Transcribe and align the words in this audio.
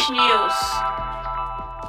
Publish 0.00 0.12
News. 0.12 0.54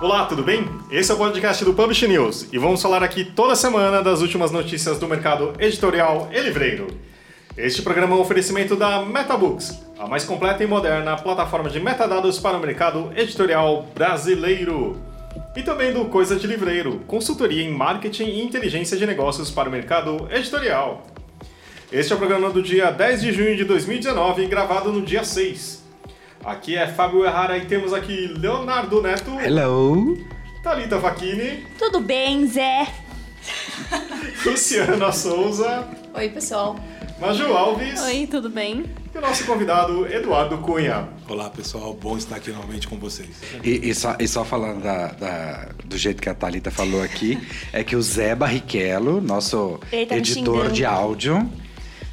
Olá, 0.02 0.26
tudo 0.26 0.44
bem? 0.44 0.68
Esse 0.90 1.12
é 1.12 1.14
o 1.14 1.18
podcast 1.18 1.64
do 1.64 1.74
Publish 1.74 2.06
News 2.08 2.48
e 2.52 2.58
vamos 2.58 2.82
falar 2.82 3.02
aqui 3.04 3.24
toda 3.24 3.56
semana 3.56 4.02
das 4.02 4.22
últimas 4.22 4.52
notícias 4.52 5.00
do 5.00 5.08
mercado 5.08 5.54
editorial 5.60 6.30
e 6.34 6.40
livreiro. 6.42 6.88
Este 7.56 7.82
programa 7.82 8.14
é 8.14 8.18
um 8.18 8.22
oferecimento 8.22 8.76
da 8.76 9.02
MetaBooks, 9.02 9.80
a 9.98 10.08
mais 10.08 10.26
completa 10.26 10.62
e 10.62 10.68
moderna 10.68 11.16
plataforma 11.16 11.70
de 11.70 11.80
metadados 11.80 12.38
para 12.38 12.58
o 12.58 12.60
mercado 12.60 13.14
editorial 13.16 13.88
brasileiro. 13.96 15.00
E 15.56 15.64
também 15.64 15.94
do 15.94 16.04
Coisa 16.06 16.36
de 16.36 16.48
Livreiro, 16.48 17.00
consultoria 17.08 17.64
em 17.64 17.72
marketing 17.72 18.26
e 18.26 18.44
inteligência 18.44 18.98
de 18.98 19.06
negócios 19.06 19.50
para 19.50 19.70
o 19.70 19.72
mercado 19.72 20.28
editorial. 20.32 21.08
Este 21.90 22.12
é 22.12 22.16
o 22.16 22.20
programa 22.20 22.50
do 22.50 22.62
dia 22.62 22.92
10 22.92 23.22
de 23.22 23.32
junho 23.32 23.56
de 23.56 23.64
2019, 23.64 24.48
gravado 24.48 24.92
no 24.92 25.02
dia 25.02 25.24
6. 25.24 25.81
Aqui 26.44 26.76
é 26.76 26.88
Fábio 26.88 27.24
Errara 27.26 27.58
e 27.58 27.66
temos 27.66 27.94
aqui 27.94 28.28
Leonardo 28.38 29.02
Neto, 29.02 29.40
Hello! 29.40 30.18
Thalita 30.64 31.00
Facchini, 31.00 31.66
Tudo 31.78 32.00
bem, 32.00 32.48
Zé? 32.48 32.88
Luciana 34.46 35.12
Souza, 35.12 35.88
Oi, 36.14 36.30
pessoal. 36.30 36.76
Maju 37.20 37.54
Alves 37.54 38.00
Oi, 38.02 38.28
tudo 38.30 38.50
bem? 38.50 38.86
e 39.14 39.18
o 39.18 39.22
nosso 39.22 39.46
convidado 39.46 40.08
Eduardo 40.12 40.58
Cunha. 40.60 41.10
Olá 41.28 41.50
pessoal, 41.50 41.94
bom 41.94 42.18
estar 42.18 42.38
aqui 42.38 42.50
novamente 42.52 42.88
com 42.88 42.98
vocês. 42.98 43.30
E, 43.64 43.90
e 43.90 43.94
só, 43.94 44.16
e 44.20 44.28
só 44.28 44.44
falando 44.44 44.82
da, 44.82 45.08
da- 45.08 45.70
do 45.86 45.98
jeito 45.98 46.22
que 46.22 46.30
a 46.30 46.34
Thalita 46.34 46.72
falou 46.72 47.04
aqui, 47.04 47.38
é 47.74 47.84
que 47.84 47.96
o 47.96 48.02
Zé 48.02 48.34
Barrichello, 48.36 49.22
nosso 49.22 49.80
tá 50.08 50.16
editor 50.16 50.72
de 50.72 50.86
áudio, 50.86 51.48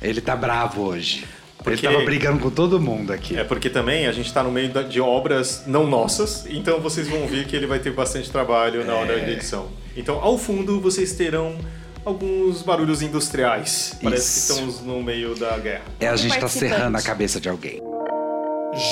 ele 0.03 0.21
tá 0.21 0.37
bravo 0.37 0.83
hoje. 0.83 1.25
Porque- 1.71 1.87
Ele 1.87 1.95
tava 1.95 2.05
brigando 2.05 2.39
com 2.41 2.51
todo 2.51 2.81
mundo 2.81 3.13
aqui. 3.13 3.37
É 3.39 3.45
porque 3.45 3.69
também 3.71 4.07
a 4.07 4.13
gente 4.13 4.27
está 4.27 4.43
no 4.43 4.51
meio 4.51 4.69
da- 4.71 4.83
de 4.83 5.01
obras 5.01 5.65
não 5.67 5.87
nossas, 5.87 6.47
então 6.49 6.81
vocês 6.81 7.09
vão 7.09 7.27
ver 7.27 7.47
que 7.47 7.55
ele 7.57 7.67
vai 7.67 7.79
ter 7.79 7.93
bastante 7.93 8.31
trabalho 8.31 8.85
na 8.85 8.95
hora 8.95 9.19
de 9.21 9.31
edição. 9.33 9.69
Então, 9.97 10.19
ao 10.23 10.39
fundo, 10.39 10.81
vocês 10.81 11.13
terão 11.13 11.57
alguns 12.05 12.63
barulhos 12.63 13.03
industriais. 13.03 13.95
Parece 14.03 14.23
Isso. 14.39 14.47
que 14.47 14.53
estamos 14.61 14.81
no 14.81 15.03
meio 15.03 15.35
da 15.35 15.57
guerra. 15.59 15.83
É 16.01 16.09
a 16.09 16.17
gente 16.17 16.35
tá 16.35 16.41
participante. 16.41 16.75
serrando 16.75 16.97
a 16.97 17.03
cabeça 17.03 17.41
de 17.41 17.49
alguém. 17.49 17.81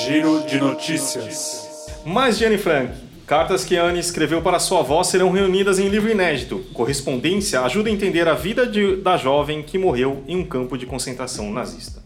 Giro 0.05 0.43
de 0.47 0.59
notícias. 0.59 1.67
Mas 2.05 2.39
Jenny 2.39 2.59
Frank, 2.59 2.93
cartas 3.27 3.65
que 3.65 3.77
Anne 3.77 3.99
escreveu 4.01 4.43
para 4.43 4.59
sua 4.59 4.81
avó 4.81 5.03
serão 5.03 5.31
reunidas 5.31 5.79
em 5.79 5.89
livro 5.89 6.11
inédito. 6.11 6.65
Correspondência 6.73 7.61
ajuda 7.61 7.89
a 7.89 7.93
entender 7.93 8.27
a 8.29 8.35
vida 8.35 8.67
de- 8.67 8.97
da 8.97 9.17
jovem 9.17 9.63
que 9.63 9.79
morreu 9.79 10.23
em 10.27 10.37
um 10.37 10.45
campo 10.45 10.77
de 10.77 10.87
concentração 10.87 11.53
nazista. 11.53 12.03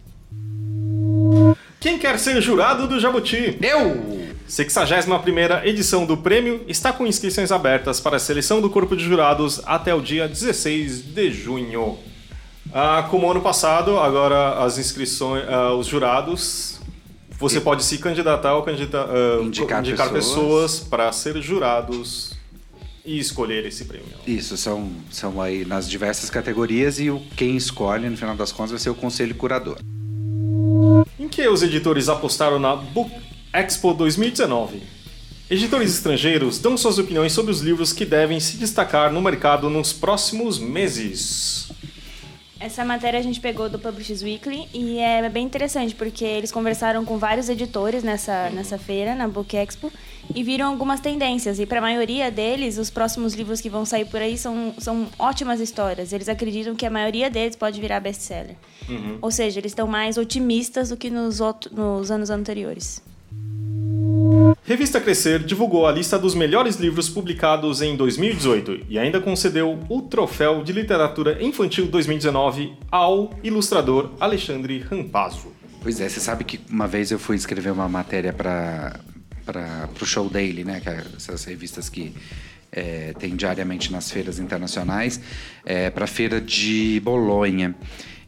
Quem 1.81 1.99
quer 1.99 2.19
ser 2.19 2.43
jurado 2.43 2.87
do 2.87 3.01
Jabuti? 3.01 3.57
Eu! 3.63 4.21
61ª 4.47 5.65
edição 5.65 6.05
do 6.05 6.15
prêmio 6.15 6.63
está 6.69 6.93
com 6.93 7.07
inscrições 7.07 7.51
abertas 7.51 7.99
para 7.99 8.17
a 8.17 8.21
seleção 8.21 8.61
do 8.61 8.69
corpo 8.69 8.95
de 8.95 9.03
jurados 9.03 9.63
até 9.65 9.95
o 9.95 10.03
dia 10.03 10.29
16 10.29 11.01
de 11.15 11.33
junho. 11.33 11.97
Ah, 12.71 13.07
como 13.11 13.31
ano 13.31 13.41
passado, 13.41 13.99
agora 13.99 14.63
as 14.63 14.77
inscrições, 14.77 15.43
ah, 15.49 15.73
os 15.73 15.87
jurados, 15.87 16.79
você 17.39 17.59
pode 17.59 17.83
se 17.83 17.97
candidatar 17.97 18.55
ou 18.57 18.63
candidata, 18.63 19.11
ah, 19.11 19.43
Indicar 19.43 19.83
pessoas, 19.83 20.13
pessoas. 20.13 20.81
para 20.81 21.11
ser 21.13 21.41
jurados 21.41 22.35
e 23.07 23.19
escolher 23.19 23.65
esse 23.65 23.87
prêmio. 23.87 24.07
Isso, 24.27 24.55
são, 24.59 24.91
são 25.11 25.41
aí 25.41 25.65
nas 25.65 25.89
diversas 25.89 26.29
categorias 26.29 27.01
e 27.01 27.09
o, 27.09 27.23
quem 27.39 27.57
escolhe, 27.57 28.07
no 28.11 28.19
final 28.19 28.37
das 28.37 28.53
contas, 28.53 28.73
vai 28.73 28.81
ser 28.81 28.91
o 28.91 28.95
conselho 28.95 29.35
curador. 29.35 29.79
Que 31.31 31.49
os 31.49 31.63
editores 31.63 32.09
apostaram 32.09 32.59
na 32.59 32.75
Book 32.75 33.11
Expo 33.53 33.95
2019? 33.95 34.83
Editores 35.49 35.95
estrangeiros 35.95 36.59
dão 36.59 36.77
suas 36.77 36.99
opiniões 36.99 37.33
sobre 37.33 37.53
os 37.53 37.61
livros 37.61 37.93
que 37.93 38.05
devem 38.05 38.41
se 38.41 38.57
destacar 38.57 39.13
no 39.13 39.23
mercado 39.23 39.71
nos 39.71 39.93
próximos 39.93 40.59
meses. 40.59 41.71
Essa 42.59 42.85
matéria 42.85 43.19
a 43.19 43.23
gente 43.23 43.41
pegou 43.41 43.69
do 43.69 43.79
Publishers 43.79 44.23
Weekly 44.23 44.69
e 44.75 44.99
é 44.99 45.27
bem 45.29 45.47
interessante 45.47 45.95
porque 45.95 46.25
eles 46.25 46.53
conversaram 46.53 47.05
com 47.05 47.17
vários 47.17 47.49
editores 47.49 48.03
nessa, 48.03 48.51
nessa 48.51 48.77
feira, 48.77 49.15
na 49.15 49.27
Book 49.27 49.57
Expo, 49.57 49.91
e 50.35 50.43
viram 50.43 50.67
algumas 50.67 51.01
tendências. 51.01 51.59
E 51.59 51.67
para 51.67 51.79
a 51.79 51.83
maioria 51.83 52.31
deles, 52.31 52.79
os 52.79 52.91
próximos 52.91 53.35
livros 53.35 53.61
que 53.61 53.69
vão 53.69 53.85
sair 53.85 54.05
por 54.05 54.21
aí 54.21 54.37
são, 54.37 54.75
são 54.79 55.09
ótimas 55.19 55.61
histórias. 55.61 56.13
Eles 56.13 56.29
acreditam 56.29 56.75
que 56.75 56.87
a 56.87 56.91
maioria 56.91 57.31
deles 57.31 57.57
pode 57.57 57.81
virar 57.81 58.01
best-seller. 58.01 58.57
Ou 59.21 59.31
seja, 59.31 59.61
eles 59.61 59.73
estão 59.73 59.87
mais 59.87 60.17
otimistas 60.17 60.89
do 60.89 60.97
que 60.97 61.11
nos, 61.11 61.41
nos 61.73 62.11
anos 62.11 62.31
anteriores. 62.31 63.03
Revista 64.65 65.01
Crescer 65.01 65.41
divulgou 65.41 65.87
a 65.87 65.93
lista 65.93 66.19
dos 66.19 66.35
melhores 66.35 66.77
livros 66.77 67.09
publicados 67.09 67.83
em 67.83 67.97
2018 67.97 68.87
e 68.89 68.99
ainda 68.99 69.21
concedeu 69.21 69.79
o 69.89 70.03
troféu 70.03 70.63
de 70.63 70.73
literatura 70.73 71.43
infantil 71.43 71.87
2019 71.87 72.75
ao 72.91 73.31
ilustrador 73.43 74.11
Alexandre 74.21 74.79
Rampazzo. 74.79 75.53
Pois 75.83 76.01
é, 76.01 76.09
você 76.09 76.21
sabe 76.21 76.45
que 76.45 76.61
uma 76.71 76.87
vez 76.87 77.11
eu 77.11 77.19
fui 77.19 77.37
escrever 77.37 77.71
uma 77.73 77.89
matéria 77.89 78.33
para 78.33 79.01
o 80.01 80.05
Show 80.07 80.29
Daily, 80.29 80.65
né? 80.65 80.81
Que 80.81 80.89
é 80.89 81.05
essas 81.17 81.45
revistas 81.45 81.89
que 81.89 82.13
é, 82.73 83.13
tem 83.19 83.35
diariamente 83.37 83.91
nas 83.91 84.11
feiras 84.11 84.39
internacionais, 84.39 85.21
é, 85.65 85.91
para 85.91 86.05
a 86.05 86.09
feira 86.09 86.41
de 86.41 87.01
Bolonha. 87.05 87.75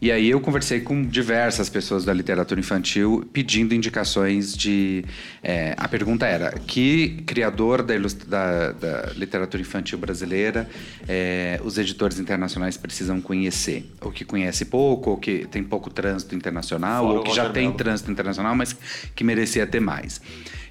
E 0.00 0.10
aí 0.10 0.28
eu 0.30 0.40
conversei 0.40 0.80
com 0.80 1.04
diversas 1.04 1.68
pessoas 1.68 2.04
da 2.04 2.12
literatura 2.12 2.58
infantil 2.58 3.24
pedindo 3.32 3.72
indicações 3.72 4.52
de. 4.56 5.04
é, 5.44 5.74
a 5.76 5.86
pergunta 5.86 6.26
era: 6.26 6.50
que 6.66 7.22
criador 7.24 7.84
da, 7.84 7.94
da- 8.26 8.72
da 8.72 9.12
literatura 9.14 9.60
infantil 9.60 9.98
brasileira 9.98 10.68
é, 11.06 11.60
os 11.62 11.78
editores 11.78 12.18
internacionais 12.18 12.76
precisam 12.76 13.20
conhecer? 13.20 13.88
Ou 14.00 14.10
que 14.10 14.24
conhece 14.24 14.64
pouco, 14.64 15.10
ou 15.10 15.16
que 15.18 15.46
tem 15.46 15.62
pouco 15.62 15.88
trânsito 15.88 16.34
internacional, 16.34 17.04
Fora 17.04 17.14
ou 17.18 17.20
o 17.20 17.22
que 17.24 17.32
já 17.36 17.48
tem 17.50 17.70
trânsito 17.72 18.10
internacional, 18.10 18.56
mas 18.56 18.74
que 19.14 19.22
merecia 19.22 19.64
ter 19.68 19.78
mais. 19.78 20.20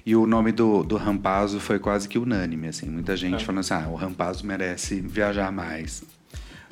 E 0.04 0.16
o 0.16 0.26
nome 0.26 0.50
do, 0.52 0.82
do 0.82 0.96
Rampazzo 0.96 1.60
foi 1.60 1.78
quase 1.78 2.08
que 2.08 2.18
unânime, 2.18 2.68
assim. 2.68 2.86
Muita 2.86 3.16
gente 3.16 3.36
É. 3.42 3.44
falando 3.44 3.60
assim, 3.60 3.74
ah, 3.74 3.88
o 3.88 3.94
Rampazzo 3.94 4.44
merece 4.44 5.00
viajar 5.00 5.52
mais. 5.52 6.02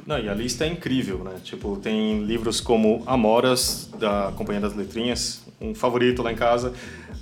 Não, 0.07 0.19
e 0.19 0.29
a 0.29 0.35
lista 0.35 0.65
é 0.65 0.69
incrível, 0.69 1.19
né? 1.19 1.33
Tipo, 1.45 1.77
tem 1.77 2.25
livros 2.25 2.61
como 2.61 3.03
Amoras, 3.07 3.89
da 4.01 4.33
Companhia 4.37 4.61
das 4.61 4.75
Letrinhas, 4.75 5.43
um 5.61 5.75
favorito 5.75 6.23
lá 6.23 6.33
em 6.33 6.37
casa, 6.37 6.73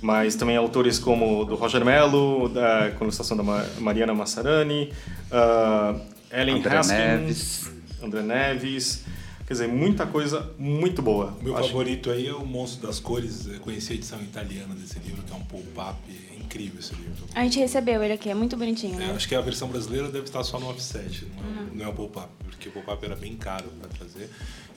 mas 0.01 0.33
também 0.35 0.55
autores 0.55 0.97
como 0.97 1.43
do 1.45 1.55
Roger 1.55 1.83
Mello, 1.85 2.47
da 2.49 2.89
com 2.97 3.03
ilustração 3.03 3.35
da 3.37 3.43
Ma- 3.43 3.65
Mariana 3.79 4.13
Massarani, 4.13 4.91
ah, 5.31 5.93
Ellen 6.31 6.57
André 6.59 6.77
Haskins, 6.77 6.97
Neves. 6.97 7.71
André 8.01 8.21
Neves, 8.23 9.03
quer 9.49 9.53
dizer, 9.53 9.67
muita 9.67 10.05
coisa 10.05 10.47
muito 10.59 11.01
boa. 11.01 11.35
O 11.41 11.43
meu 11.43 11.57
Acho- 11.57 11.69
favorito 11.69 12.11
aí 12.11 12.27
é 12.27 12.33
o 12.33 12.45
Monstro 12.45 12.85
das 12.85 12.99
Cores. 12.99 13.47
Eu 13.47 13.59
conheci 13.59 13.93
a 13.93 13.95
edição 13.95 14.21
italiana 14.21 14.75
desse 14.75 14.99
livro, 14.99 15.23
que 15.23 15.33
é 15.33 15.35
um 15.35 15.41
pulp-up. 15.41 15.97
É 16.31 16.35
incrível 16.39 16.79
esse 16.79 16.93
livro. 16.93 17.25
A 17.33 17.43
gente 17.43 17.57
recebeu 17.57 18.03
ele 18.03 18.13
aqui, 18.13 18.29
é 18.29 18.35
muito 18.35 18.55
bonitinho, 18.55 18.93
É, 19.01 19.07
né? 19.07 19.13
acho 19.15 19.27
que 19.27 19.33
a 19.33 19.41
versão 19.41 19.67
brasileira 19.67 20.07
deve 20.11 20.25
estar 20.25 20.43
só 20.43 20.59
no 20.59 20.69
offset, 20.69 21.25
não 21.35 21.43
é, 21.63 21.65
não 21.77 21.85
é 21.85 21.87
o 21.89 21.93
pulp-up, 21.93 22.29
porque 22.47 22.69
o 22.69 22.71
pulp-up 22.71 23.03
era 23.03 23.15
bem 23.15 23.35
caro 23.35 23.65
para 23.81 23.89
trazer. 23.89 24.29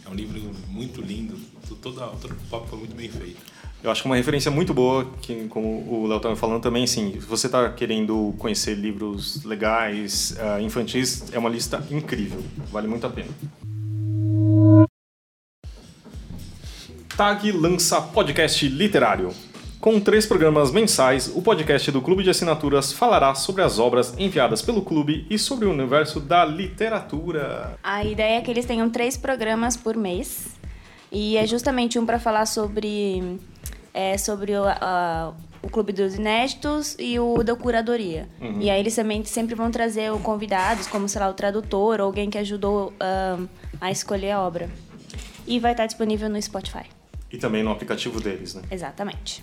É 0.05 0.09
um 0.09 0.15
livro 0.15 0.41
muito 0.69 1.03
lindo, 1.03 1.39
todo 1.83 2.03
o 2.03 2.17
pulp-up 2.17 2.69
foi 2.71 2.79
muito 2.79 2.97
bem 2.97 3.11
feito. 3.11 3.37
Eu 3.85 3.91
acho 3.91 4.01
que 4.03 4.09
uma 4.09 4.17
referência 4.17 4.51
muito 4.51 4.73
boa, 4.73 5.05
que 5.21 5.49
como 5.49 5.69
o 5.93 6.07
Léo 6.07 6.17
estava 6.19 6.37
falando 6.37 6.63
também, 6.63 6.85
assim, 6.85 7.13
se 7.21 7.27
você 7.27 7.47
está 7.47 7.69
querendo 7.73 8.33
conhecer 8.39 8.75
livros 8.75 9.43
legais, 9.45 10.35
ah, 10.39 10.61
infantis, 10.63 11.25
é 11.33 11.39
uma 11.39 11.49
lista 11.51 11.85
incrível, 11.91 12.43
vale 12.71 12.87
muito 12.89 13.05
a 13.07 13.11
pena. 13.11 13.29
TAG 17.23 17.53
lança 17.53 18.01
podcast 18.03 18.69
literário. 18.69 19.31
Com 19.81 20.01
três 20.01 20.27
programas 20.27 20.73
mensais, 20.73 21.31
o 21.33 21.41
podcast 21.41 21.89
do 21.93 22.03
Clube 22.03 22.25
de 22.25 22.31
Assinaturas 22.31 22.93
falará 22.93 23.33
sobre 23.37 23.63
as 23.63 23.79
obras 23.79 24.13
enviadas 24.19 24.61
pelo 24.61 24.83
clube 24.83 25.25
e 25.31 25.39
sobre 25.39 25.67
o 25.67 25.71
universo 25.71 26.19
da 26.19 26.45
literatura. 26.45 27.79
A 27.81 28.05
ideia 28.05 28.39
é 28.39 28.41
que 28.41 28.51
eles 28.51 28.67
tenham 28.67 28.91
três 28.91 29.17
programas 29.17 29.77
por 29.77 29.97
mês. 29.97 30.49
E 31.13 31.37
é 31.37 31.47
justamente 31.47 31.97
um 31.97 32.05
para 32.05 32.19
falar 32.19 32.45
sobre, 32.45 33.39
é, 33.95 34.19
sobre 34.19 34.57
o, 34.57 34.65
a- 34.65 35.33
o 35.63 35.69
Clube 35.71 35.93
dos 35.93 36.17
Inéditos 36.17 36.97
e 36.99 37.21
o 37.21 37.41
da 37.45 37.55
Curadoria. 37.55 38.29
E 38.59 38.69
aí 38.69 38.81
eles 38.81 38.97
também 38.97 39.25
sempre 39.25 39.55
vão 39.55 39.71
trazer 39.71 40.11
convidados, 40.25 40.89
como, 40.89 41.09
sei 41.09 41.21
lá, 41.21 41.29
o 41.29 41.35
tradutor 41.35 42.01
ou 42.01 42.07
alguém 42.07 42.29
que 42.29 42.39
ajudou 42.39 42.93
a 43.81 43.93
escolher 43.93 44.33
a 44.33 44.41
obra. 44.41 44.69
E 45.47 45.61
vai 45.61 45.71
estar 45.71 45.87
disponível 45.87 46.29
no 46.29 46.43
Spotify. 46.43 46.87
E 47.33 47.39
também 47.39 47.63
no 47.63 47.71
aplicativo 47.71 48.21
deles, 48.21 48.55
né? 48.55 48.63
Exatamente. 48.71 49.43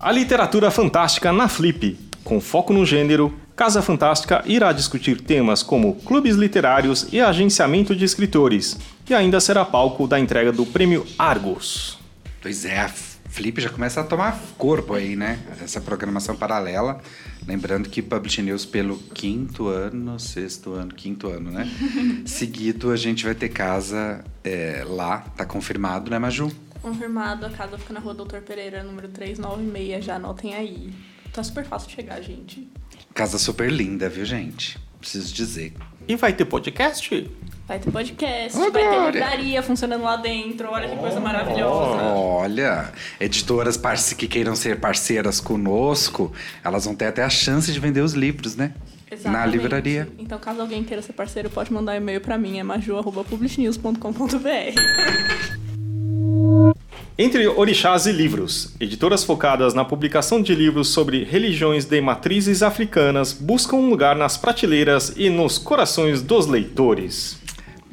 A 0.00 0.12
literatura 0.12 0.70
fantástica 0.70 1.32
na 1.32 1.48
Flip. 1.48 1.98
Com 2.22 2.40
foco 2.40 2.72
no 2.72 2.84
gênero, 2.84 3.34
Casa 3.56 3.80
Fantástica 3.80 4.42
irá 4.46 4.72
discutir 4.72 5.20
temas 5.20 5.62
como 5.62 5.94
clubes 5.96 6.36
literários 6.36 7.06
e 7.12 7.20
agenciamento 7.20 7.94
de 7.94 8.04
escritores, 8.04 8.78
e 9.08 9.14
ainda 9.14 9.38
será 9.40 9.64
palco 9.64 10.08
da 10.08 10.18
entrega 10.18 10.50
do 10.50 10.66
prêmio 10.66 11.06
Argos. 11.18 11.98
Pois 12.42 12.64
é, 12.64 12.90
Flip 13.34 13.60
já 13.60 13.68
começa 13.68 14.00
a 14.00 14.04
tomar 14.04 14.40
corpo 14.56 14.94
aí, 14.94 15.16
né? 15.16 15.40
Essa 15.60 15.80
programação 15.80 16.36
paralela. 16.36 17.00
Lembrando 17.44 17.88
que 17.88 18.00
Publish 18.00 18.40
News 18.40 18.64
pelo 18.64 18.96
quinto 18.96 19.66
ano, 19.66 20.20
sexto 20.20 20.72
ano, 20.72 20.94
quinto 20.94 21.26
ano, 21.26 21.50
né? 21.50 21.68
Seguido 22.24 22.92
a 22.92 22.96
gente 22.96 23.24
vai 23.24 23.34
ter 23.34 23.48
casa 23.48 24.24
é, 24.44 24.84
lá, 24.86 25.18
tá 25.36 25.44
confirmado, 25.44 26.12
né, 26.12 26.18
Maju? 26.20 26.48
Confirmado, 26.80 27.44
a 27.44 27.50
casa 27.50 27.76
fica 27.76 27.92
na 27.92 27.98
rua 27.98 28.14
Doutor 28.14 28.40
Pereira, 28.40 28.84
número 28.84 29.08
396, 29.08 30.04
já 30.04 30.14
anotem 30.14 30.54
aí. 30.54 30.94
Tá 31.32 31.42
super 31.42 31.64
fácil 31.64 31.88
de 31.88 31.96
chegar, 31.96 32.20
gente. 32.22 32.70
Casa 33.12 33.36
super 33.36 33.68
linda, 33.68 34.08
viu, 34.08 34.24
gente? 34.24 34.78
Preciso 35.00 35.34
dizer. 35.34 35.74
E 36.06 36.14
vai 36.14 36.32
ter 36.32 36.44
podcast? 36.44 37.28
Vai 37.66 37.78
ter 37.78 37.90
podcast, 37.90 38.58
Ô, 38.58 38.70
vai 38.70 38.82
ter 38.82 39.12
livraria 39.12 39.62
funcionando 39.62 40.02
lá 40.02 40.16
dentro, 40.16 40.70
olha 40.70 40.86
que 40.86 40.96
coisa 40.96 41.18
maravilhosa. 41.18 42.02
Olha, 42.02 42.92
editoras 43.18 43.80
que 44.14 44.28
queiram 44.28 44.54
ser 44.54 44.78
parceiras 44.78 45.40
conosco, 45.40 46.30
elas 46.62 46.84
vão 46.84 46.94
ter 46.94 47.06
até 47.06 47.22
a 47.22 47.30
chance 47.30 47.72
de 47.72 47.80
vender 47.80 48.02
os 48.02 48.12
livros, 48.12 48.54
né? 48.54 48.74
Na 49.10 49.16
Exatamente. 49.16 49.56
livraria. 49.56 50.08
Então, 50.18 50.38
caso 50.38 50.60
alguém 50.60 50.84
queira 50.84 51.00
ser 51.00 51.14
parceiro, 51.14 51.48
pode 51.48 51.72
mandar 51.72 51.96
e-mail 51.96 52.20
pra 52.20 52.36
mim, 52.36 52.58
é 52.58 52.62
maju.publishnews.com.br. 52.62 54.74
Entre 57.16 57.46
Orixás 57.46 58.06
e 58.06 58.12
Livros, 58.12 58.74
editoras 58.78 59.24
focadas 59.24 59.72
na 59.72 59.84
publicação 59.84 60.42
de 60.42 60.54
livros 60.54 60.88
sobre 60.88 61.24
religiões 61.24 61.86
de 61.86 61.98
matrizes 62.00 62.62
africanas 62.62 63.32
buscam 63.32 63.76
um 63.76 63.88
lugar 63.88 64.16
nas 64.16 64.36
prateleiras 64.36 65.14
e 65.16 65.30
nos 65.30 65.56
corações 65.56 66.20
dos 66.20 66.46
leitores. 66.46 67.42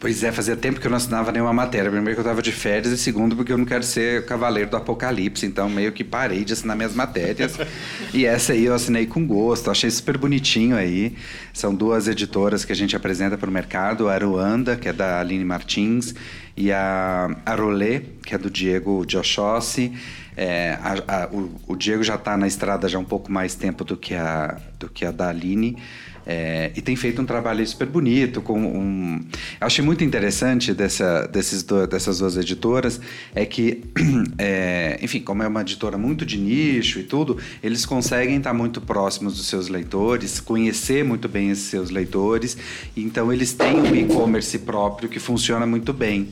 Pois 0.02 0.24
é, 0.24 0.32
fazia 0.32 0.58
tempo 0.58 0.80
que 0.82 0.88
eu 0.88 0.90
não 0.90 0.98
assinava 0.98 1.32
nenhuma 1.32 1.54
matéria. 1.54 1.92
Primeiro 1.92 2.16
que 2.16 2.20
eu 2.22 2.26
tava 2.26 2.42
de 2.42 2.52
férias 2.52 2.92
e 2.92 2.98
segundo 2.98 3.36
porque 3.36 3.54
eu 3.54 3.58
não 3.58 3.66
quero 3.66 3.84
ser 3.84 4.26
cavaleiro 4.26 4.68
do 4.72 4.76
apocalipse. 4.76 5.46
Então 5.46 5.70
meio 5.70 5.92
que 5.92 6.04
parei 6.04 6.44
de 6.44 6.54
assinar 6.54 6.76
minhas 6.76 6.96
matérias. 6.96 7.56
e 8.12 8.26
essa 8.26 8.54
aí 8.54 8.66
eu 8.66 8.74
assinei 8.74 9.06
com 9.06 9.24
gosto. 9.28 9.70
Achei 9.70 9.92
super 9.92 10.18
bonitinho 10.18 10.76
aí. 10.76 11.16
São 11.54 11.76
duas 11.76 12.08
editoras 12.08 12.66
que 12.66 12.72
a 12.72 12.76
gente 12.76 12.96
apresenta 12.96 13.38
para 13.38 13.48
o 13.48 13.54
mercado. 13.54 14.10
A 14.10 14.14
Aruanda, 14.14 14.76
que 14.76 14.90
é 14.90 14.94
da 14.94 15.20
Aline 15.20 15.46
Martins, 15.46 16.16
e 16.58 16.72
a 16.72 17.30
Arolê, 17.46 18.00
que 18.26 18.34
é 18.34 18.40
do 18.40 18.50
Diego 18.50 19.06
Joshossi. 19.08 19.94
É, 20.36 20.80
a- 20.82 21.26
a- 21.26 21.28
o, 21.32 21.52
o 21.68 21.76
Diego 21.76 22.02
já 22.04 22.16
está 22.16 22.36
na 22.36 22.48
estrada 22.48 22.90
já 22.90 22.98
um 22.98 23.04
pouco 23.06 23.32
mais 23.32 23.54
tempo 23.54 23.84
do 23.84 23.96
que 23.96 24.16
a, 24.16 24.58
do 24.80 24.90
que 24.90 25.06
a 25.06 25.12
da 25.12 25.30
Aline. 25.30 25.78
É, 26.26 26.72
e 26.76 26.82
tem 26.82 26.96
feito 26.96 27.20
um 27.22 27.26
trabalho 27.26 27.66
super 27.66 27.88
bonito 27.88 28.42
com 28.42 28.60
um 28.60 29.20
achei 29.60 29.84
muito 29.84 30.04
interessante 30.04 30.72
dessa, 30.74 31.26
desses 31.28 31.64
do- 31.64 31.88
dessas 31.88 32.20
duas 32.20 32.38
editoras 32.38 33.02
é 33.34 33.44
que 33.44 33.84
é, 34.38 35.00
enfim 35.02 35.20
como 35.20 35.42
é 35.42 35.48
uma 35.48 35.62
editora 35.62 35.98
muito 35.98 36.24
de 36.24 36.38
nicho 36.38 37.00
e 37.00 37.04
tudo 37.04 37.38
eles 37.64 37.86
conseguem 37.88 38.38
estar 38.38 38.54
muito 38.54 38.80
próximos 38.80 39.36
dos 39.36 39.48
seus 39.48 39.68
leitores 39.68 40.40
conhecer 40.40 41.04
muito 41.04 41.28
bem 41.28 41.50
esses 41.50 41.66
seus 41.66 41.90
leitores 41.90 42.56
então 42.96 43.34
eles 43.34 43.54
têm 43.54 43.76
um 43.80 43.96
e-commerce 43.96 44.60
próprio 44.60 45.10
que 45.10 45.20
funciona 45.20 45.66
muito 45.66 45.92
bem 45.92 46.28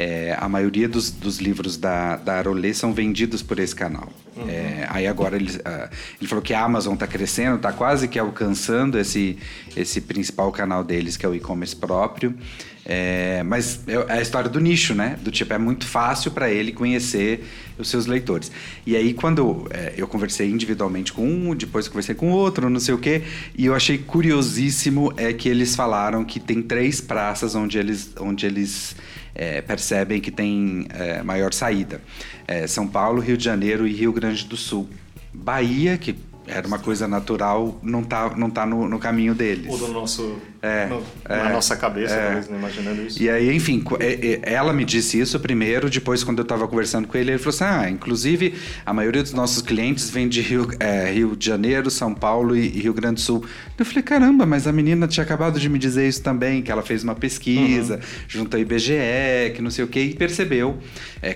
é, 0.00 0.36
a 0.38 0.48
maioria 0.48 0.88
dos, 0.88 1.10
dos 1.10 1.38
livros 1.38 1.76
da, 1.76 2.16
da 2.16 2.34
Arolê 2.34 2.72
são 2.72 2.94
vendidos 2.94 3.42
por 3.42 3.58
esse 3.58 3.74
canal. 3.74 4.08
É, 4.48 4.86
aí 4.88 5.06
agora 5.06 5.36
ele, 5.36 5.60
ah, 5.62 5.90
ele 6.18 6.26
falou 6.26 6.42
que 6.42 6.54
a 6.54 6.64
Amazon 6.64 6.94
está 6.94 7.06
crescendo, 7.06 7.56
está 7.56 7.72
quase 7.72 8.08
que 8.08 8.18
alcançando 8.18 8.98
esse, 8.98 9.36
esse 9.76 10.00
principal 10.00 10.50
canal 10.50 10.82
deles, 10.82 11.18
que 11.18 11.26
é 11.26 11.28
o 11.28 11.34
e-commerce 11.34 11.76
próprio. 11.76 12.34
É, 12.84 13.42
mas 13.42 13.80
é 13.86 13.92
é 13.92 14.18
a 14.18 14.22
história 14.22 14.48
do 14.48 14.58
nicho, 14.58 14.94
né? 14.94 15.18
Do 15.22 15.30
tipo, 15.30 15.52
é 15.52 15.58
muito 15.58 15.86
fácil 15.86 16.30
para 16.30 16.50
ele 16.50 16.72
conhecer 16.72 17.46
os 17.78 17.88
seus 17.88 18.06
leitores. 18.06 18.50
E 18.86 18.96
aí, 18.96 19.14
quando 19.14 19.66
é, 19.70 19.94
eu 19.96 20.06
conversei 20.06 20.50
individualmente 20.50 21.12
com 21.12 21.26
um, 21.26 21.54
depois 21.54 21.88
conversei 21.88 22.14
com 22.14 22.30
outro, 22.30 22.68
não 22.70 22.80
sei 22.80 22.94
o 22.94 22.98
quê, 22.98 23.22
e 23.56 23.66
eu 23.66 23.74
achei 23.74 23.98
curiosíssimo 23.98 25.12
é 25.16 25.32
que 25.32 25.48
eles 25.48 25.74
falaram 25.74 26.24
que 26.24 26.40
tem 26.40 26.62
três 26.62 27.00
praças 27.00 27.54
onde 27.54 27.78
eles, 27.78 28.10
onde 28.18 28.46
eles 28.46 28.96
é, 29.34 29.60
percebem 29.60 30.20
que 30.20 30.30
tem 30.30 30.86
é, 30.90 31.22
maior 31.22 31.52
saída. 31.52 32.00
É, 32.46 32.66
São 32.66 32.86
Paulo, 32.86 33.20
Rio 33.20 33.36
de 33.36 33.44
Janeiro 33.44 33.86
e 33.86 33.92
Rio 33.92 34.12
Grande 34.12 34.44
do 34.44 34.56
Sul. 34.56 34.88
Bahia, 35.32 35.96
que 35.96 36.16
era 36.46 36.66
uma 36.66 36.78
coisa 36.78 37.06
natural, 37.06 37.78
não 37.82 38.02
tá, 38.02 38.34
não 38.36 38.50
tá 38.50 38.66
no, 38.66 38.88
no 38.88 38.98
caminho 38.98 39.34
deles. 39.34 39.70
Ou 39.70 39.78
do 39.78 39.88
nosso. 39.88 40.36
É, 40.62 40.86
no- 40.86 41.02
é, 41.26 41.36
na 41.36 41.48
nossa 41.50 41.74
cabeça, 41.74 42.14
é. 42.14 42.24
talvez, 42.26 42.48
né, 42.48 42.58
imaginando 42.58 43.02
isso. 43.02 43.22
E 43.22 43.30
aí, 43.30 43.54
enfim, 43.56 43.82
é- 43.98 44.40
é- 44.44 44.52
ela 44.52 44.72
me 44.74 44.84
disse 44.84 45.18
isso 45.18 45.40
primeiro, 45.40 45.88
depois 45.88 46.22
quando 46.22 46.38
eu 46.40 46.42
estava 46.42 46.68
conversando 46.68 47.08
com 47.08 47.16
ele, 47.16 47.30
ele 47.30 47.38
falou 47.38 47.54
assim, 47.54 47.64
ah, 47.64 47.88
inclusive 47.90 48.54
a 48.84 48.92
maioria 48.92 49.22
dos 49.22 49.32
nossos 49.32 49.62
clientes 49.62 50.10
vem 50.10 50.28
de 50.28 50.42
Rio, 50.42 50.68
é, 50.78 51.10
Rio 51.10 51.34
de 51.34 51.46
Janeiro, 51.46 51.90
São 51.90 52.14
Paulo 52.14 52.54
e, 52.54 52.68
Rio 52.68 52.92
Grande 52.92 53.14
do 53.14 53.20
Sul. 53.22 53.42
Eu 53.78 53.86
falei, 53.86 54.02
caramba, 54.02 54.44
mas 54.44 54.66
a 54.66 54.72
menina 54.72 55.08
tinha 55.08 55.24
acabado 55.24 55.58
de 55.58 55.66
me 55.68 55.78
dizer 55.78 56.06
isso 56.06 56.22
também, 56.22 56.60
que 56.60 56.70
ela 56.70 56.82
fez 56.82 57.02
uma 57.02 57.14
pesquisa, 57.14 57.98
junto 58.28 58.54
ao 58.54 58.60
IBGE, 58.60 59.52
que 59.56 59.62
não 59.62 59.70
sei 59.70 59.84
o 59.84 59.88
que, 59.88 60.00
e 60.00 60.14
percebeu. 60.14 60.76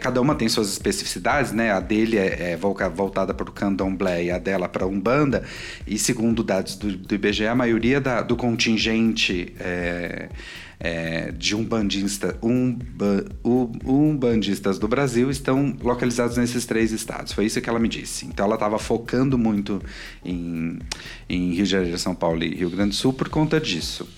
Cada 0.00 0.20
uma 0.20 0.34
tem 0.34 0.48
suas 0.50 0.68
especificidades, 0.70 1.50
né? 1.52 1.70
A 1.72 1.80
dele 1.80 2.18
é, 2.18 2.58
voltada 2.58 3.32
para 3.32 3.48
o 3.48 3.52
candomblé 3.52 4.24
e 4.24 4.30
a 4.30 4.38
dela 4.38 4.68
para 4.68 4.84
a 4.84 4.86
Umbanda. 4.86 5.44
E 5.86 5.98
segundo 5.98 6.42
dados 6.42 6.76
do, 6.76 6.94
do 6.94 7.14
IBGE, 7.14 7.46
a 7.46 7.54
maioria 7.54 8.00
da- 8.00 8.20
do 8.20 8.36
contingente 8.36 9.13
é, 9.58 10.28
é, 10.80 11.32
de 11.32 11.54
umbandista, 11.54 12.36
umba, 12.42 13.24
umbandistas 13.84 14.78
do 14.78 14.86
Brasil 14.86 15.30
estão 15.30 15.76
localizados 15.82 16.36
nesses 16.36 16.64
três 16.66 16.92
estados. 16.92 17.32
Foi 17.32 17.46
isso 17.46 17.60
que 17.60 17.68
ela 17.68 17.78
me 17.78 17.88
disse. 17.88 18.26
Então 18.26 18.46
ela 18.46 18.54
estava 18.54 18.78
focando 18.78 19.38
muito 19.38 19.80
em, 20.24 20.78
em 21.28 21.54
Rio 21.54 21.64
de 21.64 21.70
Janeiro, 21.70 21.98
São 21.98 22.14
Paulo 22.14 22.42
e 22.42 22.54
Rio 22.54 22.70
Grande 22.70 22.90
do 22.90 22.96
Sul 22.96 23.12
por 23.12 23.28
conta 23.28 23.60
disso. 23.60 24.08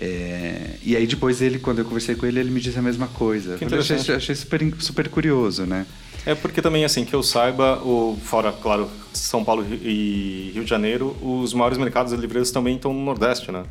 É, 0.00 0.76
e 0.84 0.96
aí 0.96 1.06
depois 1.06 1.42
ele, 1.42 1.58
quando 1.58 1.80
eu 1.80 1.84
conversei 1.84 2.14
com 2.14 2.24
ele, 2.24 2.38
ele 2.38 2.50
me 2.50 2.60
disse 2.60 2.78
a 2.78 2.82
mesma 2.82 3.08
coisa. 3.08 3.56
Que 3.58 3.64
Eu 3.64 3.78
achei, 3.78 4.14
achei 4.14 4.34
super, 4.34 4.74
super 4.78 5.08
curioso, 5.08 5.66
né? 5.66 5.86
É 6.24 6.34
porque 6.34 6.62
também, 6.62 6.84
assim, 6.84 7.04
que 7.04 7.14
eu 7.14 7.22
saiba, 7.22 7.82
o, 7.82 8.16
fora, 8.22 8.52
claro, 8.52 8.88
São 9.12 9.44
Paulo 9.44 9.64
e 9.82 10.50
Rio 10.54 10.62
de 10.62 10.70
Janeiro, 10.70 11.16
os 11.22 11.52
maiores 11.54 11.78
mercados 11.78 12.12
de 12.12 12.20
livreiros 12.20 12.50
também 12.50 12.76
estão 12.76 12.92
no 12.92 13.04
Nordeste, 13.04 13.50
né? 13.50 13.64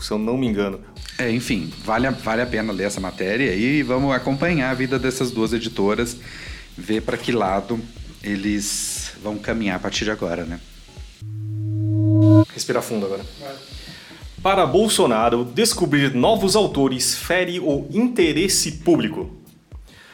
Se 0.00 0.12
eu 0.12 0.18
não 0.18 0.36
me 0.36 0.46
engano. 0.46 0.80
É, 1.18 1.30
enfim, 1.30 1.72
vale 1.84 2.06
a, 2.06 2.10
vale 2.10 2.42
a 2.42 2.46
pena 2.46 2.72
ler 2.72 2.84
essa 2.84 3.00
matéria 3.00 3.54
e 3.54 3.82
vamos 3.82 4.14
acompanhar 4.14 4.70
a 4.70 4.74
vida 4.74 4.98
dessas 4.98 5.30
duas 5.30 5.52
editoras, 5.52 6.16
ver 6.76 7.02
para 7.02 7.16
que 7.16 7.32
lado 7.32 7.78
eles 8.22 9.12
vão 9.22 9.38
caminhar 9.38 9.76
a 9.76 9.78
partir 9.78 10.04
de 10.04 10.10
agora, 10.10 10.44
né? 10.44 10.60
Respira 12.54 12.82
fundo 12.82 13.06
agora. 13.06 13.24
Para 14.42 14.64
Bolsonaro, 14.64 15.44
descobrir 15.44 16.14
novos 16.14 16.56
autores 16.56 17.14
fere 17.14 17.60
o 17.60 17.86
interesse 17.90 18.72
público. 18.78 19.30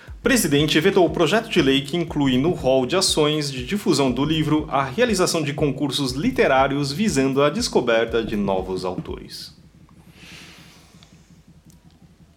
O 0.08 0.22
presidente 0.22 0.80
vetou 0.80 1.06
o 1.06 1.10
projeto 1.10 1.48
de 1.48 1.62
lei 1.62 1.82
que 1.82 1.96
inclui 1.96 2.36
no 2.36 2.50
rol 2.50 2.84
de 2.84 2.96
ações 2.96 3.50
de 3.50 3.64
difusão 3.64 4.10
do 4.10 4.24
livro 4.24 4.66
a 4.68 4.82
realização 4.82 5.40
de 5.40 5.54
concursos 5.54 6.12
literários 6.12 6.90
visando 6.90 7.40
a 7.40 7.48
descoberta 7.48 8.24
de 8.24 8.34
novos 8.34 8.84
autores. 8.84 9.55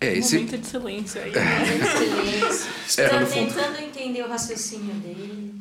É, 0.02 0.18
esse, 0.18 0.36
Momento 0.38 0.58
de 0.58 0.66
silêncio 0.68 1.22
aí. 1.22 1.32
Silêncio. 1.34 2.70
Esperando 2.88 3.20
Tá 3.20 3.26
fundo. 3.26 3.54
tentando 3.54 3.80
entender 3.82 4.22
o 4.24 4.30
raciocínio 4.30 4.94
dele. 4.96 5.54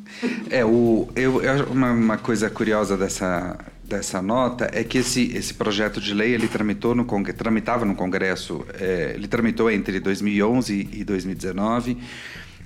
É, 0.49 0.63
o, 0.63 1.09
eu, 1.15 1.41
eu- 1.43 1.65
uma, 1.65 1.91
uma 1.91 2.17
coisa 2.17 2.49
curiosa 2.49 2.95
dessa, 2.95 3.57
dessa 3.83 4.21
nota 4.21 4.69
é 4.73 4.83
que 4.83 4.99
esse, 4.99 5.35
esse 5.35 5.53
projeto 5.53 5.99
de 5.99 6.13
lei 6.13 6.33
ele 6.33 6.47
tramitou 6.47 6.95
no 6.95 7.05
tramitava 7.33 7.83
no 7.83 7.93
Congresso, 7.95 8.65
é, 8.79 9.11
ele 9.13 9.27
tramitou 9.27 9.69
entre 9.69 9.99
2011 9.99 10.87
e 10.93 11.03
2019 11.03 11.97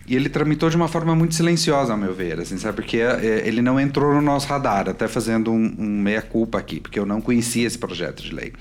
e 0.06 0.16
ele 0.16 0.30
tramitou 0.30 0.70
de 0.70 0.76
uma 0.76 0.88
forma 0.88 1.16
muito 1.16 1.34
silenciosa, 1.34 1.94
ao 1.94 1.98
meu 1.98 2.14
ver, 2.14 2.40
assim, 2.40 2.58
sabe? 2.58 2.76
Porque 2.76 2.98
é, 2.98 3.42
ele 3.48 3.62
não 3.64 3.80
entrou 3.80 4.14
no 4.14 4.22
nosso 4.22 4.48
radar, 4.48 4.88
até 4.90 5.08
fazendo 5.08 5.52
um, 5.52 5.76
um 5.80 6.00
meia-culpa 6.02 6.60
aqui, 6.60 6.80
porque 6.80 7.00
eu 7.00 7.06
não 7.06 7.20
conhecia 7.20 7.66
esse 7.66 7.78
projeto 7.80 8.22
de 8.22 8.34
lei. 8.34 8.54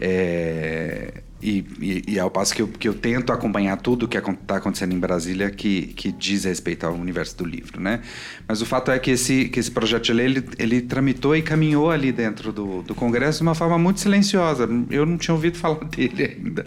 É, 0.00 1.22
e, 1.44 1.64
e, 1.78 2.14
e 2.14 2.18
ao 2.18 2.30
passo 2.30 2.54
que 2.54 2.62
eu, 2.62 2.68
que 2.68 2.88
eu 2.88 2.94
tento 2.94 3.30
acompanhar 3.30 3.76
tudo 3.76 4.08
que 4.08 4.16
está 4.16 4.56
acontecendo 4.56 4.94
em 4.94 4.98
Brasília 4.98 5.50
que, 5.50 5.88
que 5.88 6.10
diz 6.10 6.44
respeito 6.44 6.86
ao 6.86 6.94
universo 6.94 7.36
do 7.36 7.44
livro, 7.44 7.78
né? 7.78 8.00
Mas 8.48 8.62
o 8.62 8.66
fato 8.66 8.90
é 8.90 8.98
que 8.98 9.10
esse, 9.10 9.50
que 9.50 9.60
esse 9.60 9.70
projeto 9.70 10.04
de 10.04 10.14
lei, 10.14 10.24
ele, 10.24 10.44
ele 10.58 10.80
tramitou 10.80 11.36
e 11.36 11.42
caminhou 11.42 11.90
ali 11.90 12.12
dentro 12.12 12.50
do, 12.50 12.82
do 12.82 12.94
Congresso 12.94 13.38
de 13.38 13.42
uma 13.42 13.54
forma 13.54 13.78
muito 13.78 14.00
silenciosa. 14.00 14.66
Eu 14.90 15.04
não 15.04 15.18
tinha 15.18 15.34
ouvido 15.34 15.58
falar 15.58 15.84
dele 15.84 16.34
ainda. 16.36 16.64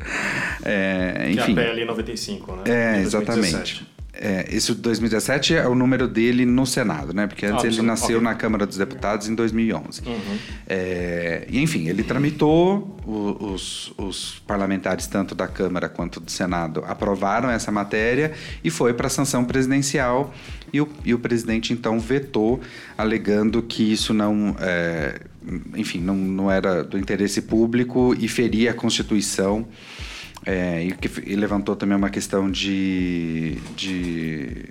É, 0.63 1.31
Que 1.33 1.39
enfim. 1.39 1.57
é 1.57 1.63
a 1.63 1.65
PL 1.65 1.85
95, 1.85 2.55
né? 2.57 2.61
É, 2.67 3.01
exatamente. 3.01 3.96
2017. 4.19 4.21
é, 4.21 4.55
esse 4.55 4.73
2017 4.73 5.55
é 5.55 5.67
o 5.67 5.75
número 5.75 6.07
dele 6.07 6.45
no 6.45 6.65
Senado, 6.65 7.13
né? 7.13 7.27
Porque 7.27 7.45
antes 7.45 7.63
Ah, 7.63 7.67
ele 7.67 7.81
nasceu 7.81 8.07
Senado, 8.07 8.23
ok. 8.23 8.33
na 8.33 8.35
Câmara 8.35 8.65
dos 8.65 8.77
Deputados 8.77 9.27
em 9.27 9.35
2011. 9.35 10.01
Uhum. 10.05 10.37
É, 10.67 11.45
e 11.49 11.61
enfim, 11.61 11.87
ele 11.87 12.03
tramitou, 12.03 12.97
os, 13.05 13.93
os 13.97 14.41
parlamentares, 14.45 15.07
tanto 15.07 15.33
da 15.33 15.47
Câmara 15.47 15.87
quanto 15.89 16.19
do 16.19 16.29
Senado, 16.31 16.83
aprovaram 16.87 17.49
essa 17.49 17.71
matéria 17.71 18.33
e 18.63 18.69
foi 18.69 18.93
para 18.93 19.07
a 19.07 19.09
sanção 19.09 19.45
presidencial. 19.45 20.33
E 20.73 20.81
o, 20.81 20.89
e 21.05 21.13
o 21.13 21.19
presidente 21.19 21.71
então 21.71 21.97
vetou, 21.97 22.59
alegando 22.97 23.61
que 23.61 23.83
isso 23.91 24.13
não. 24.13 24.55
é, 24.59 25.21
enfim, 25.77 25.99
não, 25.99 26.15
não 26.15 26.51
era 26.51 26.83
do 26.83 26.97
interesse 26.97 27.41
público 27.41 28.13
e 28.19 28.27
feria 28.27 28.71
a 28.71 28.73
Constituição. 28.73 29.65
É, 30.49 30.81
e, 30.85 30.91
que, 30.93 31.09
e 31.29 31.35
levantou 31.35 31.75
também 31.75 31.97
uma 31.97 32.09
questão 32.09 32.49
de, 32.49 33.55
de 33.75 34.65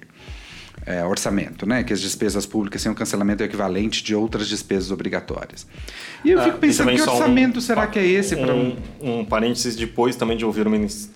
é, 0.87 1.04
orçamento, 1.04 1.66
né? 1.66 1.85
Que 1.85 1.92
as 1.92 2.00
despesas 2.00 2.47
públicas 2.47 2.83
têm 2.83 2.90
um 2.90 2.95
cancelamento 2.95 3.42
equivalente 3.42 4.02
de 4.02 4.14
outras 4.14 4.49
despesas 4.49 4.90
obrigatórias. 4.90 5.66
E 6.25 6.30
eu 6.30 6.40
Ah, 6.40 6.45
fico 6.45 6.56
e 6.56 6.61
pensando, 6.61 6.90
que 6.92 6.99
só 6.99 7.12
um- 7.12 7.16
orçamento 7.18 7.61
será 7.61 7.87
que 7.87 7.99
é 7.99 8.06
esse 8.06 8.35
para 8.37 8.54
um... 8.54 8.75
um, 9.02 9.18
um 9.21 9.25
parênteses 9.26 9.76
depois 9.76 10.16
também 10.16 10.37
de 10.38 10.47
ouvir 10.47 10.66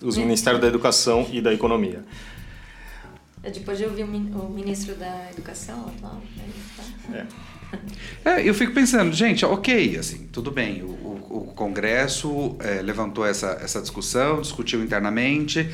os 0.03 0.15
Ministérios 0.17 0.61
da 0.61 0.67
Educação 0.67 1.27
e 1.31 1.41
da 1.41 1.51
Economia. 1.51 2.03
É, 3.43 3.49
Depois 3.49 3.79
de 3.79 3.85
ouvir 3.85 4.03
o 4.03 4.07
min- 4.07 4.31
o 4.35 4.47
ministro 4.47 4.93
da 4.93 5.29
Educação 5.31 5.87
atual. 5.87 6.21
né? 7.09 7.25
É. 7.27 7.51
É, 8.23 8.47
eu 8.47 8.53
fico 8.53 8.73
pensando, 8.73 9.13
gente, 9.13 9.45
ok, 9.45 9.95
assim, 9.97 10.27
tudo 10.31 10.51
bem. 10.51 10.83
O, 10.83 10.87
o- 10.89 11.20
o 11.37 11.53
Congresso 11.53 12.55
é, 12.59 12.81
levantou 12.81 13.25
essa, 13.25 13.57
essa 13.61 13.81
discussão, 13.81 14.41
discutiu 14.41 14.83
internamente 14.83 15.69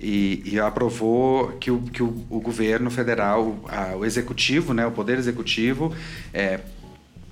e, 0.00 0.42
e 0.44 0.58
aprovou 0.60 1.48
que, 1.60 1.70
o, 1.70 1.80
que 1.80 2.02
o, 2.02 2.24
o 2.30 2.40
governo 2.40 2.90
federal, 2.90 3.58
a- 3.68 3.96
o 3.96 4.04
executivo, 4.04 4.72
né, 4.72 4.86
o 4.86 4.90
poder 4.92 5.18
executivo, 5.18 5.92
é, 6.32 6.60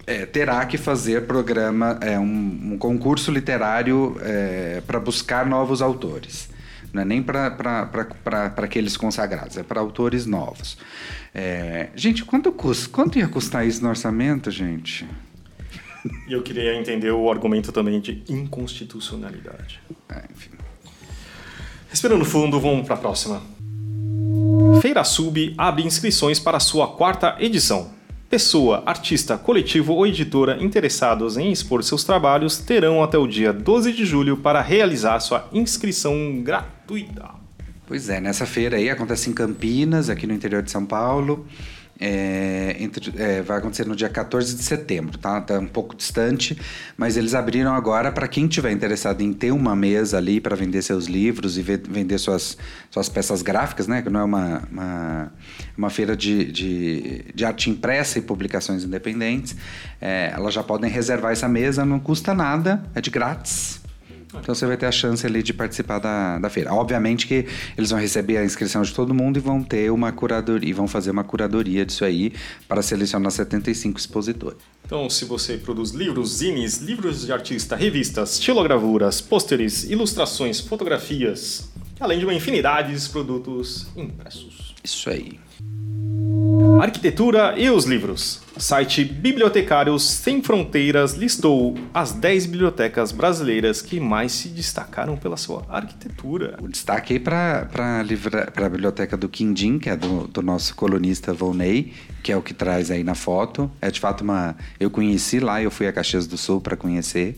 é, 0.07 0.27
terá 0.27 0.65
que 0.67 0.77
fazer 0.79 1.27
programa, 1.27 1.99
é, 2.01 2.19
um, 2.19 2.73
um 2.73 2.79
concurso 2.79 3.31
literário 3.31 4.17
para 4.87 4.99
buscar 4.99 5.45
novos 5.47 5.83
autores. 5.83 6.49
Não 6.93 7.03
é 7.03 7.05
nem 7.05 7.23
para 7.23 7.87
aqueles 8.57 8.97
consagrados, 8.97 9.59
é 9.59 9.63
para 9.63 9.79
autores 9.81 10.25
novos. 10.25 10.79
É, 11.35 11.89
gente, 11.95 12.25
quanto, 12.25 12.51
custa, 12.51 12.89
quanto 12.89 13.19
ia 13.19 13.29
custar 13.29 13.67
isso 13.67 13.83
no 13.83 13.91
orçamento, 13.91 14.51
gente? 14.51 15.07
E 16.29 16.33
eu 16.33 16.43
queria 16.43 16.75
entender 16.75 17.11
o 17.11 17.31
argumento 17.31 17.73
também 17.73 18.01
de 18.01 18.23
inconstitucionalidade. 18.29 19.81
É, 20.09 20.25
enfim. 20.35 20.51
Respirando 21.89 22.25
fundo, 22.25 22.61
vamos 22.61 22.87
para 22.87 22.95
a 22.95 22.99
próxima. 22.99 23.43
Feira 24.83 25.03
Sub 25.05 25.55
abre 25.57 25.85
inscrições 25.85 26.39
para 26.39 26.61
sua 26.61 26.89
quarta 26.89 27.37
edição. 27.41 27.91
Pessoa, 28.29 28.83
artista, 28.85 29.39
coletivo 29.39 29.95
ou 29.95 30.07
editora 30.07 30.63
interessados 30.63 31.39
em 31.39 31.51
expor 31.51 31.83
seus 31.83 32.05
trabalhos 32.05 32.59
terão 32.59 33.03
até 33.03 33.17
o 33.17 33.27
dia 33.27 33.55
12 33.55 33.91
de 33.91 34.05
julho 34.05 34.37
para 34.37 34.61
realizar 34.61 35.19
sua 35.21 35.49
inscrição 35.51 36.43
gratuita. 36.43 37.31
Pois 37.87 38.11
é, 38.11 38.21
nessa 38.21 38.45
feira 38.45 38.77
aí 38.77 38.91
acontece 38.91 39.31
em 39.31 39.33
Campinas, 39.33 40.11
aqui 40.11 40.27
no 40.27 40.35
interior 40.35 40.63
de 40.63 40.71
São 40.71 40.85
Paulo. 40.85 41.47
É, 42.01 42.77
entre- 42.79 43.13
é, 43.21 43.43
vai 43.43 43.59
acontecer 43.59 43.85
no 43.85 43.97
dia 43.97 44.09
14 44.09 44.55
de 44.55 44.63
setembro, 44.63 45.19
tá? 45.19 45.41
Tá 45.41 45.59
um 45.59 45.67
pouco 45.67 45.97
distante, 45.97 46.57
mas 46.97 47.17
eles 47.17 47.35
abriram 47.35 47.75
agora 47.75 48.13
para 48.13 48.29
quem 48.29 48.47
tiver 48.47 48.71
interessado 48.71 49.21
em 49.21 49.33
ter 49.33 49.51
uma 49.51 49.75
mesa 49.75 50.17
ali 50.17 50.41
para 50.41 50.55
vender 50.55 50.81
seus 50.83 51.07
livros 51.07 51.59
e 51.59 51.63
ve- 51.63 51.83
vender 51.89 52.19
suas, 52.19 52.57
suas 52.91 53.09
peças 53.09 53.43
gráficas, 53.43 53.89
né? 53.89 54.01
Que 54.01 54.11
não 54.11 54.21
é 54.21 54.25
uma, 54.25 54.63
uma, 54.71 55.33
uma 55.77 55.91
feira 55.91 56.17
de, 56.17 56.45
de, 56.53 57.25
de 57.35 57.45
arte 57.45 57.69
impressa 57.69 58.19
e 58.19 58.23
publicações 58.23 58.85
independentes. 58.85 59.57
É, 60.01 60.31
elas 60.35 60.55
já 60.55 60.63
podem 60.63 60.89
reservar 60.89 61.33
essa 61.33 61.49
mesa, 61.49 61.85
não 61.85 61.99
custa 61.99 62.33
nada, 62.33 62.83
é 62.95 63.01
de 63.01 63.11
grátis. 63.11 63.81
Então 64.35 64.55
você 64.55 64.67
vai 64.67 64.77
ter 64.77 64.87
a 64.87 64.93
chance 64.93 65.27
ali 65.27 65.43
de 65.43 65.53
participar 65.53 65.99
da, 65.99 66.39
da 66.39 66.51
feira. 66.51 66.73
Obviamente 66.73 67.27
que 67.27 67.47
eles 67.77 67.91
vão 67.91 67.99
receber 67.99 68.37
a 68.37 68.45
inscrição 68.45 68.83
de 68.83 68.93
todo 68.93 69.15
mundo 69.15 69.39
e 69.39 69.41
vão 69.41 69.63
ter 69.63 69.91
uma 69.91 70.13
curadoria, 70.13 70.69
e 70.69 70.73
vão 70.73 70.87
fazer 70.87 71.11
uma 71.11 71.25
curadoria 71.25 71.85
disso 71.85 72.05
aí 72.05 72.33
para 72.67 72.83
selecionar 72.83 73.31
75 73.33 73.99
expositores. 73.99 74.59
Então, 74.85 75.09
se 75.09 75.25
você 75.25 75.57
produz 75.57 75.91
livros, 75.91 76.39
zines, 76.39 76.79
livros 76.79 77.25
de 77.25 77.33
artista, 77.33 77.77
revistas, 77.77 78.41
xilogravuras, 78.41 79.21
pôsteres, 79.21 79.85
ilustrações, 79.85 80.61
fotografias, 80.61 81.69
além 82.01 82.19
de 82.19 82.25
uma 82.25 82.35
infinidade 82.35 82.99
de 82.99 83.09
produtos 83.09 83.87
impressos. 83.97 84.75
Isso 84.83 85.11
aí. 85.11 85.39
Arquitetura 86.81 87.55
e 87.57 87.69
os 87.69 87.85
livros. 87.85 88.41
Site 88.57 89.05
Bibliotecários 89.05 90.03
Sem 90.03 90.43
Fronteiras 90.43 91.15
listou 91.15 91.77
as 91.93 92.13
10 92.13 92.47
bibliotecas 92.47 93.13
brasileiras 93.13 93.83
que 93.83 94.01
mais 94.01 94.33
se 94.33 94.49
destacaram 94.49 95.17
pela 95.17 95.37
sua 95.37 95.65
arquitetura. 95.69 96.57
O 96.61 96.69
destaque 96.69 97.15
aí 97.15 97.21
para 97.21 97.69
a 98.57 98.69
biblioteca 98.69 99.17
do 99.17 99.29
Quindim, 99.29 99.79
que 99.79 99.91
é 99.91 99.97
do, 99.97 100.27
do 100.29 100.43
nosso 100.43 100.75
colunista 100.75 101.33
Volney, 101.33 101.93
que 102.23 102.33
é 102.33 102.37
o 102.37 102.43
que 102.43 102.55
traz 102.55 102.91
aí 102.91 103.05
na 103.05 103.15
foto. 103.15 103.71
É 103.81 103.91
de 103.91 104.01
fato 104.01 104.23
uma. 104.23 104.57
Eu 104.79 104.91
conheci 104.91 105.41
lá, 105.41 105.63
eu 105.63 105.71
fui 105.71 105.87
a 105.87 105.93
Caxias 105.93 106.27
do 106.27 106.37
Sul 106.37 106.61
para 106.61 106.77
conhecer. 106.77 107.37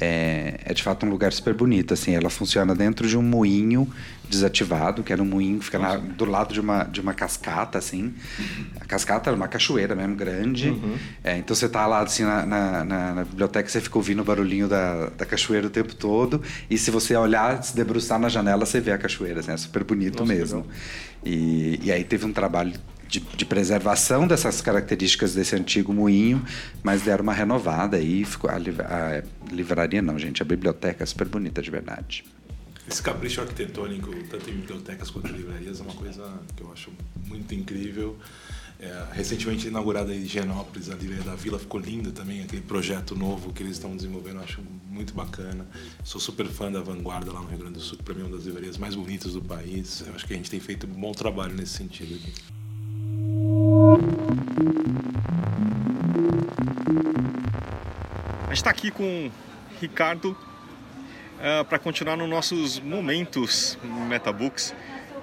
É, 0.00 0.60
é 0.64 0.72
de 0.72 0.82
fato 0.82 1.04
um 1.04 1.10
lugar 1.10 1.32
super 1.32 1.54
bonito, 1.54 1.92
assim. 1.92 2.14
Ela 2.14 2.30
funciona 2.30 2.74
dentro 2.74 3.08
de 3.08 3.16
um 3.16 3.22
moinho 3.22 3.88
desativado, 4.28 5.02
que 5.02 5.12
era 5.12 5.22
um 5.22 5.26
moinho 5.26 5.58
que 5.58 5.64
fica 5.64 5.78
na- 5.78 5.96
do 5.96 6.24
lado 6.24 6.52
de 6.52 6.60
uma, 6.60 6.84
de 6.84 7.00
uma 7.00 7.14
cascata, 7.14 7.78
assim. 7.78 8.14
A 8.80 8.84
cascata 8.84 9.30
era 9.30 9.36
uma 9.36 9.48
cachoeira 9.48 9.94
mesmo, 9.94 10.14
grande. 10.14 10.76
É, 11.24 11.36
então 11.38 11.54
você 11.56 11.68
tá 11.68 11.86
lá, 11.86 12.00
assim, 12.02 12.22
na, 12.24 12.44
na, 12.46 12.84
na- 12.84 13.24
biblioteca, 13.24 13.68
você 13.68 13.80
fica 13.80 13.96
ouvindo 13.98 14.20
o 14.20 14.24
barulhinho 14.24 14.68
da, 14.68 15.06
da 15.10 15.24
cachoeira 15.26 15.66
o 15.66 15.70
tempo 15.70 15.94
todo. 15.94 16.42
E 16.70 16.76
se 16.78 16.90
você 16.90 17.16
olhar, 17.16 17.62
se 17.62 17.74
debruçar 17.74 18.18
na 18.18 18.28
janela, 18.28 18.64
você 18.66 18.80
vê 18.80 18.92
a 18.92 18.98
cachoeira, 18.98 19.40
assim. 19.40 19.52
É 19.52 19.56
super 19.56 19.84
bonito 19.84 20.20
Nossa, 20.20 20.32
mesmo. 20.32 20.66
E, 21.24 21.80
e 21.82 21.90
aí 21.92 22.04
teve 22.04 22.24
um 22.26 22.32
trabalho 22.32 22.72
de, 23.08 23.20
de 23.20 23.44
preservação 23.44 24.26
dessas 24.26 24.60
características 24.60 25.34
desse 25.34 25.56
antigo 25.56 25.92
moinho, 25.92 26.44
mas 26.82 27.02
deram 27.02 27.22
uma 27.22 27.32
renovada 27.32 27.96
aí. 27.96 28.24
Ficou 28.24 28.50
a, 28.50 28.54
a 28.56 29.22
livraria 29.50 30.02
não, 30.02 30.18
gente, 30.18 30.42
a 30.42 30.44
biblioteca 30.44 31.02
é 31.02 31.06
super 31.06 31.26
bonita 31.26 31.62
de 31.62 31.70
verdade. 31.70 32.24
Esse 32.90 33.02
capricho 33.02 33.42
arquitetônico, 33.42 34.10
tanto 34.30 34.48
em 34.48 34.54
bibliotecas 34.54 35.10
quanto 35.10 35.28
em 35.28 35.32
livrarias, 35.32 35.78
é 35.78 35.82
uma 35.82 35.94
coisa 35.94 36.40
que 36.56 36.62
eu 36.62 36.72
acho 36.72 36.90
muito 37.26 37.54
incrível. 37.54 38.16
É, 38.80 39.08
recentemente 39.12 39.66
inaugurada 39.66 40.14
em 40.14 40.20
Higienópolis, 40.20 40.88
a 40.88 40.94
livraria 40.94 41.24
da 41.24 41.34
Vila, 41.34 41.58
ficou 41.58 41.80
linda 41.80 42.12
também, 42.12 42.42
aquele 42.42 42.62
projeto 42.62 43.14
novo 43.14 43.52
que 43.52 43.62
eles 43.62 43.72
estão 43.72 43.94
desenvolvendo, 43.94 44.36
eu 44.36 44.44
acho 44.44 44.62
muito 44.88 45.12
bacana. 45.12 45.66
Sou 46.02 46.20
super 46.20 46.46
fã 46.46 46.72
da 46.72 46.80
Vanguarda 46.80 47.32
lá 47.32 47.40
no 47.40 47.48
Rio 47.48 47.58
Grande 47.58 47.74
do 47.74 47.80
Sul, 47.80 47.98
para 48.02 48.14
mim 48.14 48.22
é 48.22 48.24
uma 48.24 48.36
das 48.36 48.46
livrarias 48.46 48.78
mais 48.78 48.94
bonitas 48.94 49.34
do 49.34 49.42
país. 49.42 50.04
Eu 50.06 50.14
acho 50.14 50.24
que 50.24 50.32
a 50.32 50.36
gente 50.36 50.50
tem 50.50 50.60
feito 50.60 50.86
um 50.86 51.00
bom 51.00 51.12
trabalho 51.12 51.54
nesse 51.54 51.74
sentido 51.74 52.14
aqui. 52.14 52.32
A 58.44 58.46
gente 58.48 58.56
está 58.56 58.70
aqui 58.70 58.90
com 58.90 59.26
o 59.26 59.30
Ricardo 61.40 61.64
para 61.64 61.78
continuar 61.78 62.16
nos 62.16 62.28
nossos 62.28 62.80
momentos 62.80 63.78
Metabooks. 64.08 64.74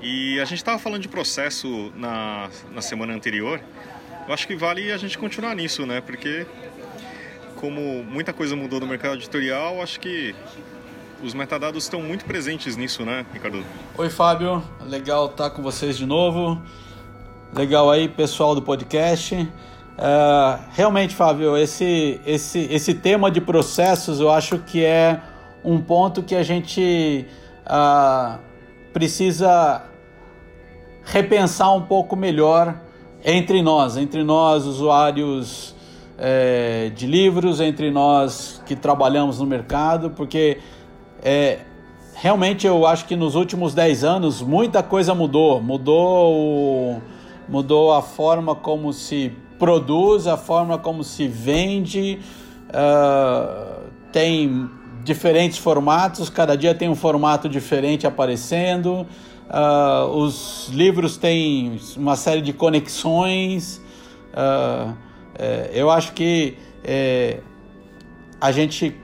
E 0.01 0.39
a 0.39 0.45
gente 0.45 0.57
estava 0.57 0.77
falando 0.77 1.01
de 1.01 1.07
processo 1.07 1.91
na, 1.95 2.50
na 2.74 2.81
semana 2.81 3.13
anterior. 3.13 3.60
Eu 4.27 4.34
acho 4.34 4.48
que 4.48 4.55
vale 4.55 4.91
a 4.91 4.98
gente 4.98 5.17
continuar 5.17 5.55
nisso, 5.55 5.86
né? 5.86 6.01
Porque 6.01 6.45
como 7.55 8.03
muita 8.03 8.34
coisa 8.34 8.55
mudou 8.55 8.79
no 8.79 8.88
mercado 8.88 9.15
editorial, 9.15 9.81
acho 9.81 10.00
que 10.00 10.36
os 11.24 11.34
metadados 11.34 11.84
estão 11.84 12.01
muito 12.01 12.25
presentes 12.25 12.75
nisso, 12.75 13.03
né, 13.03 13.25
Ricardo? 13.34 13.63
Oi, 13.98 14.10
Fábio. 14.10 14.63
Legal 14.81 15.27
estar 15.27 15.50
com 15.50 15.62
vocês 15.62 15.98
de 15.98 16.05
novo. 16.05 16.62
Legal 17.53 17.89
aí, 17.89 18.07
pessoal 18.07 18.53
do 18.53 18.62
podcast. 18.62 19.36
É, 19.98 20.60
realmente, 20.74 21.15
Fábio, 21.15 21.57
esse, 21.57 22.19
esse, 22.25 22.67
esse 22.69 22.93
tema 22.93 23.31
de 23.31 23.39
processos 23.39 24.19
eu 24.19 24.29
acho 24.29 24.60
que 24.60 24.84
é 24.84 25.22
um 25.65 25.81
ponto 25.81 26.22
que 26.22 26.36
a 26.36 26.43
gente 26.43 27.25
ah, 27.65 28.38
precisa 28.93 29.84
repensar 31.03 31.74
um 31.74 31.81
pouco 31.81 32.15
melhor 32.15 32.79
entre 33.24 33.62
nós, 33.62 33.98
entre 33.98 34.24
nós, 34.24 34.65
usuários 34.65 35.75
é, 36.17 36.91
de 36.95 37.07
livros, 37.07 37.60
entre 37.60 37.89
nós 37.89 38.62
que 38.65 38.75
trabalhamos 38.75 39.39
no 39.39 39.45
mercado, 39.45 40.12
porque 40.12 40.60
é, 41.24 41.60
realmente 42.13 42.67
eu 42.67 42.86
acho 42.86 43.05
que 43.05 43.15
nos 43.15 43.36
últimos 43.36 43.74
10 43.74 44.03
anos 44.03 44.41
muita 44.41 44.84
coisa 44.84 45.15
mudou. 45.15 45.62
Mudou, 45.62 47.01
mudou 47.50 47.93
a 47.93 48.01
forma 48.01 48.53
como 48.55 48.93
se 48.93 49.31
produz, 49.57 50.27
a 50.27 50.38
forma 50.38 50.77
como 50.77 51.03
se 51.03 51.27
vende, 51.27 52.19
ah, 52.72 53.79
tem 54.12 54.69
diferentes 55.05 55.59
formatos, 55.59 56.31
cada 56.31 56.57
dia 56.57 56.74
tem 56.74 56.89
um 56.89 56.95
formato 56.95 57.47
diferente 57.47 58.07
aparecendo. 58.07 59.05
Uh, 59.47 60.09
os 60.17 60.67
livros 60.74 61.15
têm 61.15 61.79
uma 61.95 62.15
série 62.15 62.41
de 62.41 62.51
conexões. 62.51 63.79
Uh, 64.33 64.95
é, 65.38 65.69
eu 65.74 65.91
acho 65.91 66.13
que 66.13 66.57
é, 66.83 67.39
a 68.41 68.51
gente, 68.51 68.95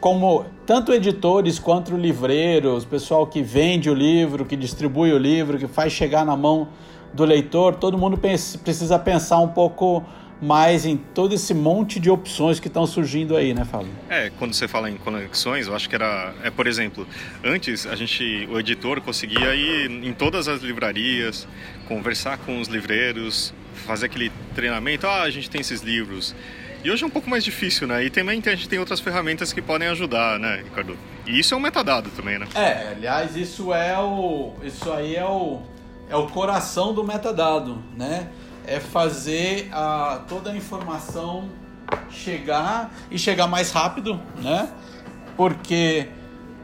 como 0.00 0.46
tanto 0.64 0.94
editores 0.94 1.58
quanto 1.58 1.94
livreiros, 1.94 2.86
pessoal 2.86 3.26
que 3.26 3.42
vende 3.42 3.90
o 3.90 3.94
livro, 3.94 4.46
que 4.46 4.56
distribui 4.56 5.12
o 5.12 5.18
livro, 5.18 5.58
que 5.58 5.66
faz 5.66 5.92
chegar 5.92 6.24
na 6.24 6.36
mão 6.36 6.68
do 7.12 7.24
leitor, 7.24 7.74
todo 7.74 7.98
mundo 7.98 8.16
precisa 8.16 8.98
pensar 8.98 9.40
um 9.40 9.48
pouco 9.48 10.02
mais 10.42 10.84
em 10.84 10.96
todo 10.96 11.32
esse 11.36 11.54
monte 11.54 12.00
de 12.00 12.10
opções 12.10 12.58
que 12.58 12.66
estão 12.66 12.84
surgindo 12.84 13.36
aí, 13.36 13.54
né, 13.54 13.64
Fábio? 13.64 13.92
É, 14.10 14.28
quando 14.40 14.52
você 14.54 14.66
fala 14.66 14.90
em 14.90 14.96
conexões, 14.96 15.68
eu 15.68 15.76
acho 15.76 15.88
que 15.88 15.94
era, 15.94 16.34
é 16.42 16.50
por 16.50 16.66
exemplo, 16.66 17.06
antes 17.44 17.86
a 17.86 17.94
gente, 17.94 18.48
o 18.50 18.58
editor 18.58 19.00
conseguia 19.00 19.54
ir 19.54 19.88
em 19.88 20.12
todas 20.12 20.48
as 20.48 20.60
livrarias, 20.60 21.46
conversar 21.86 22.38
com 22.38 22.60
os 22.60 22.66
livreiros, 22.66 23.54
fazer 23.86 24.06
aquele 24.06 24.32
treinamento, 24.52 25.06
ah, 25.06 25.22
a 25.22 25.30
gente 25.30 25.48
tem 25.48 25.60
esses 25.60 25.80
livros. 25.80 26.34
E 26.84 26.90
hoje 26.90 27.04
é 27.04 27.06
um 27.06 27.10
pouco 27.10 27.30
mais 27.30 27.44
difícil, 27.44 27.86
né? 27.86 28.04
E 28.04 28.10
também 28.10 28.42
a 28.44 28.50
gente 28.50 28.68
tem 28.68 28.80
outras 28.80 28.98
ferramentas 28.98 29.52
que 29.52 29.62
podem 29.62 29.86
ajudar, 29.88 30.40
né, 30.40 30.62
Ricardo? 30.64 30.98
E 31.24 31.38
isso 31.38 31.54
é 31.54 31.56
um 31.56 31.60
metadado 31.60 32.10
também, 32.10 32.40
né? 32.40 32.48
É, 32.56 32.88
aliás, 32.96 33.36
isso 33.36 33.72
é 33.72 33.96
o. 33.96 34.54
Isso 34.64 34.90
aí 34.92 35.14
é 35.14 35.24
o. 35.24 35.62
É 36.10 36.16
o 36.16 36.26
coração 36.26 36.92
do 36.92 37.04
metadado, 37.04 37.80
né? 37.96 38.28
É 38.66 38.80
fazer 38.80 39.68
a, 39.72 40.22
toda 40.28 40.50
a 40.50 40.56
informação 40.56 41.48
chegar 42.10 42.92
e 43.10 43.18
chegar 43.18 43.46
mais 43.46 43.70
rápido, 43.70 44.20
né? 44.40 44.68
Porque 45.36 46.08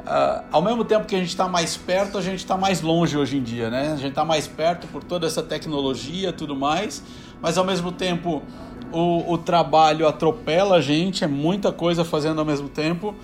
uh, 0.00 0.44
ao 0.50 0.62
mesmo 0.62 0.84
tempo 0.84 1.06
que 1.06 1.14
a 1.14 1.18
gente 1.18 1.28
está 1.28 1.48
mais 1.48 1.76
perto, 1.76 2.18
a 2.18 2.22
gente 2.22 2.38
está 2.38 2.56
mais 2.56 2.80
longe 2.80 3.16
hoje 3.16 3.36
em 3.36 3.42
dia, 3.42 3.70
né? 3.70 3.92
A 3.92 3.96
gente 3.96 4.10
está 4.10 4.24
mais 4.24 4.46
perto 4.46 4.86
por 4.88 5.02
toda 5.02 5.26
essa 5.26 5.42
tecnologia, 5.42 6.32
tudo 6.32 6.54
mais, 6.54 7.02
mas 7.40 7.58
ao 7.58 7.64
mesmo 7.64 7.92
tempo 7.92 8.42
o, 8.92 9.32
o 9.32 9.38
trabalho 9.38 10.06
atropela 10.06 10.76
a 10.76 10.80
gente, 10.80 11.24
é 11.24 11.26
muita 11.26 11.72
coisa 11.72 12.04
fazendo 12.04 12.38
ao 12.38 12.44
mesmo 12.44 12.68
tempo 12.68 13.14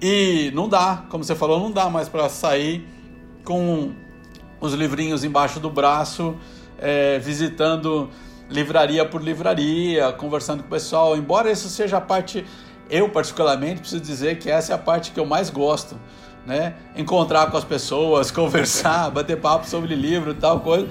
e 0.00 0.50
não 0.54 0.68
dá, 0.68 1.04
como 1.10 1.22
você 1.22 1.34
falou, 1.34 1.60
não 1.60 1.70
dá 1.70 1.90
mais 1.90 2.08
para 2.08 2.28
sair 2.28 2.86
com 3.44 3.92
os 4.60 4.72
livrinhos 4.72 5.24
embaixo 5.24 5.60
do 5.60 5.68
braço 5.68 6.36
é, 6.80 7.18
visitando 7.18 8.10
livraria 8.48 9.04
por 9.04 9.22
livraria, 9.22 10.12
conversando 10.12 10.62
com 10.62 10.68
o 10.68 10.70
pessoal. 10.70 11.16
Embora 11.16 11.50
isso 11.50 11.68
seja 11.68 11.98
a 11.98 12.00
parte, 12.00 12.44
eu 12.88 13.08
particularmente 13.08 13.80
preciso 13.80 14.02
dizer 14.02 14.38
que 14.38 14.50
essa 14.50 14.72
é 14.72 14.74
a 14.74 14.78
parte 14.78 15.12
que 15.12 15.20
eu 15.20 15.26
mais 15.26 15.50
gosto, 15.50 15.96
né? 16.44 16.74
Encontrar 16.96 17.50
com 17.50 17.56
as 17.56 17.64
pessoas, 17.64 18.30
conversar, 18.32 19.10
bater 19.10 19.36
papo 19.36 19.66
sobre 19.68 19.94
livro 19.94 20.32
e 20.32 20.34
tal 20.34 20.60
coisa. 20.60 20.88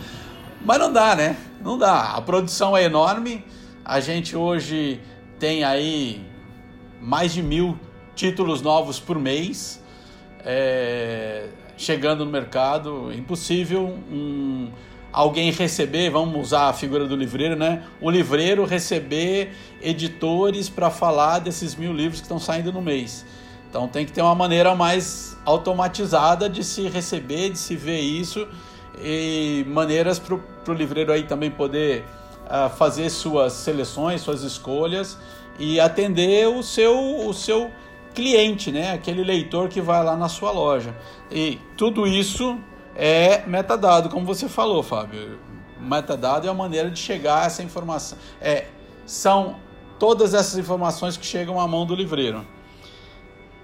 Mas 0.63 0.77
não 0.77 0.91
dá, 0.93 1.15
né? 1.15 1.35
Não 1.61 1.77
dá. 1.77 2.13
A 2.13 2.21
produção 2.21 2.77
é 2.77 2.83
enorme. 2.83 3.43
A 3.83 3.99
gente 3.99 4.35
hoje 4.35 5.01
tem 5.39 5.63
aí 5.63 6.25
mais 7.01 7.33
de 7.33 7.41
mil 7.41 7.77
títulos 8.15 8.61
novos 8.61 8.99
por 8.99 9.17
mês 9.17 9.81
é, 10.45 11.47
chegando 11.77 12.25
no 12.25 12.31
mercado. 12.31 13.11
Impossível 13.13 13.85
um 14.11 14.69
alguém 15.11 15.51
receber, 15.51 16.09
vamos 16.09 16.39
usar 16.39 16.69
a 16.69 16.73
figura 16.73 17.07
do 17.07 17.15
livreiro, 17.15 17.55
né? 17.55 17.83
O 17.99 18.09
livreiro 18.09 18.65
receber 18.65 19.51
editores 19.81 20.69
para 20.69 20.89
falar 20.89 21.39
desses 21.39 21.75
mil 21.75 21.93
livros 21.93 22.19
que 22.19 22.25
estão 22.25 22.39
saindo 22.39 22.71
no 22.71 22.81
mês. 22.81 23.25
Então 23.69 23.87
tem 23.87 24.05
que 24.05 24.11
ter 24.11 24.21
uma 24.21 24.35
maneira 24.35 24.73
mais 24.75 25.37
automatizada 25.45 26.49
de 26.49 26.63
se 26.63 26.87
receber, 26.87 27.51
de 27.51 27.57
se 27.59 27.75
ver 27.75 27.99
isso 27.99 28.47
e 29.01 29.65
maneiras 29.67 30.19
para 30.19 30.35
o 30.35 30.73
livreiro 30.73 31.11
aí 31.11 31.23
também 31.23 31.49
poder 31.49 32.03
uh, 32.45 32.69
fazer 32.75 33.09
suas 33.09 33.53
seleções, 33.53 34.21
suas 34.21 34.41
escolhas 34.41 35.17
e 35.57 35.79
atender 35.79 36.47
o 36.47 36.63
seu, 36.63 37.27
o 37.27 37.33
seu 37.33 37.71
cliente, 38.13 38.71
né? 38.71 38.93
Aquele 38.93 39.23
leitor 39.23 39.69
que 39.69 39.81
vai 39.81 40.03
lá 40.03 40.15
na 40.15 40.27
sua 40.27 40.51
loja. 40.51 40.95
E 41.31 41.59
tudo 41.77 42.07
isso 42.07 42.57
é 42.99 43.43
metadado, 43.47 44.09
como 44.09 44.25
você 44.25 44.49
falou, 44.49 44.83
Fábio. 44.83 45.39
Metadado 45.79 46.45
é 46.45 46.49
a 46.49 46.53
maneira 46.53 46.91
de 46.91 46.99
chegar 46.99 47.43
a 47.43 47.45
essa 47.45 47.63
informação. 47.63 48.17
É, 48.41 48.65
são 49.05 49.55
todas 49.97 50.33
essas 50.33 50.57
informações 50.57 51.15
que 51.15 51.25
chegam 51.25 51.59
à 51.61 51.65
mão 51.65 51.85
do 51.85 51.95
livreiro. 51.95 52.45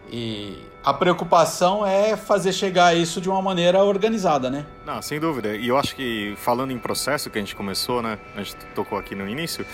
E 0.10 0.58
a 0.84 0.93
preocupação 0.93 1.86
é 1.86 2.15
fazer 2.15 2.54
chegar 2.54 2.95
isso 2.95 3.19
de 3.19 3.30
uma 3.30 3.41
maneira 3.41 3.84
organizada, 3.84 4.50
né? 4.50 4.65
Não, 4.86 5.02
sem 5.02 5.19
dúvida. 5.19 5.54
E 5.54 5.67
eu 5.67 5.78
acho 5.78 5.95
que 5.95 6.34
falando 6.38 6.71
em 6.71 6.78
processo 6.78 7.30
que 7.30 7.38
a 7.38 7.41
gente 7.41 7.56
começou, 7.56 8.02
né? 8.02 8.17
A 8.36 8.41
gente 8.41 8.56
tocou 8.74 8.98
aqui 8.98 9.15
no 9.15 9.28
início, 9.28 9.65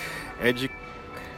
é 0.42 0.52
de 0.52 0.72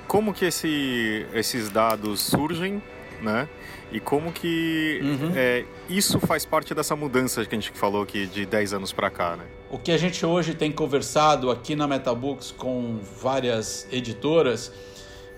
como 0.07 0.33
que 0.33 0.45
esse, 0.45 1.25
esses 1.33 1.69
dados 1.69 2.21
surgem, 2.21 2.81
né? 3.21 3.49
E 3.93 3.99
como 3.99 4.31
que 4.31 4.99
uhum. 5.03 5.31
é, 5.35 5.65
isso 5.87 6.19
faz 6.19 6.43
parte 6.45 6.73
dessa 6.73 6.95
mudança 6.95 7.45
que 7.45 7.53
a 7.53 7.59
gente 7.59 7.71
falou 7.77 8.01
aqui 8.01 8.25
de 8.25 8.43
10 8.43 8.73
anos 8.73 8.91
para 8.91 9.07
cá, 9.11 9.35
né? 9.37 9.45
O 9.69 9.77
que 9.77 9.91
a 9.91 9.97
gente 9.97 10.25
hoje 10.25 10.55
tem 10.55 10.71
conversado 10.71 11.51
aqui 11.51 11.75
na 11.75 11.87
Metabooks 11.87 12.51
com 12.51 12.99
várias 13.21 13.87
editoras 13.91 14.73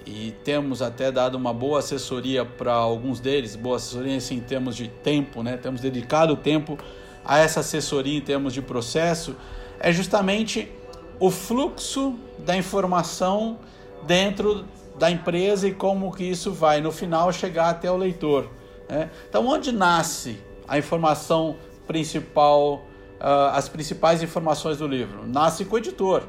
e 0.06 0.34
temos 0.46 0.82
até 0.82 1.12
dado 1.12 1.36
uma 1.36 1.54
boa 1.54 1.80
assessoria 1.80 2.46
para 2.46 2.72
alguns 2.72 3.20
deles, 3.20 3.58
boa 3.58 3.76
assessoria 3.76 4.16
assim, 4.16 4.36
em 4.36 4.42
termos 4.42 4.78
de 4.78 4.88
tempo, 4.88 5.44
né? 5.44 5.58
Temos 5.58 5.82
dedicado 5.82 6.38
tempo 6.38 6.78
a 7.26 7.40
essa 7.40 7.60
assessoria 7.60 8.18
em 8.18 8.22
termos 8.22 8.54
de 8.54 8.62
processo, 8.62 9.36
é 9.82 9.92
justamente 9.92 10.72
o 11.20 11.30
fluxo 11.30 12.16
da 12.40 12.56
informação 12.56 13.60
dentro 14.06 14.64
da 14.98 15.12
empresa 15.12 15.68
e 15.68 15.74
como 15.74 16.12
que 16.12 16.24
isso 16.24 16.52
vai 16.52 16.82
no 16.82 16.92
final 16.92 17.32
chegar 17.32 17.70
até 17.70 17.92
o 17.92 17.98
leitor. 17.98 18.50
Né? 18.90 19.10
Então, 19.30 19.46
onde 19.48 19.72
nasce 19.72 20.40
a 20.68 20.78
informação 20.78 21.58
principal, 21.86 22.86
uh, 23.20 23.52
as 23.54 23.68
principais 23.68 24.24
informações 24.24 24.78
do 24.78 24.88
livro? 24.88 25.28
Nasce 25.28 25.66
com 25.66 25.76
o 25.76 25.78
editor. 25.78 26.24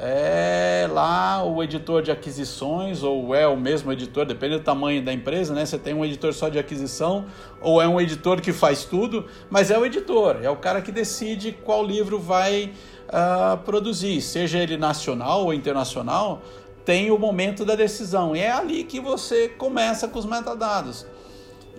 É 0.00 0.88
lá 0.92 1.42
o 1.42 1.60
editor 1.60 2.02
de 2.02 2.12
aquisições, 2.12 3.02
ou 3.02 3.34
é 3.34 3.48
o 3.48 3.56
mesmo 3.56 3.92
editor, 3.92 4.24
depende 4.24 4.56
do 4.56 4.62
tamanho 4.62 5.04
da 5.04 5.12
empresa, 5.12 5.52
né? 5.52 5.66
Você 5.66 5.76
tem 5.76 5.92
um 5.92 6.04
editor 6.04 6.32
só 6.32 6.48
de 6.48 6.56
aquisição, 6.56 7.26
ou 7.60 7.82
é 7.82 7.88
um 7.88 8.00
editor 8.00 8.40
que 8.40 8.52
faz 8.52 8.84
tudo, 8.84 9.26
mas 9.50 9.72
é 9.72 9.78
o 9.78 9.84
editor, 9.84 10.38
é 10.40 10.48
o 10.48 10.54
cara 10.54 10.80
que 10.80 10.92
decide 10.92 11.50
qual 11.50 11.84
livro 11.84 12.16
vai 12.16 12.72
uh, 13.08 13.58
produzir, 13.64 14.20
seja 14.20 14.58
ele 14.58 14.76
nacional 14.76 15.44
ou 15.44 15.52
internacional, 15.52 16.42
tem 16.88 17.10
o 17.10 17.18
momento 17.18 17.66
da 17.66 17.74
decisão. 17.74 18.34
E 18.34 18.40
é 18.40 18.50
ali 18.50 18.82
que 18.82 18.98
você 18.98 19.46
começa 19.46 20.08
com 20.08 20.18
os 20.18 20.24
metadados. 20.24 21.06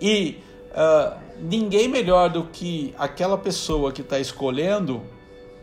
E 0.00 0.38
uh, 0.70 1.18
ninguém 1.40 1.88
melhor 1.88 2.30
do 2.30 2.44
que 2.44 2.94
aquela 2.96 3.36
pessoa 3.36 3.90
que 3.90 4.02
está 4.02 4.20
escolhendo 4.20 5.02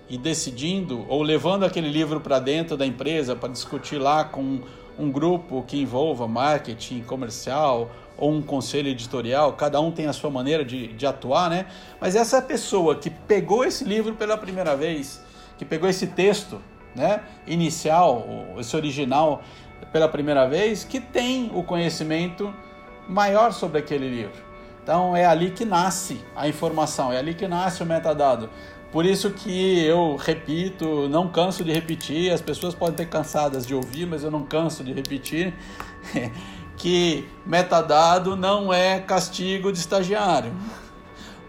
e 0.09 0.17
decidindo, 0.17 1.05
ou 1.07 1.23
levando 1.23 1.63
aquele 1.63 1.87
livro 1.87 2.19
para 2.19 2.39
dentro 2.39 2.75
da 2.75 2.85
empresa 2.85 3.37
para 3.37 3.47
discutir 3.47 3.97
lá 3.97 4.25
com 4.25 4.59
um 4.99 5.09
grupo 5.09 5.63
que 5.65 5.79
envolva 5.79 6.27
marketing 6.27 7.03
comercial 7.03 7.89
ou 8.17 8.33
um 8.33 8.41
conselho 8.41 8.89
editorial, 8.89 9.53
cada 9.53 9.79
um 9.79 9.93
tem 9.93 10.07
a 10.07 10.13
sua 10.13 10.29
maneira 10.29 10.65
de, 10.65 10.87
de 10.87 11.05
atuar, 11.07 11.49
né? 11.49 11.67
Mas 12.01 12.17
essa 12.17 12.41
pessoa 12.41 12.97
que 12.97 13.09
pegou 13.09 13.63
esse 13.63 13.85
livro 13.85 14.13
pela 14.13 14.35
primeira 14.35 14.75
vez, 14.75 15.21
que 15.57 15.63
pegou 15.63 15.87
esse 15.87 16.07
texto 16.07 16.59
né, 16.97 17.21
inicial, 17.45 18.25
esse 18.57 18.75
original 18.75 19.43
pela 19.93 20.09
primeira 20.09 20.47
vez, 20.49 20.83
que 20.83 20.99
tem 20.99 21.51
o 21.53 21.63
conhecimento 21.63 22.53
maior 23.07 23.53
sobre 23.53 23.77
aquele 23.79 24.09
livro. 24.09 24.45
Então 24.83 25.15
é 25.15 25.25
ali 25.25 25.51
que 25.51 25.63
nasce 25.63 26.19
a 26.35 26.47
informação, 26.47 27.13
é 27.13 27.19
ali 27.19 27.33
que 27.33 27.47
nasce 27.47 27.83
o 27.83 27.85
metadado. 27.85 28.49
Por 28.91 29.05
isso 29.05 29.31
que 29.31 29.83
eu 29.85 30.15
repito, 30.15 31.07
não 31.09 31.27
canso 31.27 31.63
de 31.63 31.71
repetir, 31.71 32.31
as 32.31 32.41
pessoas 32.41 32.73
podem 32.73 32.95
ter 32.95 33.05
cansadas 33.07 33.65
de 33.65 33.75
ouvir, 33.75 34.07
mas 34.07 34.23
eu 34.23 34.31
não 34.31 34.43
canso 34.43 34.83
de 34.83 34.91
repetir 34.91 35.53
que 36.77 37.27
metadado 37.45 38.35
não 38.35 38.73
é 38.73 38.99
castigo 38.99 39.71
de 39.71 39.77
estagiário. 39.77 40.53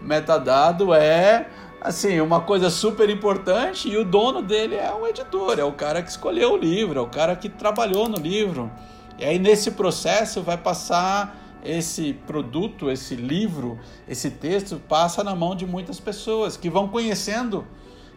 Metadado 0.01 0.93
é 0.93 1.47
assim, 1.81 2.19
uma 2.19 2.41
coisa 2.41 2.69
super 2.69 3.09
importante 3.09 3.89
e 3.89 3.97
o 3.97 4.03
dono 4.03 4.41
dele 4.41 4.75
é 4.75 4.93
o 4.93 5.07
editor, 5.07 5.59
é 5.59 5.63
o 5.63 5.71
cara 5.71 6.01
que 6.01 6.09
escolheu 6.09 6.53
o 6.53 6.57
livro, 6.57 6.99
é 6.99 7.01
o 7.01 7.07
cara 7.07 7.35
que 7.35 7.47
trabalhou 7.47 8.07
no 8.07 8.17
livro. 8.17 8.71
E 9.17 9.25
aí 9.25 9.39
nesse 9.39 9.71
processo 9.71 10.41
vai 10.41 10.57
passar 10.57 11.59
esse 11.63 12.13
produto, 12.13 12.89
esse 12.89 13.15
livro, 13.15 13.79
esse 14.07 14.29
texto 14.29 14.81
passa 14.87 15.23
na 15.23 15.35
mão 15.35 15.55
de 15.55 15.65
muitas 15.65 15.99
pessoas 15.99 16.55
que 16.55 16.69
vão 16.69 16.87
conhecendo 16.87 17.65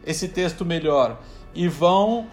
esse 0.04 0.28
texto 0.28 0.64
melhor 0.64 1.20
e 1.54 1.68
vão 1.68 2.26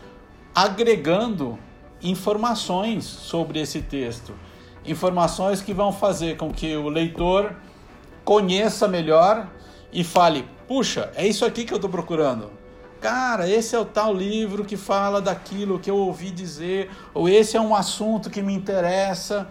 agregando 0.54 1.58
informações 2.02 3.06
sobre 3.06 3.60
esse 3.60 3.82
texto, 3.82 4.34
informações 4.86 5.62
que 5.62 5.74
vão 5.74 5.92
fazer 5.92 6.38
com 6.38 6.52
que 6.52 6.76
o 6.76 6.90
leitor 6.90 7.56
conheça 8.24 8.88
melhor 8.88 9.48
e 9.92 10.04
fale: 10.04 10.46
puxa, 10.68 11.12
é 11.16 11.28
isso 11.28 11.46
aqui 11.46 11.66
que 11.66 11.74
eu 11.74 11.78
estou 11.78 11.90
procurando. 11.90 12.52
Cara, 13.02 13.50
esse 13.50 13.76
é 13.76 13.80
o 13.80 13.86
tal 13.86 14.14
livro 14.14 14.66
que 14.66 14.76
fala 14.76 15.22
daquilo 15.22 15.80
que 15.80 15.90
eu 15.90 15.96
ouvi 15.96 16.32
dizer, 16.32 16.90
ou 17.14 17.30
esse 17.30 17.56
é 17.56 17.62
um 17.62 17.74
assunto 17.74 18.30
que 18.30 18.42
me 18.42 18.54
interessa. 18.54 19.48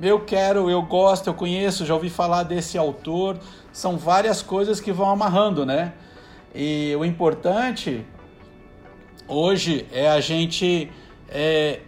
Eu 0.00 0.20
quero, 0.20 0.68
eu 0.68 0.82
gosto, 0.82 1.28
eu 1.28 1.34
conheço, 1.34 1.86
já 1.86 1.94
ouvi 1.94 2.10
falar 2.10 2.42
desse 2.42 2.76
autor. 2.76 3.38
São 3.72 3.96
várias 3.96 4.42
coisas 4.42 4.80
que 4.80 4.90
vão 4.90 5.08
amarrando, 5.10 5.64
né? 5.64 5.92
E 6.54 6.94
o 6.98 7.04
importante 7.04 8.04
hoje 9.28 9.86
é 9.92 10.10
a 10.10 10.20
gente 10.20 10.90
é, 11.28 11.80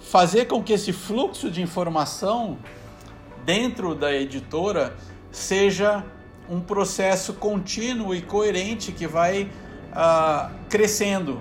fazer 0.00 0.46
com 0.46 0.62
que 0.62 0.72
esse 0.72 0.92
fluxo 0.92 1.50
de 1.50 1.62
informação 1.62 2.58
dentro 3.44 3.94
da 3.94 4.12
editora 4.12 4.94
seja 5.30 6.04
um 6.52 6.60
processo 6.60 7.32
contínuo 7.32 8.14
e 8.14 8.20
coerente 8.20 8.92
que 8.92 9.06
vai 9.06 9.44
uh, 9.92 10.54
crescendo. 10.68 11.40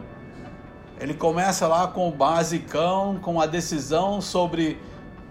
Ele 1.00 1.14
começa 1.14 1.68
lá 1.68 1.88
com 1.88 2.08
o 2.08 2.12
basicão, 2.12 3.20
com 3.22 3.42
a 3.42 3.46
decisão 3.46 4.22
sobre 4.22 4.80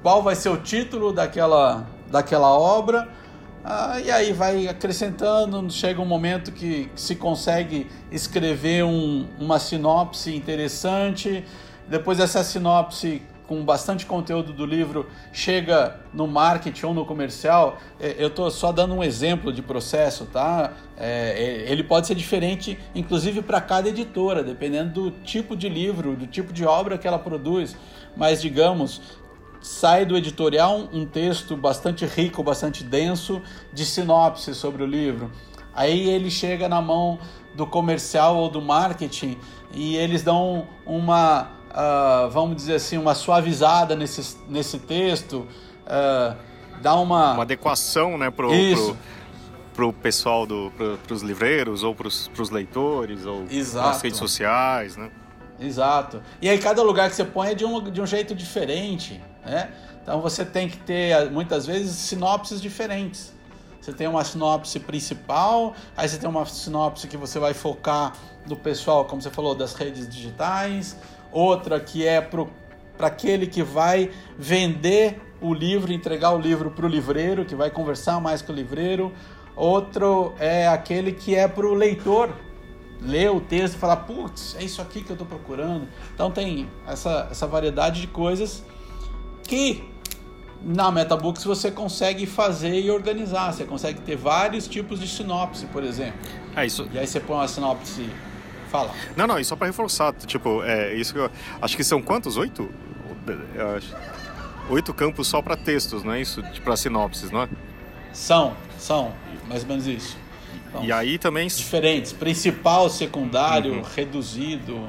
qual 0.02 0.22
vai 0.22 0.34
ser 0.34 0.50
o 0.50 0.58
título 0.58 1.12
daquela, 1.12 1.86
daquela 2.10 2.50
obra, 2.50 3.08
uh, 3.64 3.98
e 4.04 4.10
aí 4.10 4.34
vai 4.34 4.68
acrescentando. 4.68 5.70
Chega 5.70 5.98
um 5.98 6.06
momento 6.06 6.52
que 6.52 6.90
se 6.94 7.16
consegue 7.16 7.90
escrever 8.12 8.84
um, 8.84 9.26
uma 9.38 9.58
sinopse 9.58 10.36
interessante. 10.36 11.42
Depois 11.88 12.20
essa 12.20 12.44
sinopse 12.44 13.22
com 13.50 13.64
bastante 13.64 14.06
conteúdo 14.06 14.52
do 14.52 14.64
livro 14.64 15.08
chega 15.32 15.98
no 16.14 16.28
marketing 16.28 16.86
ou 16.86 16.94
no 16.94 17.04
comercial, 17.04 17.78
é, 17.98 18.14
eu 18.16 18.28
estou 18.28 18.48
só 18.48 18.70
dando 18.70 18.94
um 18.94 19.02
exemplo 19.02 19.52
de 19.52 19.60
processo, 19.60 20.24
tá? 20.26 20.72
É, 20.96 21.64
é 21.66 21.72
ele 21.72 21.82
pode 21.82 22.06
ser 22.06 22.14
diferente, 22.14 22.78
inclusive 22.94 23.42
para 23.42 23.60
cada 23.60 23.88
editora, 23.88 24.44
dependendo 24.44 24.92
do 24.92 25.10
tipo 25.24 25.56
de 25.56 25.68
livro, 25.68 26.14
do 26.14 26.28
tipo 26.28 26.52
de 26.52 26.64
obra 26.64 26.96
que 26.96 27.08
ela 27.08 27.18
produz. 27.18 27.76
Mas 28.16 28.40
digamos, 28.40 29.02
sai 29.60 30.06
do 30.06 30.16
editorial 30.16 30.88
um 30.92 31.04
texto 31.04 31.56
bastante 31.56 32.06
rico, 32.06 32.44
bastante 32.44 32.84
denso 32.84 33.42
de 33.72 33.84
sinopse 33.84 34.54
sobre 34.54 34.84
o 34.84 34.86
livro. 34.86 35.28
Aí 35.74 36.08
ele 36.08 36.30
chega 36.30 36.68
na 36.68 36.80
mão 36.80 37.18
do 37.56 37.66
comercial 37.66 38.36
ou 38.36 38.48
do 38.48 38.62
marketing 38.62 39.36
e 39.74 39.96
eles 39.96 40.22
dão 40.22 40.68
uma 40.86 41.58
uh, 41.70 42.30
vamos 42.30 42.56
dizer 42.56 42.74
assim, 42.74 42.98
uma 42.98 43.14
suavizada 43.14 43.94
nesse, 43.96 44.36
nesse 44.48 44.78
texto, 44.78 45.46
uh, 45.86 46.36
dá 46.80 46.94
uma... 46.94 47.34
Uma 47.34 47.42
adequação, 47.42 48.18
né, 48.18 48.30
pro, 48.30 48.52
Isso. 48.54 48.96
pro, 49.74 49.92
pro 49.92 49.92
pessoal, 49.92 50.46
do, 50.46 50.72
pro, 50.76 50.98
pros 50.98 51.22
livreiros, 51.22 51.82
ou 51.82 51.94
pros, 51.94 52.28
pros 52.28 52.50
leitores, 52.50 53.26
ou 53.26 53.44
Exato. 53.50 53.88
nas 53.88 54.02
redes 54.02 54.18
sociais, 54.18 54.96
né? 54.96 55.10
Exato. 55.58 56.22
E 56.40 56.48
aí 56.48 56.58
cada 56.58 56.82
lugar 56.82 57.10
que 57.10 57.16
você 57.16 57.24
põe 57.24 57.50
é 57.50 57.54
de 57.54 57.64
um, 57.64 57.82
de 57.82 58.00
um 58.00 58.06
jeito 58.06 58.34
diferente, 58.34 59.20
né? 59.44 59.70
Então 60.02 60.20
você 60.22 60.44
tem 60.44 60.68
que 60.68 60.78
ter, 60.78 61.30
muitas 61.30 61.66
vezes, 61.66 61.94
sinopses 61.94 62.60
diferentes. 62.60 63.32
Você 63.80 63.92
tem 63.92 64.06
uma 64.06 64.24
sinopse 64.24 64.78
principal, 64.80 65.74
aí 65.96 66.08
você 66.08 66.18
tem 66.18 66.28
uma 66.28 66.44
sinopse 66.44 67.06
que 67.06 67.16
você 67.16 67.38
vai 67.38 67.54
focar 67.54 68.14
no 68.46 68.56
pessoal, 68.56 69.04
como 69.04 69.22
você 69.22 69.30
falou, 69.30 69.54
das 69.54 69.74
redes 69.74 70.08
digitais, 70.08 70.96
outra 71.32 71.80
que 71.80 72.06
é 72.06 72.20
para 72.20 72.46
aquele 73.06 73.46
que 73.46 73.62
vai 73.62 74.10
vender 74.38 75.20
o 75.40 75.54
livro, 75.54 75.92
entregar 75.92 76.32
o 76.32 76.38
livro 76.38 76.70
para 76.70 76.84
o 76.84 76.88
livreiro, 76.88 77.44
que 77.44 77.54
vai 77.54 77.70
conversar 77.70 78.20
mais 78.20 78.42
com 78.42 78.52
o 78.52 78.54
livreiro. 78.54 79.12
Outro 79.56 80.34
é 80.38 80.68
aquele 80.68 81.12
que 81.12 81.34
é 81.34 81.48
para 81.48 81.66
o 81.66 81.74
leitor 81.74 82.30
ler 83.00 83.30
o 83.30 83.40
texto 83.40 83.76
e 83.76 83.78
falar, 83.78 83.96
putz, 83.96 84.54
é 84.58 84.64
isso 84.64 84.82
aqui 84.82 85.02
que 85.02 85.10
eu 85.10 85.14
estou 85.14 85.26
procurando. 85.26 85.88
Então 86.14 86.30
tem 86.30 86.68
essa, 86.86 87.28
essa 87.30 87.46
variedade 87.46 88.00
de 88.00 88.06
coisas 88.06 88.62
que 89.42 89.88
na 90.62 90.90
MetaBooks 90.90 91.44
você 91.44 91.70
consegue 91.70 92.26
fazer 92.26 92.78
e 92.78 92.90
organizar. 92.90 93.52
Você 93.52 93.64
consegue 93.64 94.00
ter 94.02 94.16
vários 94.16 94.68
tipos 94.68 95.00
de 95.00 95.08
sinopse, 95.08 95.66
por 95.66 95.82
exemplo. 95.82 96.20
É 96.54 96.66
isso. 96.66 96.88
E 96.92 96.98
aí 96.98 97.06
você 97.06 97.18
põe 97.18 97.36
uma 97.36 97.48
sinopse 97.48 98.10
Fala. 98.70 98.94
Não, 99.16 99.26
não, 99.26 99.38
e 99.38 99.44
só 99.44 99.56
para 99.56 99.66
reforçar, 99.66 100.14
tipo, 100.14 100.62
é 100.62 100.94
isso 100.94 101.12
que 101.12 101.18
eu 101.18 101.30
acho 101.60 101.76
que 101.76 101.82
são 101.82 102.00
quantos? 102.00 102.36
Oito? 102.36 102.70
Eu 103.54 103.76
acho. 103.76 103.94
Oito 104.70 104.94
campos 104.94 105.26
só 105.26 105.42
para 105.42 105.56
textos, 105.56 106.04
não 106.04 106.12
é 106.12 106.20
isso? 106.20 106.40
Para 106.40 106.52
tipo, 106.52 106.76
sinopses, 106.76 107.30
não 107.30 107.42
é? 107.42 107.48
São, 108.12 108.56
são, 108.78 109.12
mais 109.48 109.62
ou 109.62 109.68
menos 109.68 109.86
isso. 109.86 110.16
Então, 110.68 110.84
e 110.84 110.92
aí 110.92 111.18
também. 111.18 111.48
Diferentes, 111.48 112.12
principal, 112.12 112.88
secundário, 112.88 113.74
uhum. 113.74 113.82
reduzido. 113.82 114.88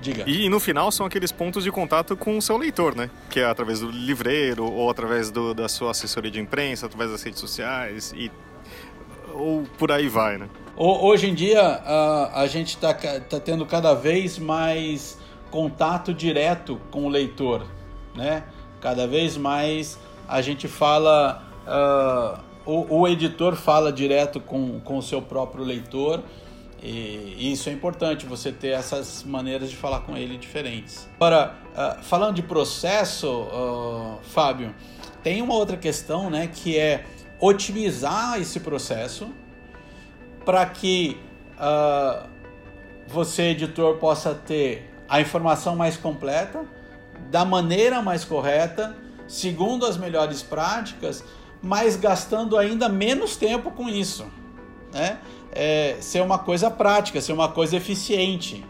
Diga. 0.00 0.24
E, 0.26 0.46
e, 0.46 0.48
no 0.48 0.58
final 0.58 0.90
são 0.90 1.04
aqueles 1.04 1.30
pontos 1.30 1.62
de 1.62 1.70
contato 1.70 2.16
com 2.16 2.38
o 2.38 2.40
seu 2.40 2.56
leitor, 2.56 2.96
né? 2.96 3.10
Que 3.28 3.40
é 3.40 3.44
através 3.44 3.80
do 3.80 3.90
livreiro, 3.90 4.64
ou 4.64 4.88
através 4.88 5.30
do, 5.30 5.52
da 5.52 5.68
sua 5.68 5.90
assessoria 5.90 6.30
de 6.30 6.40
imprensa, 6.40 6.86
através 6.86 7.10
das 7.10 7.22
redes 7.22 7.38
sociais, 7.38 8.14
e, 8.16 8.32
ou 9.34 9.64
por 9.76 9.92
aí 9.92 10.08
vai, 10.08 10.38
né? 10.38 10.48
Hoje 10.82 11.28
em 11.28 11.34
dia, 11.34 11.60
a, 11.60 12.40
a 12.40 12.46
gente 12.46 12.68
está 12.68 12.94
tá 12.94 13.38
tendo 13.38 13.66
cada 13.66 13.92
vez 13.92 14.38
mais 14.38 15.18
contato 15.50 16.14
direto 16.14 16.80
com 16.90 17.04
o 17.04 17.08
leitor, 17.10 17.66
né? 18.16 18.44
Cada 18.80 19.06
vez 19.06 19.36
mais 19.36 19.98
a 20.26 20.40
gente 20.40 20.66
fala, 20.68 21.44
uh, 21.66 22.40
o, 22.64 23.00
o, 23.00 23.06
editor 23.06 23.56
fala 23.56 23.92
direto 23.92 24.40
com, 24.40 24.80
com 24.80 24.96
o 24.96 25.02
seu 25.02 25.20
próprio 25.20 25.62
leitor 25.62 26.22
e, 26.82 27.52
isso 27.52 27.68
é 27.68 27.72
importante, 27.72 28.24
você 28.24 28.50
ter 28.50 28.68
essas 28.68 29.22
maneiras 29.22 29.68
de 29.68 29.76
falar 29.76 30.00
com 30.00 30.16
ele 30.16 30.38
diferentes. 30.38 31.06
Agora, 31.16 31.56
uh, 31.74 32.02
falando 32.02 32.36
de 32.36 32.42
processo, 32.42 33.28
uh, 33.28 34.18
Fábio, 34.22 34.74
tem 35.22 35.42
uma 35.42 35.56
outra 35.56 35.76
questão, 35.76 36.30
né, 36.30 36.46
que 36.46 36.78
é 36.78 37.04
otimizar 37.38 38.40
esse 38.40 38.60
processo, 38.60 39.28
para 40.44 40.64
que 40.66 41.20
uh, 41.56 42.28
você, 43.06 43.50
editor, 43.50 43.96
possa 43.96 44.34
ter 44.34 44.90
a 45.08 45.20
informação 45.20 45.74
mais 45.74 45.96
completa, 45.96 46.64
da 47.30 47.44
maneira 47.44 48.00
mais 48.00 48.24
correta, 48.24 48.96
segundo 49.26 49.84
as 49.84 49.96
melhores 49.96 50.42
práticas, 50.42 51.24
mas 51.62 51.96
gastando 51.96 52.56
ainda 52.56 52.88
menos 52.88 53.36
tempo 53.36 53.70
com 53.70 53.88
isso. 53.88 54.26
Né? 54.92 55.18
É, 55.52 55.96
ser 56.00 56.22
uma 56.22 56.38
coisa 56.38 56.70
prática, 56.70 57.20
ser 57.20 57.32
uma 57.32 57.48
coisa 57.48 57.76
eficiente. 57.76 58.64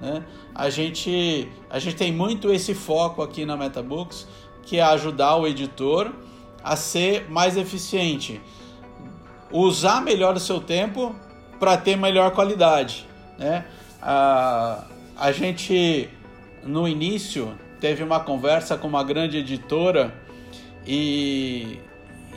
Né? 0.00 0.22
A, 0.54 0.68
gente, 0.68 1.48
a 1.70 1.78
gente 1.78 1.96
tem 1.96 2.12
muito 2.12 2.52
esse 2.52 2.74
foco 2.74 3.22
aqui 3.22 3.46
na 3.46 3.56
MetaBooks, 3.56 4.26
que 4.62 4.78
é 4.78 4.82
ajudar 4.82 5.36
o 5.36 5.46
editor 5.46 6.12
a 6.62 6.74
ser 6.74 7.30
mais 7.30 7.56
eficiente 7.56 8.40
usar 9.60 10.02
melhor 10.02 10.34
o 10.34 10.40
seu 10.40 10.60
tempo 10.60 11.14
para 11.58 11.76
ter 11.76 11.96
melhor 11.96 12.30
qualidade. 12.32 13.06
Né? 13.38 13.64
A, 14.00 14.84
a 15.16 15.32
gente, 15.32 16.08
no 16.62 16.86
início, 16.86 17.56
teve 17.80 18.02
uma 18.02 18.20
conversa 18.20 18.76
com 18.76 18.86
uma 18.86 19.02
grande 19.02 19.38
editora 19.38 20.14
e, 20.86 21.78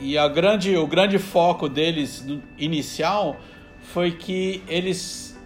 e 0.00 0.16
a 0.16 0.28
grande, 0.28 0.76
o 0.76 0.86
grande 0.86 1.18
foco 1.18 1.68
deles 1.68 2.24
inicial 2.58 3.36
foi 3.82 4.12
que 4.12 4.62
eles 4.66 5.38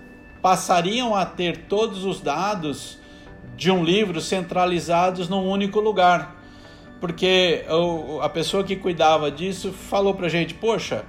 passariam 0.42 1.14
a 1.14 1.24
ter 1.24 1.64
todos 1.66 2.04
os 2.04 2.20
dados 2.20 2.98
de 3.56 3.70
um 3.70 3.84
livro 3.84 4.20
centralizados 4.20 5.28
num 5.28 5.48
único 5.48 5.80
lugar. 5.80 6.42
Porque 7.00 7.64
a 8.22 8.28
pessoa 8.28 8.64
que 8.64 8.76
cuidava 8.76 9.30
disso 9.30 9.72
falou 9.72 10.14
pra 10.14 10.28
gente: 10.28 10.54
Poxa, 10.54 11.04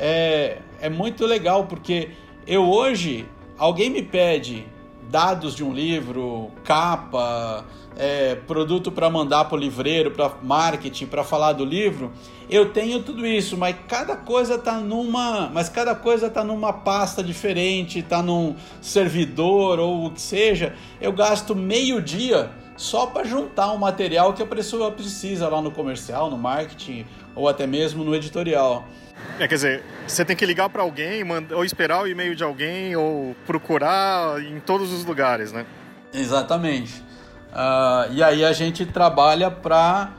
é, 0.00 0.58
é 0.80 0.88
muito 0.88 1.26
legal 1.26 1.66
porque 1.66 2.08
eu 2.46 2.68
hoje, 2.68 3.26
alguém 3.58 3.90
me 3.90 4.02
pede 4.02 4.66
dados 5.10 5.54
de 5.54 5.62
um 5.62 5.72
livro, 5.72 6.50
capa, 6.64 7.64
é, 7.98 8.34
produto 8.34 8.90
para 8.90 9.10
mandar 9.10 9.44
para 9.44 9.56
o 9.56 9.58
livreiro, 9.58 10.10
para 10.12 10.32
marketing, 10.42 11.06
para 11.06 11.22
falar 11.22 11.52
do 11.52 11.64
livro, 11.64 12.12
eu 12.48 12.72
tenho 12.72 13.02
tudo 13.02 13.26
isso, 13.26 13.56
mas 13.56 13.76
cada 13.86 14.16
coisa 14.16 14.56
tá 14.56 14.78
numa, 14.78 15.50
mas 15.52 15.68
cada 15.68 15.94
coisa 15.94 16.30
tá 16.30 16.42
numa 16.42 16.72
pasta 16.72 17.22
diferente, 17.22 18.02
tá 18.02 18.22
num 18.22 18.56
servidor 18.80 19.78
ou 19.78 20.06
o 20.06 20.10
que 20.12 20.20
seja. 20.20 20.74
Eu 21.00 21.12
gasto 21.12 21.54
meio 21.54 22.00
dia 22.00 22.50
só 22.80 23.04
para 23.04 23.24
juntar 23.24 23.72
um 23.72 23.76
material 23.76 24.32
que 24.32 24.42
a 24.42 24.46
pessoa 24.46 24.90
precisa 24.90 25.46
lá 25.50 25.60
no 25.60 25.70
comercial, 25.70 26.30
no 26.30 26.38
marketing 26.38 27.04
ou 27.34 27.46
até 27.46 27.66
mesmo 27.66 28.02
no 28.02 28.14
editorial. 28.14 28.88
É, 29.38 29.46
quer 29.46 29.54
dizer, 29.54 29.84
você 30.06 30.24
tem 30.24 30.34
que 30.34 30.46
ligar 30.46 30.70
para 30.70 30.80
alguém, 30.80 31.22
ou 31.54 31.62
esperar 31.62 32.02
o 32.02 32.08
e-mail 32.08 32.34
de 32.34 32.42
alguém, 32.42 32.96
ou 32.96 33.36
procurar 33.46 34.42
em 34.42 34.58
todos 34.60 34.94
os 34.94 35.04
lugares, 35.04 35.52
né? 35.52 35.66
Exatamente. 36.10 37.04
Uh, 37.52 38.14
e 38.14 38.22
aí 38.22 38.42
a 38.42 38.52
gente 38.54 38.86
trabalha 38.86 39.50
para 39.50 40.12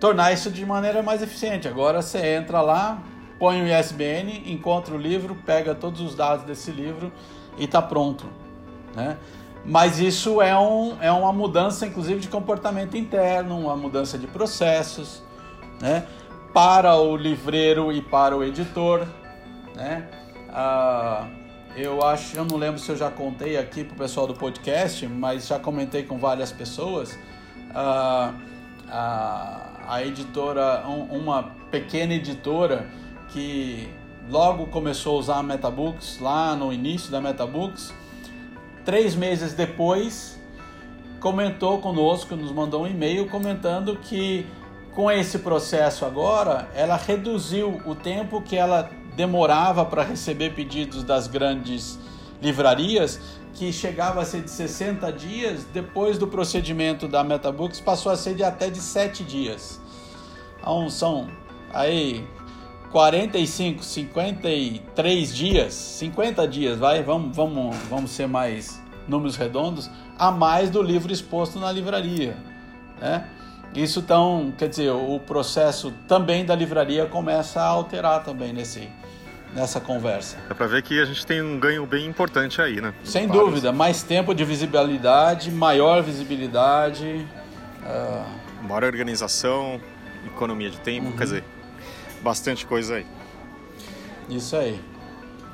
tornar 0.00 0.32
isso 0.32 0.50
de 0.50 0.66
maneira 0.66 1.00
mais 1.00 1.22
eficiente. 1.22 1.68
Agora 1.68 2.02
você 2.02 2.34
entra 2.34 2.60
lá, 2.60 3.00
põe 3.38 3.62
o 3.62 3.68
ISBN, 3.68 4.42
encontra 4.46 4.96
o 4.96 4.98
livro, 4.98 5.36
pega 5.46 5.76
todos 5.76 6.00
os 6.00 6.16
dados 6.16 6.44
desse 6.44 6.72
livro 6.72 7.12
e 7.56 7.66
está 7.66 7.80
pronto. 7.80 8.28
Né? 8.96 9.16
Mas 9.66 9.98
isso 9.98 10.42
é, 10.42 10.56
um, 10.58 10.96
é 11.00 11.10
uma 11.10 11.32
mudança, 11.32 11.86
inclusive, 11.86 12.20
de 12.20 12.28
comportamento 12.28 12.96
interno, 12.96 13.58
uma 13.58 13.76
mudança 13.76 14.18
de 14.18 14.26
processos, 14.26 15.22
né? 15.80 16.06
para 16.52 16.96
o 16.96 17.16
livreiro 17.16 17.90
e 17.90 18.00
para 18.00 18.36
o 18.36 18.44
editor. 18.44 19.06
Né? 19.74 20.08
Ah, 20.50 21.26
eu 21.76 22.04
acho, 22.06 22.36
eu 22.36 22.44
não 22.44 22.56
lembro 22.56 22.78
se 22.78 22.90
eu 22.90 22.96
já 22.96 23.10
contei 23.10 23.56
aqui 23.56 23.82
para 23.82 23.94
o 23.94 23.98
pessoal 23.98 24.26
do 24.26 24.34
podcast, 24.34 25.06
mas 25.08 25.48
já 25.48 25.58
comentei 25.58 26.04
com 26.04 26.18
várias 26.18 26.52
pessoas. 26.52 27.18
Ah, 27.74 28.34
a, 28.88 29.70
a 29.88 30.04
editora, 30.04 30.84
um, 30.86 31.18
uma 31.18 31.54
pequena 31.70 32.14
editora 32.14 32.86
que 33.30 33.88
logo 34.30 34.66
começou 34.66 35.16
a 35.16 35.18
usar 35.18 35.38
a 35.38 35.42
Metabooks 35.42 36.20
lá 36.20 36.54
no 36.54 36.72
início 36.72 37.10
da 37.10 37.20
Metabooks, 37.20 37.92
três 38.84 39.14
meses 39.14 39.54
depois 39.54 40.38
comentou 41.20 41.78
conosco, 41.78 42.36
nos 42.36 42.52
mandou 42.52 42.82
um 42.82 42.86
e-mail 42.86 43.26
comentando 43.28 43.96
que 43.96 44.46
com 44.94 45.10
esse 45.10 45.40
processo 45.40 46.04
agora, 46.04 46.68
ela 46.74 46.96
reduziu 46.96 47.80
o 47.84 47.94
tempo 47.94 48.40
que 48.40 48.56
ela 48.56 48.90
demorava 49.16 49.84
para 49.84 50.04
receber 50.04 50.54
pedidos 50.54 51.02
das 51.02 51.26
grandes 51.26 51.98
livrarias, 52.40 53.20
que 53.54 53.72
chegava 53.72 54.20
a 54.20 54.24
ser 54.24 54.42
de 54.42 54.50
60 54.50 55.10
dias, 55.12 55.64
depois 55.72 56.18
do 56.18 56.26
procedimento 56.26 57.08
da 57.08 57.24
Metabooks 57.24 57.80
passou 57.80 58.12
a 58.12 58.16
ser 58.16 58.34
de 58.34 58.44
até 58.44 58.68
de 58.68 58.80
7 58.80 59.24
dias. 59.24 59.80
Então, 60.60 60.88
são 60.88 61.28
aí 61.72 62.26
45, 62.94 63.82
53 63.82 65.34
dias, 65.34 65.74
50 65.74 66.46
dias, 66.46 66.78
vai, 66.78 67.02
vamos, 67.02 67.34
vamos, 67.34 67.76
vamos 67.90 68.12
ser 68.12 68.28
mais 68.28 68.80
números 69.08 69.34
redondos, 69.34 69.90
a 70.16 70.30
mais 70.30 70.70
do 70.70 70.80
livro 70.80 71.12
exposto 71.12 71.58
na 71.58 71.72
livraria, 71.72 72.36
né? 73.00 73.26
Isso 73.74 73.98
então, 73.98 74.54
quer 74.56 74.68
dizer, 74.68 74.90
o 74.92 75.18
processo 75.18 75.92
também 76.06 76.44
da 76.44 76.54
livraria 76.54 77.04
começa 77.06 77.60
a 77.60 77.64
alterar 77.64 78.22
também 78.22 78.52
nesse, 78.52 78.88
nessa 79.52 79.80
conversa. 79.80 80.36
Dá 80.48 80.54
pra 80.54 80.68
ver 80.68 80.80
que 80.82 81.00
a 81.00 81.04
gente 81.04 81.26
tem 81.26 81.42
um 81.42 81.58
ganho 81.58 81.84
bem 81.84 82.06
importante 82.06 82.62
aí, 82.62 82.80
né? 82.80 82.94
Sem 83.02 83.26
Vários. 83.26 83.44
dúvida, 83.44 83.72
mais 83.72 84.04
tempo 84.04 84.32
de 84.32 84.44
visibilidade, 84.44 85.50
maior 85.50 86.00
visibilidade. 86.00 87.26
Uh... 87.82 88.62
Maior 88.62 88.84
organização, 88.84 89.80
economia 90.24 90.70
de 90.70 90.78
tempo, 90.78 91.08
uhum. 91.08 91.16
quer 91.16 91.24
dizer, 91.24 91.44
bastante 92.24 92.66
coisa 92.66 92.96
aí. 92.96 93.06
Isso 94.28 94.56
aí. 94.56 94.80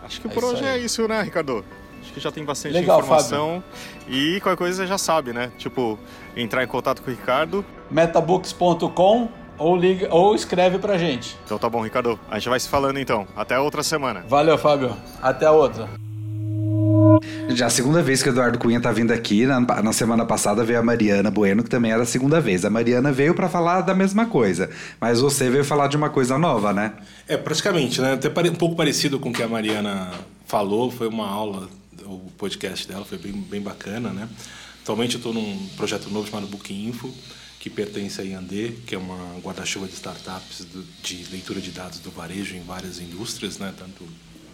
Acho 0.02 0.20
que 0.20 0.28
é 0.28 0.30
por 0.30 0.44
hoje 0.44 0.64
é 0.64 0.78
isso, 0.78 1.06
né, 1.06 1.20
Ricardo? 1.20 1.64
Acho 2.00 2.12
que 2.12 2.20
já 2.20 2.32
tem 2.32 2.44
bastante 2.44 2.72
Legal, 2.72 3.00
informação. 3.00 3.62
Fábio. 4.00 4.18
E 4.18 4.40
qualquer 4.40 4.56
coisa 4.56 4.76
você 4.78 4.86
já 4.86 4.96
sabe, 4.96 5.32
né? 5.32 5.52
Tipo, 5.58 5.98
entrar 6.34 6.64
em 6.64 6.66
contato 6.66 7.02
com 7.02 7.10
o 7.10 7.14
Ricardo. 7.14 7.64
metabooks.com 7.90 9.28
ou, 9.58 9.76
liga, 9.76 10.08
ou 10.10 10.34
escreve 10.34 10.78
pra 10.78 10.96
gente. 10.96 11.36
Então 11.44 11.58
tá 11.58 11.68
bom, 11.68 11.82
Ricardo. 11.82 12.18
A 12.30 12.38
gente 12.38 12.48
vai 12.48 12.58
se 12.58 12.68
falando 12.68 12.98
então. 12.98 13.26
Até 13.36 13.58
outra 13.58 13.82
semana. 13.82 14.24
Valeu, 14.26 14.56
Fábio. 14.56 14.96
Até 15.20 15.46
a 15.46 15.52
outra. 15.52 15.88
Já 17.50 17.66
a 17.66 17.70
segunda 17.70 18.02
vez 18.02 18.22
que 18.22 18.28
o 18.28 18.32
Eduardo 18.32 18.58
Cunha 18.58 18.80
tá 18.80 18.92
vindo 18.92 19.12
aqui, 19.12 19.46
na, 19.46 19.60
na, 19.60 19.92
semana 19.92 20.24
passada 20.24 20.64
veio 20.64 20.78
a 20.78 20.82
Mariana 20.82 21.30
Bueno, 21.30 21.62
que 21.62 21.70
também 21.70 21.92
era 21.92 22.02
a 22.02 22.06
segunda 22.06 22.40
vez. 22.40 22.64
A 22.64 22.70
Mariana 22.70 23.12
veio 23.12 23.34
para 23.34 23.48
falar 23.48 23.80
da 23.82 23.94
mesma 23.94 24.26
coisa, 24.26 24.70
mas 25.00 25.20
você 25.20 25.50
veio 25.50 25.64
falar 25.64 25.88
de 25.88 25.96
uma 25.96 26.10
coisa 26.10 26.38
nova, 26.38 26.72
né? 26.72 26.92
É, 27.28 27.36
praticamente, 27.36 28.00
né? 28.00 28.14
Até 28.14 28.28
um 28.28 28.54
pouco 28.54 28.76
parecido 28.76 29.18
com 29.18 29.30
o 29.30 29.32
que 29.32 29.42
a 29.42 29.48
Mariana 29.48 30.10
falou, 30.46 30.90
foi 30.90 31.08
uma 31.08 31.28
aula 31.28 31.68
o 32.04 32.30
podcast 32.36 32.88
dela, 32.88 33.04
foi 33.04 33.18
bem, 33.18 33.32
bem 33.32 33.60
bacana, 33.60 34.10
né? 34.10 34.28
Atualmente 34.82 35.14
eu 35.14 35.18
estou 35.18 35.32
num 35.32 35.68
projeto 35.76 36.10
novo 36.10 36.28
chamado 36.28 36.46
Book 36.46 36.72
Info, 36.72 37.12
que 37.58 37.70
pertence 37.70 38.20
à 38.20 38.24
Yandê, 38.24 38.72
que 38.86 38.94
é 38.94 38.98
uma 38.98 39.38
guarda-chuva 39.40 39.86
de 39.86 39.94
startups 39.94 40.64
do, 40.64 40.84
de 41.02 41.26
leitura 41.30 41.60
de 41.60 41.70
dados 41.70 41.98
do 42.00 42.10
varejo 42.10 42.56
em 42.56 42.62
várias 42.62 42.98
indústrias, 42.98 43.58
né? 43.58 43.72
Tanto 43.76 44.04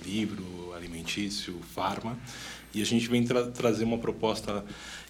livro, 0.05 0.65
alimentício, 0.76 1.58
farma. 1.74 2.18
E 2.74 2.82
a 2.82 2.84
gente 2.84 3.08
vem 3.08 3.24
tra 3.24 3.46
trazer 3.46 3.84
uma 3.84 3.98
proposta 3.98 4.64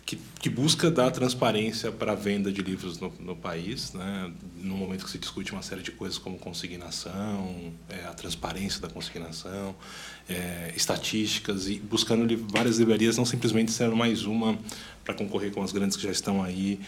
que, 0.06 0.16
que 0.38 0.48
busca 0.48 0.88
dar 0.88 1.10
transparência 1.10 1.90
para 1.90 2.12
a 2.12 2.14
venda 2.14 2.52
de 2.52 2.62
livros 2.62 3.00
no, 3.00 3.12
no, 3.18 3.34
país, 3.34 3.92
né? 3.92 4.30
no 4.56 4.76
momento 4.76 5.04
que 5.04 5.10
se 5.10 5.18
discute 5.18 5.52
uma 5.52 5.62
série 5.62 5.82
de 5.82 5.90
coisas 5.90 6.16
como 6.16 6.38
consignação, 6.38 7.72
é, 7.88 8.06
a 8.06 8.14
transparência 8.14 8.80
da 8.80 8.88
consignação, 8.88 9.74
é, 10.28 10.72
estatísticas 10.76 11.68
e 11.68 11.80
buscando 11.80 12.24
várias 12.52 12.78
livrarias, 12.78 13.16
não 13.16 13.24
simplesmente 13.24 13.72
sendo 13.72 13.96
mais 13.96 14.24
uma 14.24 14.56
para 15.04 15.12
concorrer 15.12 15.50
com 15.50 15.60
as 15.60 15.72
grandes 15.72 15.96
que 15.96 16.04
já 16.04 16.12
estão 16.12 16.40
aí 16.40 16.78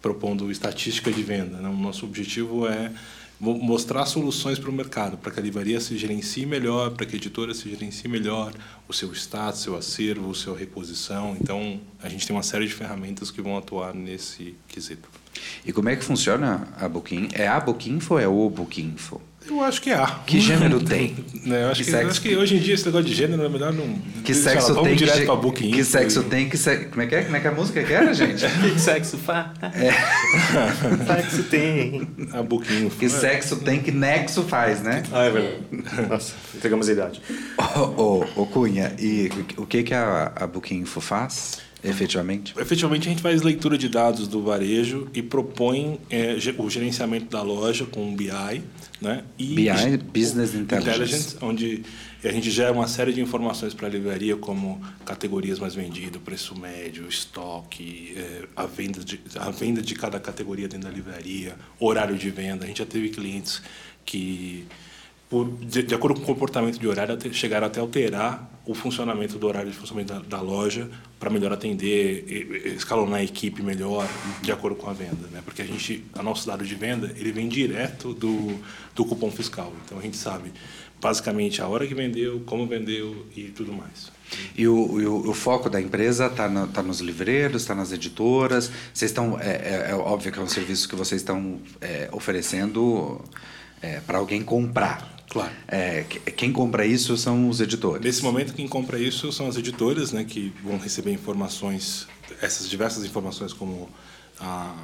propondo 0.00 0.48
estatística 0.48 1.10
de 1.10 1.22
venda. 1.24 1.58
Né? 1.58 1.68
O 1.68 1.76
nosso 1.76 2.06
objetivo 2.06 2.68
é 2.68 2.92
mostrar 3.40 4.04
soluções 4.06 4.58
para 4.58 4.68
o 4.68 4.72
mercado, 4.72 5.16
para 5.16 5.30
que 5.30 5.38
a 5.38 5.42
livraria 5.42 5.80
se 5.80 5.96
gerencie 5.96 6.44
melhor, 6.44 6.90
para 6.90 7.06
que 7.06 7.14
a 7.14 7.18
editora 7.18 7.54
se 7.54 7.70
gerencie 7.70 8.08
melhor, 8.08 8.52
o 8.88 8.92
seu 8.92 9.12
status, 9.12 9.60
seu 9.60 9.76
acervo, 9.76 10.34
sua 10.34 10.56
reposição. 10.56 11.36
Então, 11.40 11.80
a 12.02 12.08
gente 12.08 12.26
tem 12.26 12.34
uma 12.34 12.42
série 12.42 12.66
de 12.66 12.74
ferramentas 12.74 13.30
que 13.30 13.40
vão 13.40 13.56
atuar 13.56 13.94
nesse 13.94 14.56
quesito. 14.66 15.08
E 15.64 15.72
como 15.72 15.88
é 15.88 15.96
que 15.96 16.04
funciona 16.04 16.68
a 16.78 16.88
Booking? 16.88 17.28
É 17.32 17.46
a 17.46 17.60
Bookinfo 17.60 18.14
ou 18.14 18.20
é 18.20 18.26
o 18.26 18.50
Bookinfo? 18.50 19.20
Eu 19.48 19.62
acho 19.62 19.80
que 19.80 19.90
há. 19.90 20.06
Que 20.26 20.40
gênero 20.40 20.80
tem? 20.80 21.16
É, 21.48 21.62
eu 21.62 21.68
acho 21.70 21.82
que, 21.82 21.90
que, 21.90 21.96
acho 21.96 22.20
que 22.20 22.36
hoje 22.36 22.56
em 22.56 22.58
dia 22.58 22.74
esse 22.74 22.84
negócio 22.84 23.06
de 23.06 23.14
gênero 23.14 23.42
é 23.42 23.48
melhor 23.48 23.72
não. 23.72 23.98
Que 24.22 24.34
sexo 24.34 24.74
lá, 24.74 24.82
tem? 24.82 24.96
direto 24.96 25.20
que, 25.20 25.24
pra 25.24 25.36
Booking. 25.36 25.70
Que 25.70 25.82
sexo 25.82 26.22
tem? 26.24 26.46
Que 26.46 26.58
se... 26.58 26.76
Como 26.86 27.00
é 27.00 27.06
que 27.06 27.14
é? 27.14 27.22
Como 27.22 27.36
é 27.36 27.40
que 27.40 27.46
é 27.46 27.50
a 27.50 27.54
música 27.54 27.82
que 27.82 27.92
era, 27.92 28.12
gente? 28.12 28.44
que 28.74 28.78
sexo 28.78 29.16
faz? 29.16 29.46
É. 29.62 29.92
sexo 31.06 31.44
tem. 31.44 32.06
A 32.32 32.42
Booking. 32.42 32.90
Que 32.90 33.08
sexo 33.08 33.56
tem, 33.56 33.80
que 33.80 33.90
nexo 33.90 34.42
faz, 34.42 34.82
né? 34.82 35.02
Ah, 35.10 35.24
é 35.24 35.30
verdade. 35.30 36.08
Nossa, 36.10 36.34
entregamos 36.54 36.86
a 36.86 36.92
idade. 36.92 37.22
Ô, 37.56 37.80
oh, 37.80 37.94
oh, 37.96 38.42
oh, 38.42 38.46
Cunha, 38.46 38.92
e 38.98 39.30
o 39.56 39.64
que, 39.64 39.84
que 39.84 39.94
a, 39.94 40.32
a 40.36 40.46
Booking 40.46 40.80
Info 40.80 41.00
faz? 41.00 41.60
Efetivamente? 41.82 42.54
Efetivamente, 42.58 43.08
a 43.08 43.10
gente 43.10 43.22
faz 43.22 43.42
leitura 43.42 43.78
de 43.78 43.88
dados 43.88 44.26
do 44.26 44.42
varejo 44.42 45.08
e 45.14 45.22
propõe 45.22 46.00
é, 46.10 46.36
o 46.58 46.68
gerenciamento 46.68 47.26
da 47.26 47.42
loja 47.42 47.86
com 47.86 48.12
o 48.12 48.16
BI. 48.16 48.62
Né? 49.00 49.22
E 49.38 49.54
BI, 49.54 49.96
Business 50.12 50.54
Intelligence. 50.54 50.90
Intelligence. 50.90 51.36
Onde 51.40 51.84
a 52.24 52.32
gente 52.32 52.50
gera 52.50 52.72
uma 52.72 52.88
série 52.88 53.12
de 53.12 53.20
informações 53.20 53.72
para 53.72 53.86
a 53.86 53.90
livraria, 53.90 54.36
como 54.36 54.80
categorias 55.04 55.60
mais 55.60 55.74
vendidas, 55.74 56.20
preço 56.20 56.58
médio, 56.58 57.08
estoque, 57.08 58.14
é, 58.16 58.42
a, 58.56 58.66
venda 58.66 59.04
de, 59.04 59.20
a 59.36 59.50
venda 59.50 59.80
de 59.80 59.94
cada 59.94 60.18
categoria 60.18 60.66
dentro 60.66 60.88
da 60.88 60.94
livraria, 60.94 61.54
horário 61.78 62.18
de 62.18 62.28
venda. 62.30 62.64
A 62.64 62.68
gente 62.68 62.78
já 62.78 62.86
teve 62.86 63.10
clientes 63.10 63.62
que 64.04 64.66
por, 65.28 65.46
de, 65.60 65.82
de, 65.82 65.94
acordo 65.94 66.20
com 66.20 66.22
o 66.22 66.26
comportamento 66.26 66.78
de 66.78 66.86
horário, 66.86 67.16
chegaram 67.34 67.66
até 67.66 67.80
alterar 67.80 68.50
o 68.64 68.74
funcionamento 68.74 69.38
do 69.38 69.46
horário 69.46 69.70
de 69.70 69.76
funcionamento 69.76 70.14
da, 70.14 70.20
da 70.20 70.40
loja 70.40 70.88
para 71.18 71.28
melhor 71.30 71.52
atender, 71.52 72.24
escalonar 72.76 73.20
a 73.20 73.24
equipe 73.24 73.62
melhor 73.62 74.08
de 74.40 74.52
acordo 74.52 74.76
com 74.76 74.88
a 74.88 74.92
venda, 74.92 75.26
né? 75.30 75.42
Porque 75.44 75.62
a 75.62 75.66
gente, 75.66 76.04
nosso 76.22 76.46
dado 76.46 76.64
de 76.64 76.74
venda, 76.74 77.12
ele 77.16 77.32
vem 77.32 77.48
direto 77.48 78.14
do, 78.14 78.58
do 78.94 79.04
cupom 79.04 79.30
fiscal. 79.30 79.72
Então 79.84 79.98
a 79.98 80.02
gente 80.02 80.16
sabe 80.16 80.52
basicamente 81.00 81.60
a 81.62 81.68
hora 81.68 81.86
que 81.86 81.94
vendeu, 81.94 82.40
como 82.46 82.66
vendeu 82.66 83.26
e 83.36 83.44
tudo 83.44 83.72
mais. 83.72 84.10
E 84.56 84.66
o, 84.66 85.00
e 85.00 85.06
o, 85.06 85.30
o 85.30 85.34
foco 85.34 85.70
da 85.70 85.80
empresa 85.80 86.26
está 86.26 86.48
no, 86.48 86.66
tá 86.68 86.82
nos 86.82 87.00
livreiros, 87.00 87.62
está 87.62 87.74
nas 87.74 87.92
editoras. 87.92 88.70
Vocês 88.92 89.10
estão, 89.10 89.38
é, 89.40 89.50
é, 89.50 89.86
é, 89.90 89.94
óbvio 89.94 90.32
que 90.32 90.38
é 90.38 90.42
um 90.42 90.48
serviço 90.48 90.88
que 90.88 90.96
vocês 90.96 91.20
estão 91.20 91.60
é, 91.80 92.08
oferecendo 92.12 93.24
é, 93.80 94.00
para 94.00 94.18
alguém 94.18 94.42
comprar. 94.42 95.17
Claro. 95.28 95.52
É, 95.66 96.04
quem 96.04 96.52
compra 96.52 96.86
isso 96.86 97.16
são 97.16 97.48
os 97.48 97.60
editores. 97.60 98.02
Nesse 98.02 98.22
momento, 98.22 98.54
quem 98.54 98.66
compra 98.66 98.98
isso 98.98 99.30
são 99.32 99.46
as 99.46 99.56
editoras, 99.56 100.12
né, 100.12 100.24
que 100.24 100.52
vão 100.62 100.78
receber 100.78 101.12
informações, 101.12 102.08
essas 102.40 102.68
diversas 102.68 103.04
informações, 103.04 103.52
como 103.52 103.90
a, 104.40 104.74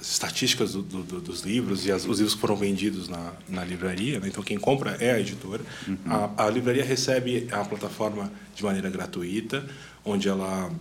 as 0.00 0.10
estatísticas 0.10 0.72
do, 0.72 0.82
do, 0.82 1.20
dos 1.20 1.42
livros 1.42 1.86
e 1.86 1.92
as, 1.92 2.04
os 2.04 2.18
livros 2.18 2.34
que 2.34 2.40
foram 2.40 2.56
vendidos 2.56 3.08
na, 3.08 3.32
na 3.48 3.64
livraria. 3.64 4.18
Né? 4.18 4.28
Então, 4.28 4.42
quem 4.42 4.58
compra 4.58 4.96
é 5.00 5.12
a 5.12 5.20
editora. 5.20 5.62
Uhum. 5.86 5.96
A, 6.06 6.46
a 6.46 6.50
livraria 6.50 6.84
recebe 6.84 7.48
a 7.52 7.64
plataforma 7.64 8.32
de 8.54 8.64
maneira 8.64 8.90
gratuita, 8.90 9.64
onde 10.04 10.28
ela 10.28 10.72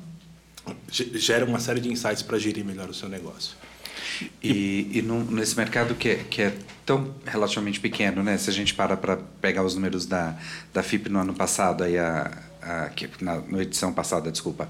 gera 0.92 1.46
uma 1.46 1.60
série 1.60 1.80
de 1.80 1.90
insights 1.90 2.22
para 2.22 2.38
gerir 2.38 2.66
melhor 2.66 2.90
o 2.90 2.94
seu 2.94 3.08
negócio. 3.08 3.56
E, 4.44 5.00
e 5.00 5.02
nesse 5.30 5.56
mercado 5.56 5.96
que 5.96 6.10
é, 6.10 6.16
que 6.16 6.42
é 6.42 6.54
tão 6.86 7.14
relativamente 7.26 7.80
pequeno, 7.80 8.24
né? 8.24 8.38
Se 8.38 8.50
a 8.50 8.54
gente 8.54 8.74
para 8.74 8.96
para 8.96 9.18
pegar 9.42 9.64
os 9.64 9.76
números 9.76 10.06
da, 10.06 10.38
da 10.74 10.82
FIP 10.82 11.10
no 11.10 11.20
ano 11.20 11.34
passado, 11.34 11.84
aí 11.84 11.98
a, 11.98 12.32
a, 12.62 12.90
que, 12.90 13.10
na, 13.22 13.42
na 13.42 13.62
edição 13.62 13.92
passada, 13.94 14.32
desculpa, 14.32 14.70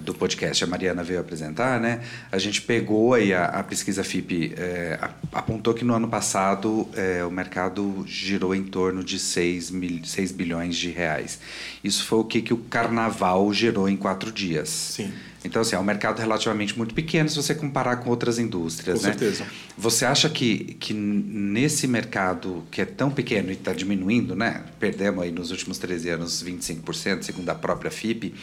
do 0.00 0.14
podcast, 0.14 0.62
a 0.64 0.66
Mariana 0.66 1.04
veio 1.04 1.20
apresentar, 1.20 1.80
né? 1.80 2.00
A 2.30 2.38
gente 2.38 2.62
pegou 2.62 3.14
aí 3.14 3.32
a, 3.32 3.44
a 3.44 3.62
pesquisa 3.62 4.02
FIP, 4.02 4.54
é, 4.56 4.98
apontou 5.32 5.72
que 5.72 5.84
no 5.84 5.94
ano 5.94 6.08
passado 6.08 6.88
é, 6.94 7.24
o 7.24 7.30
mercado 7.30 8.04
girou 8.06 8.54
em 8.54 8.64
torno 8.64 9.04
de 9.04 9.18
6, 9.18 9.70
mil, 9.70 10.04
6 10.04 10.32
bilhões 10.32 10.76
de 10.76 10.90
reais. 10.90 11.38
Isso 11.82 12.04
foi 12.04 12.18
o 12.18 12.24
que, 12.24 12.42
que 12.42 12.52
o 12.52 12.58
carnaval 12.58 13.52
gerou 13.52 13.88
em 13.88 13.96
quatro 13.96 14.32
dias. 14.32 14.68
Sim. 14.68 15.12
Então, 15.44 15.60
assim, 15.60 15.76
é 15.76 15.78
um 15.78 15.84
mercado 15.84 16.18
relativamente 16.20 16.76
muito 16.76 16.94
pequeno 16.94 17.28
se 17.28 17.36
você 17.36 17.54
comparar 17.54 17.96
com 17.96 18.08
outras 18.08 18.38
indústrias, 18.38 19.00
Com 19.00 19.06
né? 19.06 19.12
certeza. 19.12 19.44
Você 19.76 20.04
acha 20.06 20.28
que, 20.30 20.74
que 20.80 20.94
nesse 20.94 21.86
mercado 21.86 22.64
que 22.70 22.80
é 22.80 22.84
tão 22.86 23.10
pequeno 23.10 23.50
e 23.50 23.52
está 23.52 23.72
diminuindo, 23.74 24.34
né? 24.34 24.62
Perdemos 24.80 25.22
aí 25.22 25.30
nos 25.30 25.50
últimos 25.50 25.76
13 25.78 26.08
anos 26.10 26.42
25%, 26.42 27.22
segundo 27.22 27.48
a 27.50 27.54
própria 27.54 27.90
FIP. 27.90 28.34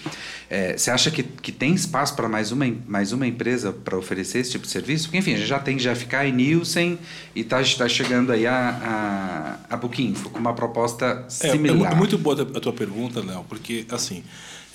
É, 0.49 0.77
você 0.77 0.91
acha 0.91 1.09
que, 1.09 1.23
que 1.23 1.51
tem 1.51 1.73
espaço 1.73 2.15
para 2.15 2.29
mais 2.29 2.51
uma, 2.51 2.65
mais 2.87 3.11
uma 3.11 3.25
empresa 3.25 3.71
para 3.71 3.97
oferecer 3.97 4.37
esse 4.39 4.51
tipo 4.51 4.65
de 4.65 4.71
serviço? 4.71 5.05
Porque, 5.05 5.17
enfim, 5.17 5.33
a 5.33 5.37
gente 5.37 5.47
já 5.47 5.59
tem 5.59 5.77
GFK 5.77 6.27
e 6.27 6.31
Nielsen 6.31 6.99
e 7.35 7.41
está 7.41 7.61
tá 7.63 7.89
chegando 7.89 8.31
aí 8.31 8.45
a, 8.45 9.57
a, 9.69 9.73
a 9.73 9.77
Bookinfo 9.77 10.29
com 10.29 10.37
uma 10.39 10.53
proposta 10.53 11.25
É, 11.41 11.47
é, 11.47 11.51
similar. 11.51 11.77
mu- 11.77 11.85
é 11.87 11.95
muito 11.95 12.17
boa 12.17 12.41
a 12.41 12.59
tua 12.59 12.73
pergunta, 12.73 13.21
Léo, 13.21 13.43
porque, 13.49 13.85
assim, 13.89 14.23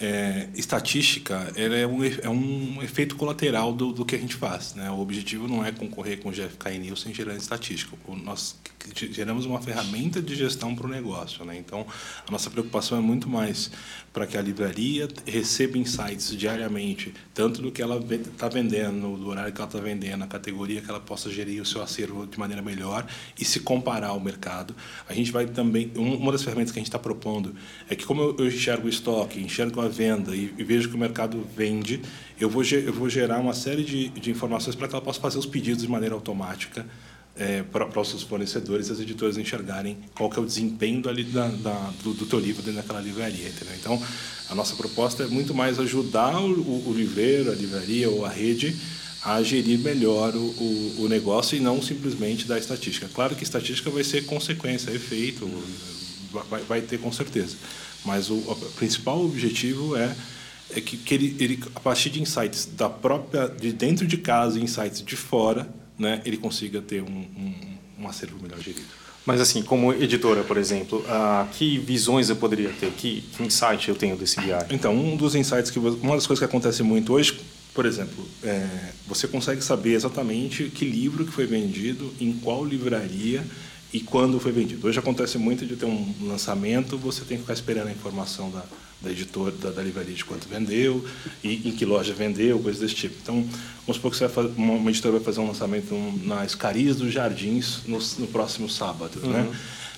é, 0.00 0.48
estatística 0.54 1.52
é, 1.56 1.86
um, 1.86 2.04
é 2.04 2.28
um 2.28 2.82
efeito 2.82 3.16
colateral 3.16 3.72
do, 3.72 3.92
do 3.92 4.04
que 4.04 4.14
a 4.14 4.18
gente 4.18 4.34
faz. 4.34 4.74
Né? 4.74 4.90
O 4.90 5.00
objetivo 5.00 5.48
não 5.48 5.64
é 5.64 5.72
concorrer 5.72 6.20
com 6.20 6.28
o 6.28 6.32
GFK 6.32 6.70
e 6.74 6.78
Nielsen 6.78 7.14
gerando 7.14 7.40
estatística. 7.40 7.96
Nós 8.22 8.56
geramos 8.94 9.46
uma 9.46 9.60
ferramenta 9.60 10.20
de 10.20 10.34
gestão 10.34 10.74
para 10.74 10.86
o 10.86 10.90
negócio. 10.90 11.44
Né? 11.44 11.56
Então, 11.58 11.86
a 12.26 12.30
nossa 12.30 12.50
preocupação 12.50 12.98
é 12.98 13.00
muito 13.00 13.28
mais 13.28 13.70
para 14.16 14.26
que 14.26 14.38
a 14.38 14.40
livraria 14.40 15.06
receba 15.26 15.76
insights 15.76 16.34
diariamente, 16.34 17.12
tanto 17.34 17.60
do 17.60 17.70
que 17.70 17.82
ela 17.82 18.02
está 18.10 18.48
vendendo, 18.48 19.14
do 19.14 19.28
horário 19.28 19.52
que 19.52 19.60
ela 19.60 19.68
está 19.68 19.78
vendendo, 19.78 20.24
a 20.24 20.26
categoria 20.26 20.80
que 20.80 20.88
ela 20.88 20.98
possa 20.98 21.28
gerir 21.30 21.60
o 21.60 21.66
seu 21.66 21.82
acervo 21.82 22.26
de 22.26 22.38
maneira 22.38 22.62
melhor 22.62 23.06
e 23.38 23.44
se 23.44 23.60
comparar 23.60 24.06
ao 24.06 24.18
mercado. 24.18 24.74
A 25.06 25.12
gente 25.12 25.30
vai 25.30 25.44
também, 25.44 25.92
um- 25.94 26.14
uma 26.16 26.32
das 26.32 26.42
ferramentas 26.42 26.72
que 26.72 26.78
a 26.78 26.80
gente 26.80 26.88
está 26.88 26.98
propondo 26.98 27.54
é 27.90 27.94
que 27.94 28.06
como 28.06 28.34
eu, 28.38 28.46
enxergo 28.46 28.86
o 28.86 28.88
estoque, 28.88 29.38
enxergo 29.38 29.82
a 29.82 29.88
venda 29.88 30.34
e, 30.34 30.46
vejo 30.64 30.88
que 30.88 30.94
o 30.94 30.98
mercado 30.98 31.46
vende, 31.54 32.00
eu 32.40 32.48
vou, 32.48 32.64
eu 32.64 32.94
vou 32.94 33.10
gerar 33.10 33.38
uma 33.38 33.52
série 33.52 33.84
de, 33.84 34.08
de 34.08 34.30
informações 34.30 34.74
para 34.74 34.88
que 34.88 34.94
ela 34.94 35.04
possa 35.04 35.20
fazer 35.20 35.38
os 35.38 35.44
pedidos 35.44 35.82
de 35.82 35.88
maneira 35.90 36.14
automática 36.14 36.86
é, 37.38 37.62
para 37.62 38.00
os 38.00 38.08
seus 38.08 38.22
fornecedores 38.22 38.90
as 38.90 38.98
editoras 39.00 39.36
enxergarem 39.36 39.96
qual 40.14 40.30
que 40.30 40.38
é 40.38 40.42
o 40.42 40.46
desempenho 40.46 41.06
ali 41.08 41.24
da, 41.24 41.48
da- 41.48 41.92
do, 42.02 42.14
do 42.14 42.26
teu 42.26 42.38
livro 42.38 42.62
dentro 42.62 42.80
daquela 42.80 43.00
livraria. 43.00 43.48
Entendeu? 43.48 43.74
Então, 43.78 44.02
a 44.48 44.54
nossa 44.54 44.74
proposta 44.74 45.24
é 45.24 45.26
muito 45.26 45.52
mais 45.54 45.78
ajudar 45.78 46.40
o, 46.40 46.50
o, 46.52 46.90
o 46.90 46.94
livreiro, 46.94 47.50
a 47.50 47.54
livraria 47.54 48.08
ou 48.08 48.24
a 48.24 48.28
rede 48.30 48.76
a 49.22 49.42
gerir 49.42 49.78
melhor 49.80 50.34
o, 50.36 50.38
o, 50.38 50.94
o 51.04 51.08
negócio 51.08 51.56
e 51.56 51.60
não 51.60 51.82
simplesmente 51.82 52.46
dar 52.46 52.58
estatística. 52.58 53.08
Claro 53.12 53.34
que 53.34 53.42
estatística 53.42 53.90
vai 53.90 54.04
ser 54.04 54.24
consequência, 54.24 54.90
efeito, 54.92 55.48
vai, 56.48 56.62
vai 56.62 56.80
ter 56.80 56.98
com 56.98 57.10
certeza. 57.12 57.56
Mas 58.04 58.30
o, 58.30 58.34
o 58.34 58.56
principal 58.76 59.24
objetivo 59.24 59.96
é 59.96 60.14
é 60.68 60.80
que, 60.80 60.96
que 60.96 61.14
ele, 61.14 61.36
ele, 61.38 61.62
a 61.76 61.80
partir 61.80 62.10
de 62.10 62.20
insights 62.20 62.68
da 62.76 62.88
própria, 62.90 63.46
de 63.48 63.72
dentro 63.72 64.04
de 64.04 64.16
casa 64.16 64.58
e 64.58 64.62
insights 64.64 65.00
de 65.00 65.14
fora, 65.14 65.68
né, 65.98 66.20
ele 66.24 66.36
consiga 66.36 66.80
ter 66.80 67.02
um, 67.02 67.06
um, 67.06 67.54
um 68.00 68.08
acervo 68.08 68.40
melhor 68.42 68.58
gerido. 68.60 68.86
Mas 69.26 69.40
assim, 69.40 69.60
como 69.60 69.92
editora, 69.92 70.44
por 70.44 70.56
exemplo, 70.56 71.04
ah, 71.08 71.48
que 71.52 71.78
visões 71.78 72.30
eu 72.30 72.36
poderia 72.36 72.70
ter? 72.70 72.92
Que, 72.92 73.22
que 73.22 73.42
insight 73.42 73.88
eu 73.88 73.96
tenho 73.96 74.16
desse 74.16 74.40
BI? 74.40 74.52
Então, 74.70 74.94
um 74.94 75.16
dos 75.16 75.34
insights 75.34 75.68
que 75.68 75.80
uma 75.80 76.14
das 76.14 76.26
coisas 76.26 76.38
que 76.38 76.44
acontece 76.44 76.84
muito 76.84 77.12
hoje, 77.12 77.40
por 77.74 77.84
exemplo, 77.84 78.24
é, 78.44 78.64
você 79.06 79.26
consegue 79.26 79.60
saber 79.62 79.94
exatamente 79.94 80.70
que 80.70 80.84
livro 80.84 81.24
que 81.24 81.32
foi 81.32 81.44
vendido, 81.44 82.14
em 82.20 82.32
qual 82.34 82.64
livraria 82.64 83.44
e 83.96 84.00
quando 84.00 84.38
foi 84.38 84.52
vendido. 84.52 84.86
Hoje 84.86 84.98
acontece 84.98 85.38
muito 85.38 85.64
de 85.64 85.74
ter 85.74 85.86
um 85.86 86.14
lançamento, 86.20 86.98
você 86.98 87.24
tem 87.24 87.38
que 87.38 87.44
ficar 87.44 87.54
esperando 87.54 87.88
a 87.88 87.90
informação 87.90 88.50
da, 88.50 88.62
da 89.00 89.10
editora, 89.10 89.52
da, 89.52 89.70
da 89.70 89.82
livraria 89.82 90.14
de 90.14 90.22
quanto 90.22 90.46
vendeu 90.46 91.02
e 91.42 91.66
em 91.66 91.72
que 91.72 91.86
loja 91.86 92.12
vendeu, 92.12 92.58
coisas 92.58 92.78
desse 92.82 92.94
tipo. 92.94 93.14
Então, 93.22 93.36
vamos 93.86 93.96
supor 93.96 94.10
que 94.10 94.18
você 94.18 94.26
vai 94.26 94.34
fazer, 94.34 94.52
uma, 94.54 94.74
uma 94.74 94.90
editora 94.90 95.12
vai 95.14 95.24
fazer 95.24 95.40
um 95.40 95.46
lançamento 95.46 95.94
um, 95.94 96.20
na 96.24 96.44
Escarias 96.44 96.96
dos 96.96 97.10
Jardins 97.10 97.84
no, 97.86 97.98
no 98.18 98.26
próximo 98.26 98.68
sábado, 98.68 99.18
né? 99.20 99.50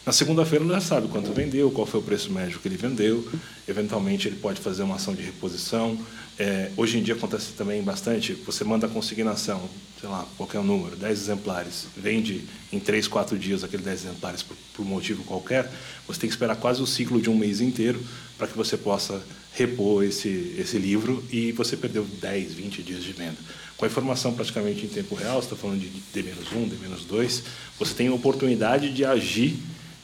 Na 0.08 0.12
segunda-feira 0.12 0.64
ele 0.64 0.72
já 0.72 0.80
sabe 0.80 1.06
quanto 1.08 1.34
vendeu, 1.34 1.70
qual 1.70 1.86
foi 1.86 2.00
o 2.00 2.02
preço 2.02 2.32
médio 2.32 2.58
que 2.60 2.66
ele 2.66 2.78
vendeu. 2.78 3.30
Eventualmente 3.68 4.26
ele 4.26 4.36
pode 4.36 4.58
fazer 4.58 4.82
uma 4.82 4.94
ação 4.94 5.14
de 5.14 5.20
reposição. 5.20 5.98
É, 6.38 6.70
hoje 6.78 6.96
em 6.96 7.02
dia 7.02 7.12
acontece 7.12 7.52
também 7.52 7.82
bastante, 7.82 8.32
você 8.32 8.64
manda 8.64 8.86
a 8.86 8.88
consignação, 8.88 9.68
sei 10.00 10.08
lá, 10.08 10.26
qualquer 10.38 10.62
número, 10.62 10.96
10 10.96 11.20
exemplares, 11.20 11.88
vende 11.94 12.46
em 12.72 12.80
3, 12.80 13.06
4 13.06 13.38
dias 13.38 13.62
aqueles 13.62 13.84
10 13.84 14.04
exemplares 14.06 14.42
por, 14.42 14.56
por 14.72 14.86
motivo 14.86 15.22
qualquer, 15.24 15.70
você 16.06 16.20
tem 16.20 16.30
que 16.30 16.34
esperar 16.34 16.56
quase 16.56 16.80
o 16.80 16.86
ciclo 16.86 17.20
de 17.20 17.28
um 17.28 17.36
mês 17.36 17.60
inteiro 17.60 18.00
para 18.38 18.46
que 18.46 18.56
você 18.56 18.78
possa 18.78 19.22
repor 19.52 20.02
esse, 20.02 20.54
esse 20.56 20.78
livro 20.78 21.22
e 21.30 21.52
você 21.52 21.76
perdeu 21.76 22.04
10, 22.04 22.54
20 22.54 22.82
dias 22.82 23.04
de 23.04 23.12
venda. 23.12 23.36
Com 23.76 23.84
a 23.84 23.88
informação 23.88 24.32
praticamente 24.32 24.86
em 24.86 24.88
tempo 24.88 25.14
real, 25.14 25.42
você 25.42 25.52
está 25.52 25.56
falando 25.56 25.80
de 25.80 25.88
D-1, 26.14 26.66
D-2, 26.66 27.42
você 27.78 27.92
tem 27.92 28.08
a 28.08 28.14
oportunidade 28.14 28.90
de 28.90 29.04
agir 29.04 29.58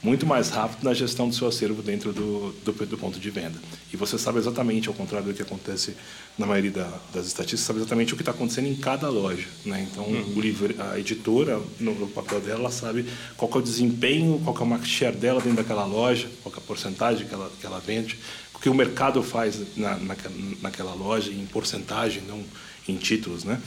muito 0.05 0.23
mais 0.23 0.49
rápido 0.49 0.83
na 0.83 0.93
gestão 0.93 1.27
do 1.27 1.33
seu 1.33 1.47
acervo 1.47 1.81
dentro 1.81 2.13
do, 2.13 2.53
do, 2.63 2.85
do 2.85 2.97
ponto 2.97 3.19
de 3.19 3.29
venda. 3.31 3.59
E 3.91 3.97
você 3.97 4.19
sabe 4.19 4.37
exatamente, 4.37 4.87
ao 4.87 4.93
contrário 4.93 5.27
do 5.27 5.33
que 5.33 5.41
acontece 5.41 5.97
na 6.37 6.45
maioria 6.45 6.69
da, 6.69 6.99
das 7.11 7.25
estatísticas, 7.25 7.61
sabe 7.61 7.79
exatamente 7.79 8.13
o 8.13 8.15
que 8.15 8.21
está 8.21 8.31
acontecendo 8.31 8.67
em 8.67 8.75
cada 8.75 9.09
loja. 9.09 9.47
Né? 9.65 9.87
Então, 9.91 10.05
o 10.05 10.39
livre, 10.39 10.75
a 10.79 10.99
editora, 10.99 11.59
no, 11.79 11.95
no 11.95 12.07
papel 12.07 12.39
dela, 12.39 12.59
ela 12.59 12.71
sabe 12.71 13.03
qual 13.35 13.49
é 13.55 13.57
o 13.57 13.61
desempenho, 13.61 14.39
qual 14.43 14.55
é 14.55 14.59
o 14.59 14.65
market 14.67 14.87
share 14.87 15.15
dela 15.15 15.41
dentro 15.41 15.57
daquela 15.57 15.85
loja, 15.85 16.29
qual 16.43 16.53
que 16.53 16.59
é 16.59 16.63
a 16.63 16.65
porcentagem 16.65 17.27
que 17.27 17.33
ela, 17.33 17.51
que 17.59 17.65
ela 17.65 17.79
vende, 17.79 18.19
o 18.53 18.59
que 18.59 18.69
o 18.69 18.75
mercado 18.75 19.23
faz 19.23 19.59
na, 19.75 19.97
naquela, 19.97 20.35
naquela 20.61 20.93
loja 20.93 21.31
em 21.31 21.47
porcentagem, 21.47 22.21
não 22.27 22.43
em 22.87 22.95
títulos. 22.95 23.43
Né? 23.43 23.59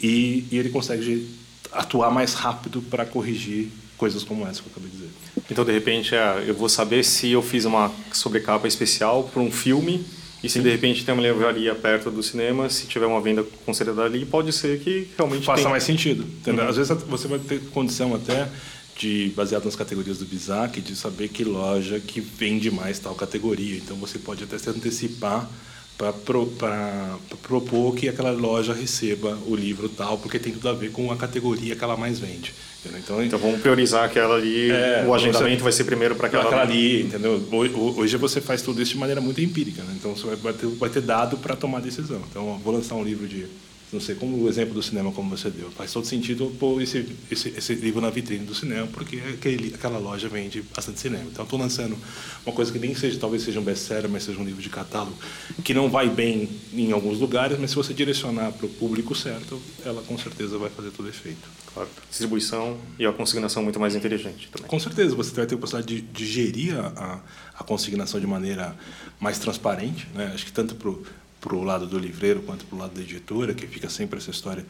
E, 0.00 0.44
e 0.50 0.58
ele 0.58 0.70
consegue 0.70 1.30
atuar 1.70 2.10
mais 2.10 2.34
rápido 2.34 2.82
para 2.82 3.06
corrigir 3.06 3.70
coisas 3.96 4.24
como 4.24 4.44
essa 4.46 4.60
que 4.60 4.68
eu 4.68 4.72
acabei 4.72 4.90
de 4.90 4.96
dizer. 4.96 5.05
Então, 5.50 5.64
de 5.64 5.72
repente, 5.72 6.14
é, 6.14 6.44
eu 6.46 6.54
vou 6.54 6.68
saber 6.68 7.04
se 7.04 7.30
eu 7.30 7.42
fiz 7.42 7.64
uma 7.64 7.92
sobrecapa 8.12 8.66
especial 8.66 9.24
para 9.24 9.40
um 9.40 9.50
filme 9.50 10.04
e 10.42 10.48
se 10.48 10.60
de 10.60 10.70
repente 10.70 11.04
tem 11.04 11.14
uma 11.14 11.22
livraria 11.22 11.74
perto 11.74 12.10
do 12.10 12.22
cinema, 12.22 12.68
se 12.68 12.86
tiver 12.86 13.06
uma 13.06 13.20
venda 13.20 13.44
considerada 13.64 14.04
ali, 14.04 14.24
pode 14.24 14.52
ser 14.52 14.78
que 14.80 15.08
realmente 15.16 15.44
faça 15.44 15.68
mais 15.68 15.82
sentido. 15.82 16.22
entendeu? 16.22 16.64
Uhum. 16.64 16.70
Às 16.70 16.76
vezes 16.76 17.02
você 17.04 17.26
vai 17.26 17.38
ter 17.38 17.60
condição 17.70 18.14
até 18.14 18.48
de 18.98 19.32
baseado 19.36 19.64
nas 19.64 19.76
categorias 19.76 20.18
do 20.18 20.24
Bizac, 20.24 20.80
de 20.80 20.96
saber 20.96 21.28
que 21.28 21.44
loja 21.44 22.00
que 22.00 22.20
vende 22.20 22.70
mais 22.70 22.98
tal 22.98 23.14
categoria. 23.14 23.76
Então 23.76 23.96
você 23.96 24.18
pode 24.18 24.44
até 24.44 24.58
se 24.58 24.70
antecipar 24.70 25.48
para 25.96 26.12
pro, 26.12 26.46
propor 27.42 27.94
que 27.94 28.08
aquela 28.08 28.30
loja 28.30 28.72
receba 28.74 29.38
o 29.46 29.54
livro 29.56 29.88
tal, 29.88 30.18
porque 30.18 30.38
tem 30.38 30.52
tudo 30.52 30.68
a 30.68 30.72
ver 30.72 30.90
com 30.92 31.10
a 31.10 31.16
categoria 31.16 31.74
que 31.74 31.82
ela 31.82 31.96
mais 31.96 32.18
vende. 32.18 32.52
Então, 32.98 33.22
Então 33.24 33.38
vamos 33.38 33.60
priorizar 33.60 34.04
aquela 34.04 34.36
ali, 34.36 34.70
É, 34.70 35.04
o 35.06 35.12
agendamento 35.12 35.56
você- 35.58 35.62
vai 35.64 35.72
ser 35.72 35.84
primeiro 35.84 36.14
para 36.14 36.28
aquela, 36.28 36.44
aquela, 36.44 36.62
ali, 36.62 37.02
entendeu? 37.02 37.42
Hoje, 37.96 38.16
você 38.16 38.40
faz 38.40 38.62
tudo 38.62 38.80
isso 38.80 38.92
de 38.92 38.98
maneira 38.98 39.20
muito 39.20 39.40
empírica, 39.40 39.82
né? 39.82 39.94
Então 39.98 40.14
você 40.14 40.36
vai- 40.36 40.52
ter, 40.52 40.66
vai 40.68 40.88
ter 40.90 41.00
dado 41.00 41.36
para 41.36 41.56
tomar 41.56 41.80
decisão. 41.80 42.22
Então, 42.30 42.60
vou 42.62 42.72
lançar 42.74 42.94
um 42.94 43.02
livro 43.02 43.26
de, 43.26 43.46
não 43.92 44.00
sei, 44.00 44.16
como 44.16 44.36
o 44.42 44.48
exemplo 44.48 44.74
do 44.74 44.82
cinema 44.82 45.12
como 45.12 45.30
você 45.30 45.48
deu. 45.48 45.70
Faz 45.70 45.92
todo 45.92 46.06
sentido 46.06 46.52
pôr 46.58 46.82
esse, 46.82 47.06
esse, 47.30 47.50
esse 47.50 47.74
livro 47.74 48.00
na 48.00 48.10
vitrine 48.10 48.44
do 48.44 48.54
cinema, 48.54 48.86
porque 48.88 49.22
aquele, 49.34 49.74
aquela 49.74 49.98
loja 49.98 50.28
vende 50.28 50.62
bastante 50.74 50.98
cinema. 50.98 51.24
Então, 51.30 51.44
estou 51.44 51.58
lançando 51.58 51.96
uma 52.44 52.54
coisa 52.54 52.72
que 52.72 52.78
nem 52.78 52.94
seja, 52.94 53.18
talvez 53.18 53.42
seja 53.42 53.60
um 53.60 53.62
best-seller, 53.62 54.10
mas 54.10 54.24
seja 54.24 54.40
um 54.40 54.44
livro 54.44 54.60
de 54.60 54.68
catálogo, 54.68 55.16
que 55.62 55.72
não 55.72 55.88
vai 55.88 56.08
bem 56.08 56.48
em 56.72 56.90
alguns 56.90 57.18
lugares, 57.18 57.58
mas 57.58 57.70
se 57.70 57.76
você 57.76 57.94
direcionar 57.94 58.52
para 58.52 58.66
o 58.66 58.68
público 58.68 59.14
certo, 59.14 59.60
ela 59.84 60.02
com 60.02 60.18
certeza 60.18 60.58
vai 60.58 60.68
fazer 60.68 60.90
todo 60.90 61.08
efeito. 61.08 61.48
Claro, 61.72 61.88
distribuição 62.08 62.78
e 62.98 63.06
a 63.06 63.12
consignação 63.12 63.62
muito 63.62 63.78
mais 63.78 63.94
inteligente 63.94 64.48
também. 64.50 64.66
Com 64.66 64.80
certeza, 64.80 65.14
você 65.14 65.30
vai 65.32 65.46
ter 65.46 65.54
a 65.54 65.58
possibilidade 65.58 66.00
de, 66.00 66.00
de 66.00 66.26
gerir 66.26 66.74
a, 66.74 67.20
a 67.54 67.62
consignação 67.62 68.18
de 68.18 68.26
maneira 68.26 68.74
mais 69.20 69.38
transparente. 69.38 70.08
Né? 70.14 70.32
Acho 70.34 70.46
que 70.46 70.52
tanto 70.52 70.74
para 70.74 70.90
o 71.54 71.62
lado 71.62 71.86
do 71.86 71.98
livreiro 71.98 72.40
quanto 72.42 72.64
para 72.64 72.76
o 72.76 72.78
lado 72.78 72.94
da 72.94 73.00
editora, 73.00 73.54
que 73.54 73.66
fica 73.66 73.88
sempre 73.88 74.18
essa 74.18 74.30
história 74.30 74.64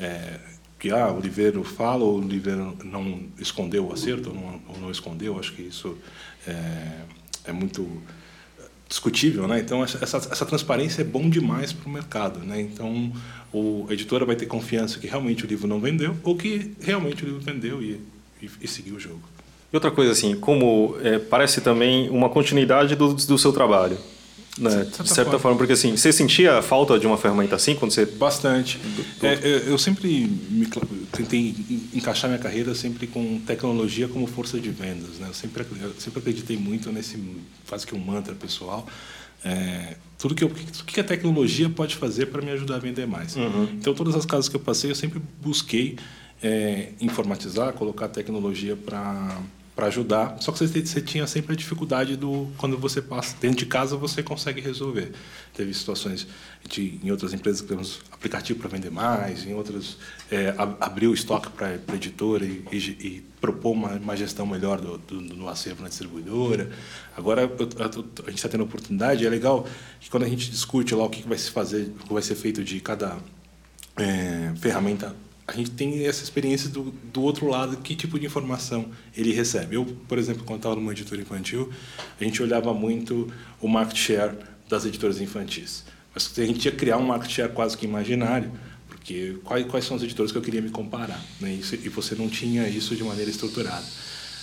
é, 0.00 0.38
que 0.78 0.90
ah, 0.90 1.12
o 1.12 1.20
livreiro 1.20 1.62
fala 1.62 2.02
ou 2.02 2.18
o 2.18 2.20
livreiro 2.20 2.76
não 2.82 3.20
escondeu 3.38 3.86
o 3.86 3.92
acerto 3.92 4.30
ou 4.30 4.34
não, 4.34 4.60
ou 4.68 4.80
não 4.80 4.90
escondeu. 4.90 5.38
Acho 5.38 5.52
que 5.52 5.62
isso 5.62 5.96
é, 6.46 7.02
é 7.44 7.52
muito 7.52 8.02
discutível, 8.88 9.46
né? 9.46 9.60
Então 9.60 9.82
essa, 9.82 10.16
essa 10.16 10.44
transparência 10.44 11.02
é 11.02 11.04
bom 11.04 11.30
demais 11.30 11.72
para 11.72 11.88
o 11.88 11.92
mercado, 11.92 12.40
né? 12.40 12.60
Então 12.60 13.12
o, 13.52 13.86
a 13.88 13.92
editora 13.92 14.24
vai 14.24 14.34
ter 14.34 14.46
confiança 14.46 14.98
que 14.98 15.06
realmente 15.06 15.44
o 15.44 15.48
livro 15.48 15.68
não 15.68 15.80
vendeu 15.80 16.16
ou 16.24 16.36
que 16.36 16.72
realmente 16.80 17.22
o 17.22 17.26
livro 17.26 17.40
vendeu 17.40 17.80
e, 17.80 18.00
e, 18.42 18.50
e 18.60 18.68
seguiu 18.68 18.96
o 18.96 19.00
jogo. 19.00 19.22
E 19.72 19.76
outra 19.76 19.90
coisa 19.90 20.12
assim, 20.12 20.34
como 20.34 20.96
é, 21.02 21.18
parece 21.18 21.60
também 21.60 22.10
uma 22.10 22.28
continuidade 22.28 22.94
do, 22.94 23.14
do 23.14 23.38
seu 23.38 23.52
trabalho. 23.52 23.96
Né? 24.58 24.84
De 24.84 25.08
certa 25.08 25.38
forma, 25.38 25.56
porque 25.56 25.72
assim, 25.72 25.96
você 25.96 26.12
sentia 26.12 26.58
a 26.58 26.62
falta 26.62 26.98
de 26.98 27.06
uma 27.06 27.16
ferramenta 27.16 27.56
assim 27.56 27.74
quando 27.74 27.90
você. 27.92 28.04
Bastante. 28.04 28.78
É, 29.22 29.64
eu, 29.66 29.78
sempre 29.78 30.08
me 30.50 30.66
tentei 31.10 31.54
en- 31.68 31.88
encaixar 31.98 32.28
minha 32.28 32.40
carreira 32.42 32.74
sempre 32.74 33.06
com 33.06 33.40
tecnologia 33.46 34.08
como 34.08 34.26
força 34.26 34.60
de 34.60 34.70
vendas. 34.70 35.18
Né? 35.18 35.28
Eu, 35.28 35.34
sempre, 35.34 35.64
eu 35.80 35.94
sempre 35.98 36.20
acreditei 36.20 36.56
muito 36.56 36.92
nesse 36.92 37.18
quase 37.68 37.86
que 37.86 37.94
um 37.94 37.98
mantra 37.98 38.34
pessoal. 38.34 38.86
É, 39.44 39.96
tudo 40.18 40.34
que 40.34 40.44
eu, 40.44 40.48
o 40.48 40.84
que 40.84 41.00
a 41.00 41.04
tecnologia 41.04 41.68
pode 41.68 41.96
fazer 41.96 42.26
para 42.26 42.40
me 42.42 42.50
ajudar 42.52 42.76
a 42.76 42.78
vender 42.78 43.06
mais. 43.06 43.34
Então, 43.72 43.92
todas 43.94 44.14
as 44.14 44.24
casas 44.24 44.48
que 44.48 44.54
eu 44.54 44.60
passei, 44.60 44.90
eu 44.90 44.94
sempre 44.94 45.20
busquei 45.42 45.96
é, 46.42 46.90
informatizar, 47.00 47.72
colocar 47.72 48.06
tecnologia 48.08 48.76
para 48.76 49.36
para 49.74 49.86
ajudar. 49.86 50.36
Só 50.40 50.52
que 50.52 50.58
você, 50.58 50.66
você 50.84 51.00
tinha 51.00 51.26
sempre 51.26 51.54
a 51.54 51.56
dificuldade 51.56 52.16
do 52.16 52.48
quando 52.58 52.76
você 52.76 53.00
passa 53.00 53.34
dentro 53.40 53.56
de 53.58 53.66
casa 53.66 53.96
você 53.96 54.22
consegue 54.22 54.60
resolver. 54.60 55.12
Teve 55.54 55.72
situações 55.72 56.26
de 56.68 57.00
em 57.02 57.10
outras 57.10 57.32
empresas 57.32 57.60
que 57.62 57.68
temos 57.68 58.00
aplicativo 58.12 58.58
para 58.58 58.68
vender 58.68 58.90
mais, 58.90 59.46
em 59.46 59.54
outras 59.54 59.96
é, 60.30 60.54
ab- 60.58 60.76
abrir 60.80 61.06
o 61.08 61.14
estoque 61.14 61.48
para 61.50 61.68
a 61.88 61.94
editora 61.94 62.44
e, 62.44 62.62
e, 62.70 62.76
e 62.76 63.24
propor 63.40 63.72
uma, 63.72 63.92
uma 63.92 64.16
gestão 64.16 64.46
melhor 64.46 64.80
do, 64.80 64.98
do, 64.98 65.20
do 65.20 65.48
acervo 65.48 65.82
na 65.82 65.88
distribuidora. 65.88 66.70
Agora 67.16 67.42
eu- 67.42 67.56
eu- 67.58 68.04
a 68.26 68.30
gente 68.30 68.36
está 68.36 68.48
tendo 68.50 68.64
oportunidade. 68.64 69.26
É 69.26 69.30
legal 69.30 69.66
que 70.00 70.10
quando 70.10 70.24
a 70.24 70.28
gente 70.28 70.50
discute 70.50 70.94
lá 70.94 71.04
o 71.04 71.10
que 71.10 71.26
vai 71.26 71.38
se 71.38 71.50
fazer, 71.50 71.92
o 72.00 72.06
que 72.06 72.12
vai 72.12 72.22
ser 72.22 72.34
feito 72.34 72.62
de 72.62 72.78
cada 72.80 73.16
é, 73.96 74.52
ferramenta, 74.60 75.14
a 75.52 75.56
gente 75.56 75.72
tem 75.72 76.06
essa 76.06 76.22
experiência 76.22 76.70
do, 76.70 76.84
do 77.12 77.22
outro 77.22 77.46
lado, 77.46 77.76
que 77.76 77.94
tipo 77.94 78.18
de 78.18 78.24
informação 78.24 78.86
ele 79.14 79.32
recebe. 79.32 79.76
Eu, 79.76 79.84
por 79.84 80.18
exemplo, 80.18 80.44
quando 80.44 80.60
estava 80.60 80.74
numa 80.76 80.92
editora 80.92 81.20
infantil, 81.20 81.70
a 82.18 82.24
gente 82.24 82.42
olhava 82.42 82.72
muito 82.72 83.30
o 83.60 83.68
market 83.68 83.98
share 83.98 84.34
das 84.66 84.86
editoras 84.86 85.20
infantis. 85.20 85.84
Mas 86.14 86.32
a 86.38 86.44
gente 86.46 86.64
ia 86.64 86.72
criar 86.72 86.96
um 86.96 87.06
market 87.06 87.30
share 87.30 87.52
quase 87.52 87.76
que 87.76 87.84
imaginário, 87.84 88.50
porque 88.88 89.36
quais, 89.44 89.66
quais 89.66 89.84
são 89.84 89.96
as 89.96 90.02
editoras 90.02 90.32
que 90.32 90.38
eu 90.38 90.42
queria 90.42 90.62
me 90.62 90.70
comparar? 90.70 91.22
Né? 91.38 91.60
E 91.84 91.88
você 91.90 92.14
não 92.14 92.30
tinha 92.30 92.66
isso 92.66 92.96
de 92.96 93.04
maneira 93.04 93.30
estruturada. 93.30 93.84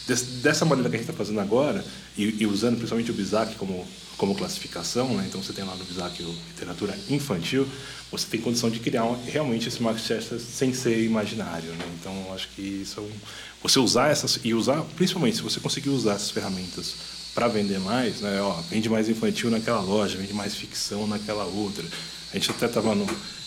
Des, 0.10 0.24
dessa 0.41 0.66
maneira 0.66 0.89
que 0.89 0.95
a 0.95 0.99
gente 0.99 1.07
está 1.07 1.16
fazendo 1.16 1.39
agora, 1.39 1.86
e, 2.18 2.41
e 2.41 2.47
usando 2.47 2.78
principalmente 2.78 3.12
o 3.12 3.14
BISAC 3.14 3.53
como, 3.55 3.86
como 4.18 4.34
classificação, 4.34 5.16
né? 5.16 5.26
então 5.28 5.41
você 5.41 5.53
tem 5.53 5.64
lá 5.64 5.76
no 5.76 5.86
BISAC 5.86 6.24
literatura 6.47 6.97
infantil, 7.12 7.68
você 8.12 8.26
tem 8.28 8.41
condição 8.41 8.72
de 8.72 8.80
criar 8.80 9.03
um, 9.03 9.24
realmente 9.24 9.68
esse 9.68 9.78
share 9.78 10.24
sem 10.39 10.74
ser 10.74 11.03
imaginário. 11.03 11.70
Né? 11.70 11.86
Então, 11.99 12.34
acho 12.34 12.49
que 12.55 12.62
isso 12.62 12.99
é 12.99 13.03
um, 13.03 13.12
você 13.62 13.78
usar 13.78 14.10
essas 14.10 14.39
e 14.43 14.51
usar, 14.51 14.82
principalmente 14.95 15.38
se 15.38 15.43
você 15.43 15.60
conseguir 15.60 15.89
usar 15.89 16.14
essas 16.14 16.32
ferramentas 16.32 16.95
para 17.36 17.47
vender 17.47 17.80
mais, 17.80 18.22
né? 18.22 18.41
Ó, 18.41 18.53
vende 18.64 18.89
mais 18.89 19.07
infantil 19.07 19.51
naquela 19.51 19.80
loja, 19.80 20.18
vende 20.18 20.34
mais 20.34 20.55
ficção 20.55 21.05
naquela 21.05 21.45
outra. 21.45 21.86
A 22.32 22.36
gente 22.36 22.49
até 22.49 22.66
estava 22.66 22.97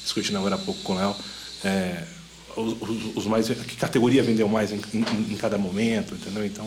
discutindo 0.01 0.39
agora 0.39 0.55
há 0.55 0.59
pouco 0.59 0.81
com 0.83 0.93
o 0.93 0.97
Léo. 0.97 1.17
É, 1.65 2.05
os, 2.57 3.17
os- 3.17 3.27
mais 3.27 3.49
que 3.49 3.77
categoria 3.77 4.23
vendeu 4.23 4.49
mais 4.49 4.71
em, 4.73 4.81
em- 4.95 5.33
em 5.33 5.37
cada 5.37 5.57
momento, 5.59 6.15
entendeu? 6.15 6.45
Então 6.45 6.67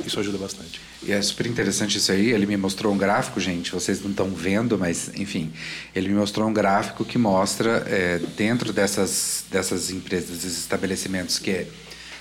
é, 0.00 0.06
isso 0.06 0.18
ajuda 0.20 0.38
bastante. 0.38 0.80
E 1.02 1.12
é 1.12 1.20
super 1.20 1.46
interessante 1.46 1.98
isso 1.98 2.10
aí. 2.12 2.30
Ele 2.30 2.46
me 2.46 2.56
mostrou 2.56 2.92
um 2.92 2.96
gráfico, 2.98 3.38
gente. 3.40 3.70
Vocês 3.72 4.00
não 4.02 4.10
estão 4.10 4.30
vendo, 4.30 4.78
mas 4.78 5.10
enfim, 5.16 5.52
ele 5.94 6.08
me 6.08 6.14
mostrou 6.14 6.48
um 6.48 6.52
gráfico 6.52 7.04
que 7.04 7.18
mostra 7.18 7.84
é, 7.86 8.18
dentro 8.36 8.72
dessas 8.72 9.44
dessas 9.50 9.90
empresas, 9.90 10.30
desses 10.38 10.58
estabelecimentos 10.58 11.38
que 11.38 11.66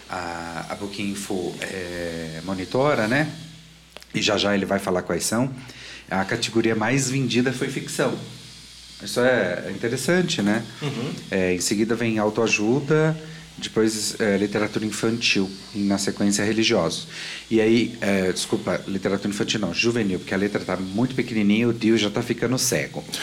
a, 0.10 0.66
a 0.70 0.76
Bookinfo 0.76 1.56
é, 1.62 2.42
monitora, 2.44 3.08
né? 3.08 3.32
E 4.14 4.22
já 4.22 4.38
já 4.38 4.54
ele 4.54 4.66
vai 4.66 4.80
falar 4.80 5.02
quais 5.02 5.24
são. 5.26 5.50
A 6.10 6.24
categoria 6.26 6.76
mais 6.76 7.10
vendida 7.10 7.52
foi 7.54 7.70
ficção. 7.70 8.14
Isso 9.04 9.20
é 9.20 9.70
interessante, 9.70 10.42
né? 10.42 10.64
É, 11.30 11.54
em 11.54 11.60
seguida 11.60 11.96
vem 11.96 12.18
autoajuda, 12.20 13.16
depois 13.58 14.20
é, 14.20 14.38
literatura 14.38 14.86
infantil 14.86 15.50
e 15.74 15.80
na 15.80 15.98
sequência 15.98 16.44
religiosos. 16.44 17.08
E 17.50 17.62
aí, 17.62 17.96
é, 18.02 18.32
desculpa, 18.32 18.82
literatura 18.88 19.30
infantil 19.30 19.60
não, 19.60 19.74
juvenil, 19.74 20.20
porque 20.20 20.34
a 20.34 20.38
letra 20.38 20.62
está 20.62 20.76
muito 20.76 21.14
pequenininha 21.16 21.68
o 21.68 21.74
Dio 21.74 21.98
já 21.98 22.08
está 22.08 22.22
ficando 22.22 22.58
cego. 22.58 23.04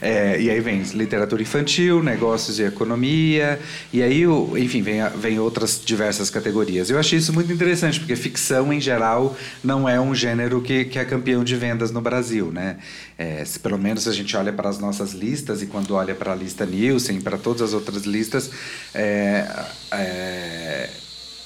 É, 0.00 0.38
e 0.38 0.50
aí 0.50 0.60
vem 0.60 0.82
literatura 0.82 1.40
infantil, 1.40 2.02
negócios 2.02 2.58
e 2.58 2.62
economia, 2.62 3.58
e 3.92 4.02
aí, 4.02 4.26
o, 4.26 4.56
enfim, 4.58 4.82
vem, 4.82 5.00
a- 5.00 5.08
vem 5.08 5.38
outras 5.38 5.80
diversas 5.82 6.28
categorias. 6.28 6.90
Eu 6.90 6.98
achei 6.98 7.18
isso 7.18 7.32
muito 7.32 7.50
interessante, 7.50 7.98
porque 8.00 8.14
ficção, 8.14 8.70
em 8.70 8.80
geral, 8.80 9.34
não 9.62 9.88
é 9.88 9.98
um 9.98 10.14
gênero 10.14 10.60
que, 10.60 10.84
que 10.84 10.98
é 10.98 11.04
campeão 11.06 11.42
de 11.42 11.56
vendas 11.56 11.90
no 11.90 12.02
Brasil, 12.02 12.50
né? 12.52 12.76
É, 13.16 13.44
se, 13.44 13.58
pelo 13.60 13.78
menos 13.78 14.06
a 14.08 14.12
gente 14.12 14.36
olha 14.36 14.52
para 14.52 14.68
as 14.68 14.78
nossas 14.78 15.12
listas 15.12 15.62
e 15.62 15.66
quando 15.66 15.94
olha 15.94 16.14
para 16.14 16.32
a 16.32 16.34
lista 16.34 16.66
Nielsen, 16.66 17.20
para 17.20 17.38
todas 17.38 17.62
as 17.62 17.72
outras 17.72 17.93
listas, 18.02 18.50
é, 18.92 19.46
é, 19.92 20.90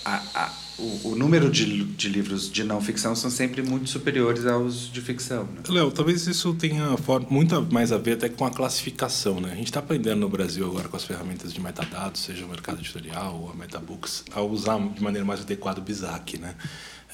a- 0.05 0.23
a- 0.35 0.53
o, 0.79 1.09
o 1.11 1.15
número 1.17 1.51
de, 1.51 1.83
de 1.85 2.09
livros 2.09 2.49
de 2.51 2.63
não 2.63 2.81
ficção 2.81 3.15
são 3.17 3.29
sempre 3.29 3.63
muito 3.63 3.91
superiores 3.91 4.47
aos 4.47 4.91
de 4.93 5.01
ficção. 5.01 5.43
Né? 5.45 5.61
Léo, 5.69 5.91
talvez 5.91 6.25
isso 6.29 6.55
tenha 6.55 6.95
muito 7.29 7.61
mais 7.73 7.91
a 7.91 7.99
ver 7.99 8.13
até 8.13 8.29
com 8.29 8.47
a 8.47 8.51
classificação, 8.51 9.41
né? 9.41 9.51
A 9.53 9.55
gente 9.57 9.67
está 9.67 9.81
aprendendo 9.81 10.21
no 10.21 10.29
Brasil 10.29 10.65
agora 10.65 10.89
com 10.89 10.97
as 10.97 11.03
ferramentas 11.05 11.53
de 11.53 11.61
metadados, 11.61 12.21
seja 12.21 12.45
o 12.45 12.49
mercado 12.49 12.79
editorial 12.79 13.41
ou 13.43 13.51
a 13.51 13.55
Metabooks, 13.57 14.23
a 14.33 14.41
usar 14.41 14.79
de 14.79 15.03
maneira 15.03 15.25
mais 15.25 15.41
adequada 15.41 15.81
o 15.81 15.83
BISAC, 15.83 16.39
né? 16.39 16.55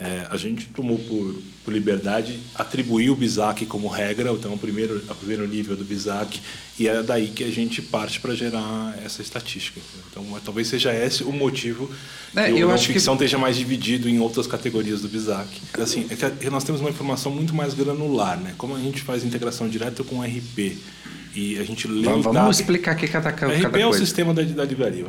É, 0.01 0.26
a 0.28 0.36
gente 0.36 0.66
tomou 0.66 0.99
por, 0.99 1.36
por 1.64 1.72
liberdade 1.72 2.40
atribuir 2.57 3.11
o 3.11 3.14
BISAC 3.16 3.64
como 3.66 3.86
regra, 3.86 4.32
então 4.32 4.53
o 4.53 4.59
primeiro, 4.59 4.97
o 5.09 5.14
primeiro 5.14 5.47
nível 5.47 5.76
do 5.76 5.84
BISAC, 5.84 6.40
e 6.80 6.88
é 6.88 7.01
daí 7.01 7.28
que 7.28 7.45
a 7.45 7.51
gente 7.51 7.80
parte 7.80 8.18
para 8.18 8.34
gerar 8.34 8.99
essa 9.05 9.22
estatística. 9.22 9.80
Então, 10.11 10.36
é, 10.36 10.40
talvez 10.45 10.66
seja 10.66 10.92
esse 10.92 11.22
o 11.22 11.30
motivo 11.30 11.88
É, 12.34 12.47
que 12.47 12.55
o 12.55 12.59
eu 12.59 12.66
não 12.68 12.74
acho 12.74 12.88
que- 12.88 12.92
ficção 12.95 13.14
esteja 13.14 13.38
mais 13.38 13.57
dividido 13.57 14.09
em 14.09 14.18
outras 14.18 14.49
categorias 14.49 15.01
do 15.01 15.09
BISAC. 15.09 15.49
Assim, 15.74 16.09
é 16.11 16.16
que 16.16 16.51
nós 16.51 16.64
temos 16.64 16.80
uma 16.80 16.90
informação 16.90 17.30
muito 17.30 17.55
mais 17.55 17.72
granular, 17.72 18.36
né? 18.40 18.53
Como 18.59 18.74
a 18.74 18.80
gente 18.80 19.01
faz 19.01 19.22
integração 19.22 19.68
direta 19.68 20.03
com 20.03 20.16
o 20.18 20.22
RP 20.24 20.76
e 21.35 21.59
a 21.59 21.64
gente 21.64 21.89
lê 21.89 22.05
Vamos, 22.05 22.26
o 22.26 22.32
vamos 22.32 22.61
explicar 22.61 22.93
aqui 22.93 23.09
cada, 23.09 23.32
cada 23.32 23.53
RP 23.53 23.76
é 23.76 23.87
o 23.87 23.93
sistema 23.93 24.32
da, 24.32 24.43
da 24.43 24.64
livraria, 24.64 25.05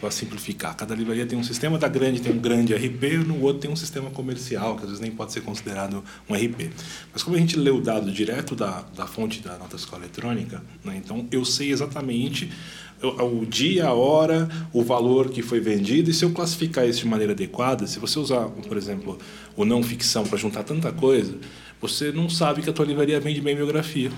para 0.00 0.10
simplificar. 0.10 0.76
Cada 0.76 0.94
livraria 0.94 1.26
tem 1.26 1.36
um 1.36 1.42
sistema, 1.42 1.78
da 1.78 1.88
grande 1.88 2.20
tem 2.20 2.32
um 2.32 2.38
grande 2.38 2.72
RP, 2.74 3.24
no 3.26 3.40
outro 3.40 3.60
tem 3.60 3.70
um 3.70 3.76
sistema 3.76 4.08
comercial, 4.10 4.76
que 4.76 4.82
às 4.82 4.88
vezes 4.88 5.00
nem 5.00 5.10
pode 5.10 5.32
ser 5.32 5.40
considerado 5.40 6.04
um 6.28 6.34
RP. 6.34 6.70
Mas 7.12 7.24
como 7.24 7.36
a 7.36 7.40
gente 7.40 7.58
lê 7.58 7.70
o 7.70 7.80
dado 7.80 8.12
direto 8.12 8.54
da, 8.54 8.84
da 8.94 9.06
fonte 9.06 9.40
da 9.40 9.58
nota 9.58 9.76
fiscal 9.76 9.98
eletrônica, 9.98 10.62
né, 10.84 11.00
então 11.02 11.26
eu 11.32 11.44
sei 11.44 11.72
exatamente 11.72 12.52
o, 13.02 13.40
o 13.40 13.46
dia, 13.46 13.86
a 13.86 13.92
hora, 13.92 14.48
o 14.72 14.82
valor 14.82 15.28
que 15.28 15.42
foi 15.42 15.58
vendido, 15.58 16.08
e 16.08 16.14
se 16.14 16.24
eu 16.24 16.30
classificar 16.30 16.88
isso 16.88 17.00
de 17.00 17.08
maneira 17.08 17.32
adequada, 17.32 17.86
se 17.88 17.98
você 17.98 18.18
usar, 18.20 18.44
por 18.44 18.76
exemplo, 18.76 19.18
o 19.56 19.64
não 19.64 19.82
ficção 19.82 20.24
para 20.24 20.38
juntar 20.38 20.62
tanta 20.62 20.92
coisa, 20.92 21.36
você 21.80 22.12
não 22.12 22.30
sabe 22.30 22.62
que 22.62 22.70
a 22.70 22.72
tua 22.72 22.84
livraria 22.84 23.18
vende 23.18 23.40
bem 23.40 23.56
biografia 23.56 24.10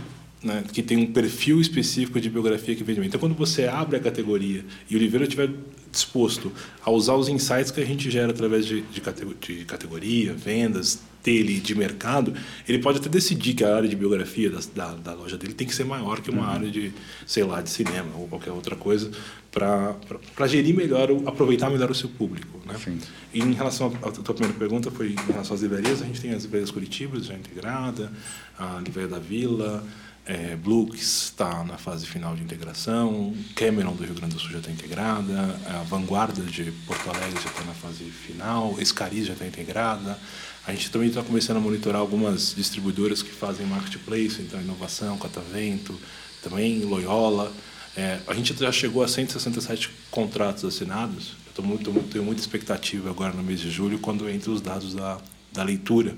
né, 0.42 0.64
que 0.72 0.82
tem 0.82 0.96
um 0.96 1.12
perfil 1.12 1.60
específico 1.60 2.20
de 2.20 2.28
biografia 2.28 2.74
que 2.74 2.84
vende 2.84 3.00
bem. 3.00 3.08
Então, 3.08 3.20
quando 3.20 3.34
você 3.34 3.66
abre 3.66 3.96
a 3.96 4.00
categoria 4.00 4.64
e 4.88 4.96
o 4.96 4.98
livreiro 4.98 5.24
estiver 5.24 5.50
disposto 5.90 6.52
a 6.84 6.90
usar 6.90 7.14
os 7.14 7.28
insights 7.28 7.70
que 7.70 7.80
a 7.80 7.84
gente 7.84 8.10
gera 8.10 8.30
através 8.30 8.66
de, 8.66 8.82
de, 8.82 9.00
de 9.00 9.64
categoria, 9.64 10.34
vendas, 10.34 11.00
dele, 11.26 11.58
de 11.58 11.74
mercado, 11.74 12.32
ele 12.68 12.78
pode 12.78 12.98
até 12.98 13.08
decidir 13.08 13.54
que 13.54 13.64
a 13.64 13.74
área 13.74 13.88
de 13.88 13.96
biografia 13.96 14.48
da, 14.48 14.60
da, 14.74 14.94
da 14.94 15.14
loja 15.14 15.36
dele 15.36 15.54
tem 15.54 15.66
que 15.66 15.74
ser 15.74 15.84
maior 15.84 16.20
que 16.20 16.30
uma 16.30 16.46
área 16.46 16.70
de, 16.70 16.92
sei 17.26 17.42
lá, 17.42 17.60
de 17.60 17.68
cinema 17.68 18.10
ou 18.16 18.28
qualquer 18.28 18.52
outra 18.52 18.76
coisa, 18.76 19.10
para 19.50 20.46
gerir 20.46 20.74
melhor, 20.74 21.08
aproveitar 21.26 21.68
melhor 21.68 21.90
o 21.90 21.94
seu 21.94 22.08
público. 22.08 22.60
Né? 22.64 22.74
Sim. 22.82 22.98
E 23.34 23.40
em 23.40 23.52
relação 23.52 23.92
à 24.02 24.08
à 24.08 24.12
tua 24.12 24.34
primeira 24.34 24.56
pergunta, 24.56 24.90
foi 24.90 25.08
em 25.12 25.32
relação 25.32 25.56
às 25.56 25.62
livrarias, 25.62 26.00
a 26.00 26.04
gente 26.04 26.20
tem 26.20 26.32
as 26.32 26.44
livrarias 26.44 26.70
Curitiba, 26.70 27.18
já 27.20 27.34
integrada, 27.34 28.12
a 28.56 28.80
Livraria 28.84 29.10
da 29.10 29.18
Vila, 29.18 29.84
é, 30.26 30.58
está 30.94 31.62
na 31.62 31.78
fase 31.78 32.04
final 32.06 32.34
de 32.34 32.42
integração, 32.42 33.34
Cameron 33.54 33.94
do 33.94 34.04
Rio 34.04 34.14
Grande 34.14 34.34
do 34.34 34.40
Sul 34.40 34.50
já 34.50 34.58
está 34.58 34.70
integrada, 34.70 35.58
a 35.68 35.84
Vanguarda 35.84 36.42
de 36.42 36.72
Porto 36.86 37.08
Alegre 37.08 37.40
já 37.40 37.48
está 37.50 37.62
na 37.62 37.74
fase 37.74 38.04
final, 38.04 38.74
Escariz 38.80 39.26
já 39.26 39.34
está 39.34 39.46
integrada. 39.46 40.18
A 40.66 40.72
gente 40.72 40.90
também 40.90 41.08
está 41.08 41.22
começando 41.22 41.58
a 41.58 41.60
monitorar 41.60 42.00
algumas 42.00 42.52
distribuidoras 42.56 43.22
que 43.22 43.30
fazem 43.30 43.64
marketplace, 43.66 44.42
então 44.42 44.60
Inovação, 44.60 45.16
Catavento, 45.16 45.96
também 46.42 46.80
Loyola. 46.84 47.52
É, 47.96 48.18
a 48.26 48.34
gente 48.34 48.52
já 48.52 48.72
chegou 48.72 49.04
a 49.04 49.08
167 49.08 49.88
contratos 50.10 50.64
assinados. 50.64 51.34
Eu 51.56 51.62
muito- 51.62 51.92
tenho 52.10 52.24
muita 52.24 52.40
expectativa 52.40 53.08
agora 53.08 53.32
no 53.32 53.44
mês 53.44 53.60
de 53.60 53.70
julho, 53.70 54.00
quando 54.00 54.28
entre 54.28 54.50
os 54.50 54.60
dados 54.60 54.92
da, 54.92 55.18
da 55.52 55.62
leitura. 55.62 56.16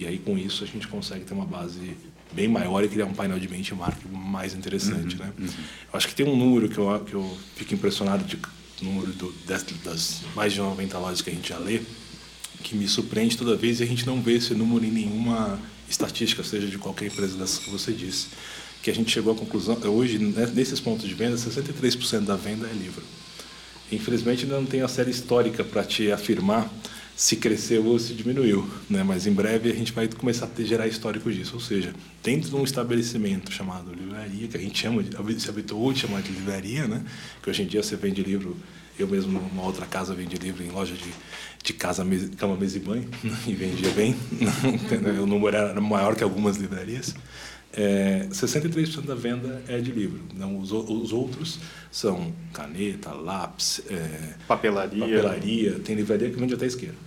E 0.00 0.06
aí, 0.06 0.18
com 0.18 0.36
isso, 0.36 0.64
a 0.64 0.66
gente 0.66 0.88
consegue 0.88 1.24
ter 1.24 1.32
uma 1.32 1.46
base 1.46 1.96
bem 2.32 2.48
maior 2.48 2.84
e 2.84 2.88
criar 2.88 3.06
um 3.06 3.14
painel 3.14 3.38
de 3.38 3.48
benchmark 3.48 3.98
mais 4.10 4.54
interessante. 4.54 5.16
né? 5.16 5.32
Eu 5.38 5.50
acho 5.92 6.08
que 6.08 6.14
tem 6.14 6.26
um 6.26 6.36
número 6.36 6.68
que 6.68 6.78
eu, 6.78 7.00
que 7.00 7.14
eu 7.14 7.38
fico 7.54 7.74
impressionado 7.74 8.24
de 8.24 8.38
número 8.82 9.12
do, 9.12 9.32
das, 9.46 9.64
das 9.84 10.20
mais 10.34 10.52
de 10.52 10.58
90 10.58 10.98
lojas 10.98 11.22
que 11.22 11.30
a 11.30 11.32
gente 11.32 11.48
já 11.48 11.58
lê, 11.58 11.80
que 12.62 12.74
me 12.74 12.86
surpreende 12.86 13.36
toda 13.36 13.56
vez 13.56 13.80
e 13.80 13.82
a 13.82 13.86
gente 13.86 14.06
não 14.06 14.20
vê 14.20 14.34
esse 14.34 14.54
número 14.54 14.84
em 14.84 14.90
nenhuma 14.90 15.58
estatística, 15.88 16.42
seja 16.42 16.66
de 16.66 16.78
qualquer 16.78 17.06
empresa 17.06 17.36
dessas 17.36 17.58
que 17.58 17.70
você 17.70 17.92
disse, 17.92 18.26
que 18.82 18.90
a 18.90 18.94
gente 18.94 19.10
chegou 19.10 19.32
à 19.32 19.36
conclusão, 19.36 19.78
hoje, 19.84 20.18
né, 20.18 20.50
nesses 20.54 20.80
pontos 20.80 21.08
de 21.08 21.14
venda, 21.14 21.36
63% 21.36 22.20
da 22.20 22.36
venda 22.36 22.68
é 22.68 22.72
livro. 22.72 23.02
Infelizmente, 23.90 24.44
ainda 24.44 24.56
não 24.56 24.66
tem 24.66 24.82
a 24.82 24.88
série 24.88 25.10
histórica 25.10 25.62
para 25.62 25.84
te 25.84 26.10
afirmar 26.10 26.68
se 27.16 27.36
cresceu 27.36 27.82
ou 27.86 27.98
se 27.98 28.12
diminuiu, 28.12 28.68
né? 28.90 29.02
Mas 29.02 29.26
em 29.26 29.32
breve 29.32 29.70
a 29.70 29.74
gente 29.74 29.90
vai 29.90 30.06
começar 30.06 30.44
a 30.44 30.48
ter, 30.48 30.66
gerar 30.66 30.86
histórico 30.86 31.32
disso, 31.32 31.54
ou 31.54 31.60
seja, 31.60 31.94
dentro 32.22 32.50
de 32.50 32.54
um 32.54 32.62
estabelecimento 32.62 33.50
chamado 33.50 33.90
livraria, 33.90 34.46
que 34.46 34.56
a 34.56 34.60
gente 34.60 34.78
chama, 34.78 35.02
de, 35.02 35.40
se 35.40 35.48
habituou 35.48 35.90
a 35.90 35.94
chamar 35.94 36.20
de 36.20 36.30
livraria, 36.30 36.86
né? 36.86 37.02
Que 37.42 37.48
hoje 37.48 37.62
em 37.62 37.66
dia 37.66 37.82
você 37.82 37.96
vende 37.96 38.22
livro, 38.22 38.54
eu 38.98 39.08
mesmo 39.08 39.32
numa 39.32 39.62
outra 39.62 39.86
casa 39.86 40.14
vendi 40.14 40.36
livro 40.36 40.62
em 40.62 40.68
loja 40.68 40.94
de, 40.94 41.10
de 41.64 41.72
casa, 41.72 42.04
mesa, 42.04 42.28
cama, 42.36 42.54
mesa 42.54 42.76
e 42.76 42.80
banho, 42.80 43.08
e 43.48 43.54
vendia 43.54 43.90
bem, 43.92 44.14
o 45.18 45.26
número 45.26 45.56
era 45.56 45.80
maior 45.80 46.14
que 46.14 46.22
algumas 46.22 46.58
livrarias. 46.58 47.14
É, 47.72 48.26
63% 48.30 49.02
da 49.02 49.14
venda 49.14 49.62
é 49.68 49.78
de 49.78 49.90
livro. 49.90 50.20
Não, 50.34 50.58
os, 50.58 50.72
os 50.72 51.12
outros 51.12 51.58
são 51.90 52.32
caneta, 52.52 53.12
lápis, 53.12 53.82
é, 53.90 54.34
papelaria. 54.48 55.00
papelaria. 55.00 55.78
Tem 55.80 55.94
livraria 55.94 56.30
que 56.30 56.38
vende 56.38 56.54
até 56.54 56.66
isqueiro. 56.66 57.05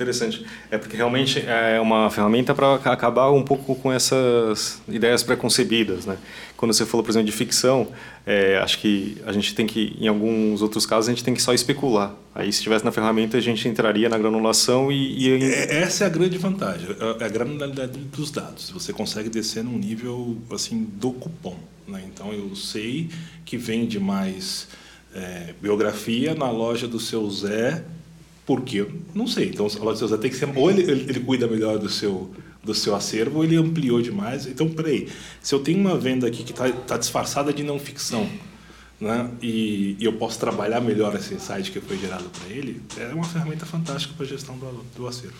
Interessante. 0.00 0.46
É 0.70 0.78
porque 0.78 0.96
realmente 0.96 1.44
é 1.46 1.78
uma 1.78 2.08
ferramenta 2.08 2.54
para 2.54 2.76
acabar 2.76 3.30
um 3.30 3.42
pouco 3.42 3.74
com 3.74 3.92
essas 3.92 4.80
ideias 4.88 5.22
preconcebidas, 5.22 6.06
né? 6.06 6.16
Quando 6.56 6.72
você 6.72 6.86
falou, 6.86 7.04
por 7.04 7.10
exemplo, 7.10 7.26
de 7.26 7.32
ficção, 7.32 7.88
é, 8.24 8.56
acho 8.56 8.78
que 8.78 9.18
a 9.26 9.32
gente 9.32 9.54
tem 9.54 9.66
que, 9.66 9.94
em 10.00 10.08
alguns 10.08 10.62
outros 10.62 10.86
casos, 10.86 11.08
a 11.08 11.12
gente 11.12 11.22
tem 11.22 11.34
que 11.34 11.42
só 11.42 11.52
especular. 11.52 12.14
Aí, 12.34 12.50
se 12.50 12.60
estivesse 12.60 12.82
na 12.82 12.90
ferramenta, 12.90 13.36
a 13.36 13.42
gente 13.42 13.68
entraria 13.68 14.08
na 14.08 14.16
granulação 14.16 14.90
e... 14.90 15.28
e... 15.28 15.44
É, 15.44 15.82
essa 15.82 16.04
é 16.04 16.06
a 16.06 16.10
grande 16.10 16.38
vantagem, 16.38 16.96
é 17.20 17.24
a 17.24 17.28
granularidade 17.28 17.98
dos 17.98 18.30
dados. 18.30 18.70
Você 18.70 18.94
consegue 18.94 19.28
descer 19.28 19.62
num 19.62 19.76
nível, 19.76 20.38
assim, 20.50 20.88
do 20.94 21.12
cupom. 21.12 21.58
Né? 21.86 22.02
Então, 22.10 22.32
eu 22.32 22.56
sei 22.56 23.10
que 23.44 23.58
vende 23.58 24.00
mais 24.00 24.66
é, 25.14 25.52
biografia 25.60 26.34
na 26.34 26.50
loja 26.50 26.88
do 26.88 26.98
seu 26.98 27.28
Zé 27.30 27.84
porque 28.46 28.86
não 29.14 29.26
sei. 29.26 29.48
Então, 29.48 29.66
a 29.66 29.84
loja 29.84 29.92
do 29.92 29.98
seu 29.98 30.08
Zé 30.08 30.16
tem 30.16 30.30
que 30.30 30.36
ser. 30.36 30.48
Ou 30.56 30.70
ele, 30.70 30.82
ele, 30.82 31.06
ele 31.08 31.20
cuida 31.20 31.46
melhor 31.46 31.78
do 31.78 31.88
seu, 31.88 32.30
do 32.62 32.74
seu 32.74 32.94
acervo, 32.94 33.38
ou 33.38 33.44
ele 33.44 33.56
ampliou 33.56 34.00
demais. 34.02 34.46
Então, 34.46 34.68
peraí. 34.68 35.08
Se 35.42 35.54
eu 35.54 35.60
tenho 35.60 35.78
uma 35.78 35.96
venda 35.96 36.26
aqui 36.26 36.42
que 36.42 36.52
está 36.52 36.70
tá 36.70 36.96
disfarçada 36.96 37.52
de 37.52 37.62
não 37.62 37.78
ficção, 37.78 38.28
né? 39.00 39.30
E, 39.40 39.96
e, 39.98 40.04
eu 40.04 40.12
posso 40.12 40.38
trabalhar 40.38 40.80
melhor 40.80 41.14
esse 41.16 41.34
insight 41.34 41.70
que 41.70 41.80
foi 41.80 41.96
gerado 41.96 42.28
para 42.28 42.54
ele, 42.54 42.82
é 42.98 43.14
uma 43.14 43.24
ferramenta 43.24 43.64
fantástica 43.64 44.12
para 44.14 44.26
a 44.26 44.28
gestão 44.28 44.58
do, 44.58 44.84
do 44.94 45.06
acervo 45.06 45.38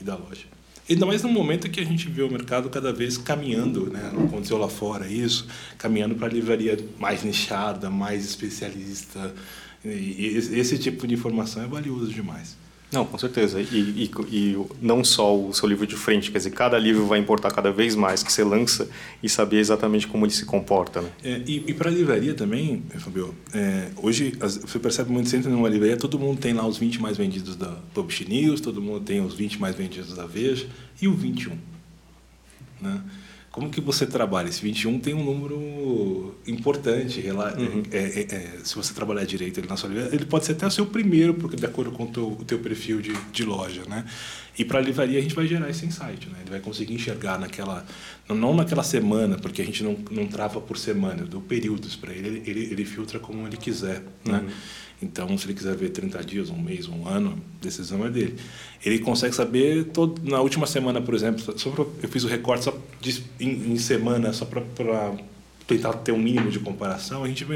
e 0.00 0.04
da 0.04 0.14
loja. 0.14 0.46
Ainda 0.88 1.06
mais 1.06 1.22
no 1.22 1.28
momento 1.28 1.70
que 1.70 1.80
a 1.80 1.84
gente 1.84 2.08
vê 2.08 2.22
o 2.22 2.30
mercado 2.30 2.68
cada 2.68 2.92
vez 2.92 3.16
caminhando, 3.16 3.88
né? 3.90 4.10
aconteceu 4.26 4.58
lá 4.58 4.68
fora 4.68 5.06
isso, 5.06 5.46
caminhando 5.78 6.16
para 6.16 6.26
a 6.26 6.30
livraria 6.30 6.78
mais 6.98 7.22
nichada, 7.22 7.88
mais 7.88 8.24
especialista, 8.24 9.32
e 9.84 10.36
esse 10.36 10.78
tipo 10.78 11.06
de 11.06 11.14
informação 11.14 11.62
é 11.62 11.66
valioso 11.66 12.12
demais. 12.12 12.56
Não, 12.92 13.04
com 13.04 13.16
certeza. 13.16 13.60
E, 13.60 13.64
e, 13.64 14.10
e, 14.32 14.66
não 14.82 15.04
só 15.04 15.36
o 15.36 15.54
seu 15.54 15.68
livro 15.68 15.86
de 15.86 15.94
frente, 15.94 16.30
quer 16.30 16.38
dizer, 16.38 16.50
cada 16.50 16.76
livro 16.76 17.06
vai 17.06 17.20
importar 17.20 17.52
cada 17.52 17.70
vez 17.70 17.94
mais 17.94 18.22
que 18.22 18.32
você 18.32 18.42
lança 18.42 18.88
e 19.22 19.28
saber 19.28 19.58
exatamente 19.58 20.08
como 20.08 20.26
ele 20.26 20.32
se 20.32 20.44
comporta. 20.44 21.00
Né? 21.00 21.10
É, 21.22 21.42
e 21.46 21.64
e 21.68 21.74
para 21.74 21.88
a 21.88 21.92
livraria 21.92 22.34
também, 22.34 22.82
Fabio, 22.98 23.32
é, 23.54 23.90
hoje 23.96 24.34
você 24.40 24.78
percebe 24.78 25.12
muito 25.12 25.28
sempre 25.28 25.50
numa 25.50 25.68
livraria, 25.68 25.96
todo 25.96 26.18
mundo 26.18 26.40
tem 26.40 26.52
lá 26.52 26.66
os 26.66 26.78
20 26.78 27.00
mais 27.00 27.16
vendidos 27.16 27.54
da 27.54 27.76
Publish 27.94 28.28
News, 28.28 28.60
todo 28.60 28.82
mundo 28.82 29.00
tem 29.00 29.24
os 29.24 29.34
20 29.34 29.60
mais 29.60 29.76
vendidos 29.76 30.16
da 30.16 30.26
Veja 30.26 30.66
e 31.00 31.06
o 31.06 31.14
21. 31.14 31.56
Né? 32.80 33.00
Como 33.50 33.68
que 33.68 33.80
você 33.80 34.06
trabalha? 34.06 34.48
Esse 34.48 34.62
21 34.62 35.00
tem 35.00 35.12
um 35.12 35.24
número 35.24 36.36
importante. 36.46 37.20
Uhum. 37.28 37.82
É, 37.90 37.98
é, 37.98 38.34
é, 38.34 38.58
se 38.62 38.76
você 38.76 38.94
trabalhar 38.94 39.24
direito 39.24 39.58
ele 39.58 39.66
na 39.66 39.76
sua 39.76 39.88
livraria, 39.88 40.14
ele 40.14 40.24
pode 40.24 40.44
ser 40.44 40.52
até 40.52 40.68
o 40.68 40.70
seu 40.70 40.86
primeiro, 40.86 41.34
porque 41.34 41.56
de 41.56 41.66
acordo 41.66 41.90
com 41.90 42.04
o 42.04 42.06
teu, 42.06 42.28
o 42.28 42.44
teu 42.44 42.60
perfil 42.60 43.00
de, 43.00 43.12
de 43.32 43.44
loja, 43.44 43.82
né? 43.88 44.04
E 44.56 44.64
para 44.64 44.78
a 44.78 44.82
livraria 44.82 45.18
a 45.18 45.22
gente 45.22 45.34
vai 45.34 45.48
gerar 45.48 45.68
esse 45.68 45.84
insight, 45.84 46.28
né? 46.28 46.38
Ele 46.42 46.50
vai 46.50 46.60
conseguir 46.60 46.94
enxergar 46.94 47.40
naquela, 47.40 47.84
não 48.28 48.54
naquela 48.54 48.84
semana, 48.84 49.36
porque 49.36 49.60
a 49.60 49.64
gente 49.64 49.82
não, 49.82 49.98
não 50.12 50.28
trava 50.28 50.60
por 50.60 50.78
semana, 50.78 51.24
do 51.24 51.40
períodos 51.40 51.96
para 51.96 52.12
ele, 52.12 52.42
ele, 52.46 52.68
ele 52.70 52.84
filtra 52.84 53.18
como 53.18 53.48
ele 53.48 53.56
quiser, 53.56 54.00
né? 54.24 54.38
Uhum. 54.38 54.50
Então, 55.02 55.36
se 55.38 55.46
ele 55.46 55.54
quiser 55.54 55.74
ver 55.74 55.90
30 55.90 56.22
dias, 56.24 56.50
um 56.50 56.58
mês, 56.58 56.86
um 56.86 57.08
ano, 57.08 57.38
a 57.60 57.64
decisão 57.64 58.04
é 58.04 58.10
dele. 58.10 58.36
Ele 58.84 58.98
consegue 58.98 59.34
saber, 59.34 59.84
todo, 59.86 60.20
na 60.28 60.40
última 60.40 60.66
semana, 60.66 61.00
por 61.00 61.14
exemplo, 61.14 61.58
só 61.58 61.70
pra, 61.70 61.84
eu 62.02 62.08
fiz 62.08 62.24
o 62.24 62.28
recorte 62.28 62.64
só 62.64 62.78
de, 63.00 63.24
em, 63.38 63.72
em 63.72 63.78
semana, 63.78 64.32
só 64.32 64.44
para 64.44 64.62
tentar 65.66 65.94
ter 65.94 66.12
um 66.12 66.18
mínimo 66.18 66.50
de 66.50 66.58
comparação. 66.58 67.24
A 67.24 67.28
gente, 67.28 67.46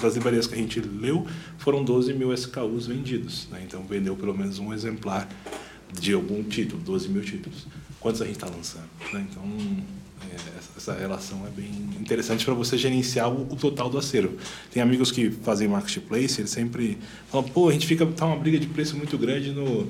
das 0.00 0.14
livrarias 0.14 0.46
que 0.46 0.54
a 0.54 0.58
gente 0.58 0.80
leu, 0.80 1.26
foram 1.58 1.84
12 1.84 2.14
mil 2.14 2.32
SKUs 2.32 2.86
vendidos. 2.86 3.48
Né? 3.50 3.62
Então, 3.66 3.84
vendeu 3.84 4.16
pelo 4.16 4.36
menos 4.36 4.58
um 4.58 4.72
exemplar 4.72 5.28
de 5.92 6.14
algum 6.14 6.42
título, 6.42 6.80
12 6.82 7.08
mil 7.08 7.22
títulos. 7.22 7.66
Quantos 8.00 8.22
a 8.22 8.24
gente 8.24 8.36
está 8.36 8.48
lançando? 8.48 8.88
Né? 9.12 9.26
Então, 9.30 9.42
é, 9.42 10.03
essa 10.76 10.92
relação 10.92 11.46
é 11.46 11.50
bem 11.50 11.70
interessante 12.00 12.44
para 12.44 12.54
você 12.54 12.76
gerenciar 12.76 13.32
o, 13.32 13.56
total 13.56 13.88
do 13.88 13.98
acervo. 13.98 14.36
Tem 14.72 14.82
amigos 14.82 15.10
que 15.10 15.30
fazem 15.30 15.68
marketplace, 15.68 16.40
eles 16.40 16.50
sempre 16.50 16.98
falam, 17.30 17.48
pô, 17.48 17.68
a 17.68 17.72
gente 17.72 17.86
fica 17.86 18.04
tá 18.06 18.26
uma 18.26 18.36
briga 18.36 18.58
de 18.58 18.66
preço 18.66 18.96
muito 18.96 19.16
grande 19.16 19.50
no, 19.50 19.88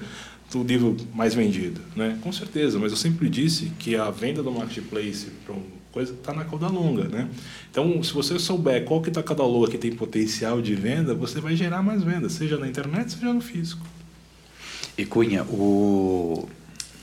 no 0.54 0.62
livro 0.62 0.96
mais 1.14 1.34
vendido, 1.34 1.80
né? 1.96 2.18
Com 2.22 2.32
certeza, 2.32 2.78
mas 2.78 2.92
eu 2.92 2.98
sempre 2.98 3.28
disse 3.28 3.72
que 3.78 3.96
a 3.96 4.10
venda 4.10 4.42
do 4.42 4.52
marketplace 4.52 5.26
para 5.44 5.54
coisa 5.90 6.12
está 6.12 6.32
na 6.32 6.44
cauda 6.44 6.66
longa, 6.66 7.04
né? 7.04 7.28
Então, 7.70 8.02
se 8.02 8.12
você 8.12 8.36
souber 8.38 8.84
qual 8.84 9.00
que 9.00 9.10
está 9.10 9.22
cada 9.22 9.44
loa 9.44 9.70
que 9.70 9.78
tem 9.78 9.92
potencial 9.92 10.60
de 10.60 10.74
venda, 10.74 11.14
você 11.14 11.40
vai 11.40 11.54
gerar 11.54 11.82
mais 11.82 12.02
vendas, 12.02 12.32
seja 12.32 12.58
na 12.58 12.66
internet, 12.66 13.12
seja 13.12 13.32
no 13.32 13.40
físico. 13.40 13.86
E 14.98 15.04
Cunha, 15.04 15.44
o 15.44 16.48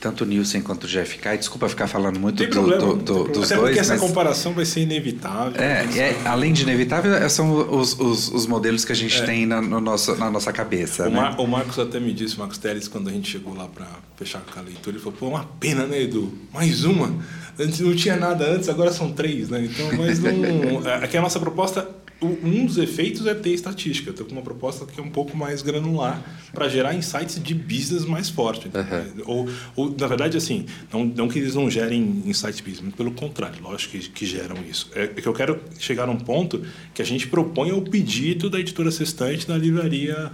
tanto 0.02 0.24
o 0.24 0.26
Nielsen 0.26 0.60
quanto 0.62 0.84
o 0.84 0.88
GFK, 0.88 1.38
desculpa 1.38 1.68
ficar 1.68 1.86
falando 1.86 2.18
muito 2.18 2.44
do, 2.44 2.50
problema, 2.50 2.80
do, 2.80 2.96
do, 2.96 3.24
dos 3.24 3.44
Até 3.44 3.54
dois. 3.54 3.68
Porque 3.68 3.78
essa 3.78 3.92
mas... 3.92 4.00
comparação 4.00 4.52
vai 4.52 4.64
ser 4.64 4.80
inevitável. 4.80 5.62
É, 5.62 5.84
é, 5.96 6.16
além 6.24 6.52
de 6.52 6.64
inevitável, 6.64 7.14
é, 7.14 7.28
são 7.28 7.70
os, 7.70 7.96
os, 8.00 8.28
os 8.32 8.46
modelos 8.48 8.84
que 8.84 8.90
a 8.90 8.96
gente 8.96 9.22
é. 9.22 9.24
tem 9.24 9.46
na, 9.46 9.62
no 9.62 9.80
nosso, 9.80 10.16
na 10.16 10.28
nossa 10.28 10.52
cabeça. 10.52 11.06
O, 11.06 11.10
né? 11.10 11.20
Mar, 11.20 11.40
o, 11.40 11.46
Marcos 11.46 11.78
até 11.78 12.00
me 12.00 12.12
disse, 12.12 12.34
o 12.34 12.40
Marcos 12.40 12.58
Teles, 12.58 12.88
quando 12.88 13.08
a 13.08 13.12
gente 13.12 13.30
chegou 13.30 13.54
lá 13.54 13.68
para 13.68 13.86
fechar 14.16 14.40
com 14.40 14.58
a 14.58 14.62
leitura, 14.62 14.96
ele 14.96 15.04
falou: 15.04 15.16
pô, 15.16 15.28
uma 15.28 15.44
pena, 15.60 15.86
né, 15.86 16.02
Edu? 16.02 16.36
Mais 16.52 16.82
uma. 16.82 17.14
Antes 17.56 17.78
não 17.78 17.94
tinha 17.94 18.16
nada 18.16 18.44
antes, 18.50 18.68
agora 18.68 18.90
são 18.90 19.12
três, 19.12 19.50
né? 19.50 19.64
Então, 19.64 19.86
mas 19.96 20.18
não. 20.18 20.82
aqui 21.00 21.16
a 21.16 21.22
nossa 21.22 21.38
proposta 21.38 21.88
um 22.26 22.66
dos 22.66 22.78
efeitos 22.78 23.26
é 23.26 23.34
ter 23.34 23.50
estatística. 23.50 24.10
Estou 24.10 24.26
com 24.26 24.32
uma 24.32 24.42
proposta 24.42 24.86
que 24.86 25.00
é 25.00 25.02
um 25.02 25.10
pouco 25.10 25.36
mais 25.36 25.62
granular 25.62 26.22
para 26.52 26.68
gerar 26.68 26.94
insights 26.94 27.42
de 27.42 27.54
business 27.54 28.04
mais 28.04 28.30
forte. 28.30 28.68
Uhum. 28.68 29.22
Ou, 29.26 29.48
ou, 29.76 29.96
na 29.98 30.06
verdade, 30.06 30.36
assim, 30.36 30.66
não, 30.92 31.04
não 31.04 31.28
que 31.28 31.38
eles 31.38 31.54
não 31.54 31.70
gerem 31.70 32.22
insights 32.24 32.60
business, 32.60 32.94
pelo 32.94 33.12
contrário, 33.12 33.62
lógico 33.62 33.92
que, 33.92 34.08
que 34.08 34.26
geram 34.26 34.56
isso. 34.68 34.90
É, 34.94 35.04
é 35.04 35.06
que 35.08 35.26
eu 35.26 35.34
quero 35.34 35.60
chegar 35.78 36.08
a 36.08 36.10
um 36.10 36.18
ponto 36.18 36.62
que 36.94 37.02
a 37.02 37.04
gente 37.04 37.26
propõe 37.26 37.72
o 37.72 37.82
pedido 37.82 38.48
da 38.48 38.58
editora 38.60 38.90
Sextante 38.90 39.48
na 39.48 39.56
livraria 39.56 40.30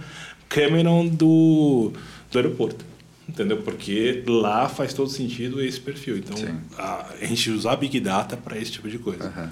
Cameron 0.47 1.07
do, 1.07 1.91
do 2.31 2.37
aeroporto 2.37 2.88
entendeu? 3.29 3.57
Porque 3.61 4.23
lá 4.27 4.67
faz 4.67 4.93
todo 4.93 5.09
sentido 5.09 5.61
esse 5.61 5.79
perfil. 5.79 6.17
Então, 6.17 6.35
a, 6.77 7.05
a, 7.21 7.25
gente 7.25 7.51
usar 7.51 7.75
Big 7.75 7.99
Data 7.99 8.35
para 8.35 8.57
esse 8.57 8.71
tipo 8.71 8.89
de 8.89 8.97
coisa. 8.97 9.25
Uhum. 9.25 9.49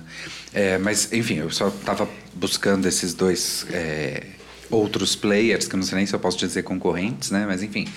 É, 0.53 0.77
mas, 0.77 1.13
enfim, 1.13 1.35
eu 1.35 1.49
só 1.51 1.67
estava 1.67 2.09
buscando 2.33 2.87
esses 2.87 3.13
dois 3.13 3.65
é, 3.71 4.23
outros 4.69 5.15
players, 5.15 5.67
que 5.67 5.75
eu 5.75 5.77
não 5.77 5.85
sei 5.85 5.97
nem 5.97 6.05
se 6.05 6.13
eu 6.13 6.19
posso 6.19 6.37
dizer 6.37 6.63
concorrentes, 6.63 7.29
né? 7.29 7.45
Mas, 7.47 7.61
enfim, 7.61 7.87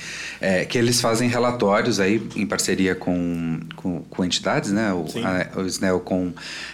é, 0.40 0.64
que 0.64 0.76
eles 0.76 1.00
fazem 1.00 1.28
relatórios 1.28 1.98
aí 1.98 2.22
em 2.36 2.46
parceria 2.46 2.94
com, 2.94 3.60
com, 3.74 4.02
com 4.02 4.24
entidades, 4.24 4.70
né? 4.70 4.92
O, 4.92 5.06
a, 5.24 5.60
o 5.60 5.66
SNEL 5.66 6.00
com 6.00 6.32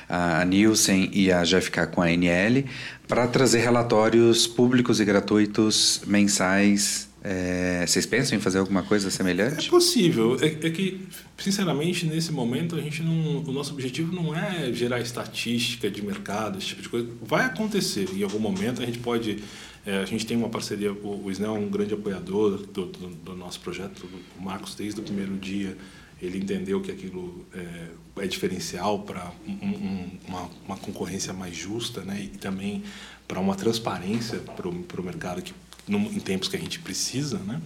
a 0.08 0.44
Nielsen 0.44 1.10
e 1.12 1.30
a 1.30 1.42
GFK 1.42 1.86
com 1.92 2.02
a 2.02 2.10
NL, 2.10 2.66
para 3.06 3.26
trazer 3.28 3.60
relatórios 3.60 4.46
públicos 4.48 5.00
e 5.00 5.04
gratuitos 5.04 6.02
mensais 6.06 7.06
é, 7.28 7.84
vocês 7.84 8.06
pensam 8.06 8.38
em 8.38 8.40
fazer 8.40 8.58
alguma 8.58 8.84
coisa 8.84 9.10
semelhante? 9.10 9.66
É 9.66 9.70
possível. 9.70 10.36
É, 10.40 10.46
é, 10.46 10.70
que, 10.70 11.08
sinceramente, 11.36 12.06
nesse 12.06 12.30
momento, 12.30 12.76
a 12.76 12.80
gente 12.80 13.02
não, 13.02 13.38
o 13.42 13.50
nosso 13.50 13.72
objetivo 13.72 14.14
não 14.14 14.32
é 14.32 14.72
gerar 14.72 15.00
estatística 15.00 15.90
de 15.90 16.02
mercado, 16.02 16.56
esse 16.58 16.68
tipo 16.68 16.82
de 16.82 16.88
coisa. 16.88 17.08
Vai 17.20 17.44
acontecer. 17.46 18.08
Em 18.14 18.22
algum 18.22 18.38
momento, 18.38 18.80
a 18.80 18.86
gente 18.86 19.00
pode. 19.00 19.42
É, 19.84 19.98
a 19.98 20.04
gente 20.04 20.24
tem 20.24 20.36
uma 20.36 20.48
parceria. 20.48 20.92
O, 20.92 21.24
o 21.24 21.30
Snell 21.32 21.56
é 21.56 21.58
um 21.58 21.68
grande 21.68 21.94
apoiador 21.94 22.58
do, 22.58 22.86
do, 22.86 23.08
do, 23.08 23.34
nosso 23.34 23.58
projeto. 23.58 24.08
O 24.38 24.42
Marcos, 24.42 24.76
desde 24.76 25.00
o 25.00 25.02
primeiro 25.02 25.36
dia, 25.36 25.76
ele 26.22 26.38
entendeu 26.38 26.80
que 26.80 26.92
aquilo 26.92 27.44
é, 27.52 28.22
é 28.22 28.26
diferencial 28.28 29.00
para 29.00 29.32
um, 29.48 29.52
um, 29.52 30.10
uma, 30.28 30.50
uma 30.64 30.76
concorrência 30.76 31.32
mais 31.32 31.56
justa 31.56 32.02
né? 32.02 32.20
e 32.22 32.28
também 32.28 32.84
para 33.26 33.40
uma 33.40 33.56
transparência 33.56 34.38
para 34.38 34.68
o 34.68 35.02
mercado 35.02 35.42
que 35.42 35.52
em 35.88 36.20
tempos 36.20 36.48
que 36.48 36.56
a 36.56 36.58
gente 36.58 36.78
precisa, 36.80 37.38
né? 37.38 37.60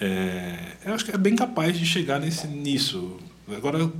É, 0.00 0.58
eu 0.84 0.94
acho 0.94 1.04
que 1.04 1.12
é 1.12 1.18
bem 1.18 1.36
capaz 1.36 1.78
de 1.78 1.86
chegar 1.86 2.20
nesse, 2.20 2.46
nisso. 2.46 3.16
Agora 3.56 3.90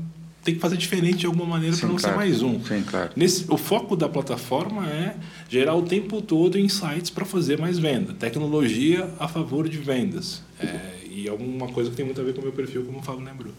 tem 0.42 0.54
que 0.54 0.60
fazer 0.60 0.76
diferente 0.76 1.18
de 1.18 1.26
alguma 1.26 1.46
maneira 1.46 1.76
para 1.76 1.88
não 1.88 1.96
claro. 1.96 2.14
ser 2.14 2.16
mais 2.16 2.42
um. 2.42 2.62
Sim, 2.64 2.82
claro. 2.82 3.12
Nesse, 3.14 3.44
o 3.48 3.56
foco 3.56 3.94
da 3.94 4.08
plataforma 4.08 4.88
é 4.88 5.14
gerar 5.48 5.74
o 5.74 5.82
tempo 5.82 6.20
todo 6.20 6.58
insights 6.58 7.10
para 7.10 7.24
fazer 7.24 7.58
mais 7.58 7.78
venda. 7.78 8.12
Tecnologia 8.14 9.08
a 9.20 9.28
favor 9.28 9.68
de 9.68 9.78
vendas. 9.78 10.42
É, 10.58 11.01
e 11.14 11.28
alguma 11.28 11.68
coisa 11.68 11.90
que 11.90 11.96
tem 11.96 12.04
muito 12.04 12.20
a 12.20 12.24
ver 12.24 12.32
com 12.34 12.40
o 12.40 12.44
meu 12.44 12.52
perfil, 12.52 12.84
como 12.84 12.98
o 12.98 13.02
Fábio 13.02 13.24
lembrou. 13.24 13.52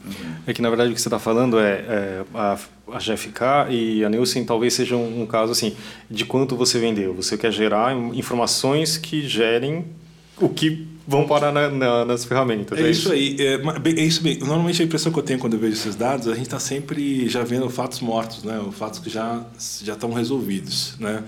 É 0.47 0.54
que 0.54 0.62
na 0.62 0.70
verdade 0.70 0.91
o 0.91 0.93
que 0.95 1.01
você 1.01 1.08
está 1.08 1.20
falando 1.20 1.60
é, 1.60 1.72
é, 1.72 2.24
a, 2.34 2.58
a 2.91 2.97
GFK 2.97 3.41
e 3.72 4.04
a 4.04 4.10
Nielsen 4.10 4.43
talvez 4.45 4.74
sejam 4.74 5.04
um, 5.04 5.26
caso 5.26 5.51
assim 5.51 5.76
de 6.10 6.26
quanto 6.26 6.56
você 6.56 6.80
vendeu. 6.80 7.14
Você 7.14 7.38
quer 7.38 7.51
gerar 7.51 7.95
in- 7.95 8.18
informações 8.18 8.97
que 8.97 9.28
gerem 9.28 9.86
o 10.39 10.49
que 10.49 10.88
vão 11.08 11.28
parar 11.28 11.51
na- 11.51 11.70
na- 11.70 12.06
nas 12.06 12.26
ferramentas. 12.26 12.80
É 12.80 12.89
isso 12.89 13.12
aí. 13.12 13.36
É, 13.39 13.60
é 13.89 14.04
isso 14.04 14.24
bem. 14.24 14.39
Normalmente 14.39 14.82
a 14.82 14.86
impressão 14.86 15.12
que 15.12 15.20
eu 15.20 15.24
tenho 15.24 15.38
quando 15.38 15.54
eu 15.54 15.60
vejo 15.60 15.74
esses 15.74 15.95
dados, 15.95 16.28
a 16.28 16.34
gente 16.34 16.45
está 16.45 16.60
sempre 16.60 17.28
já 17.30 17.43
vendo 17.43 17.70
fatos 17.70 17.99
mortos, 17.99 18.43
né? 18.43 18.60
Fatos 18.72 18.99
que 18.99 19.10
já 19.10 19.45
já 19.84 19.93
estão 19.93 20.12
resolvidos, 20.14 20.95
né? 20.99 21.24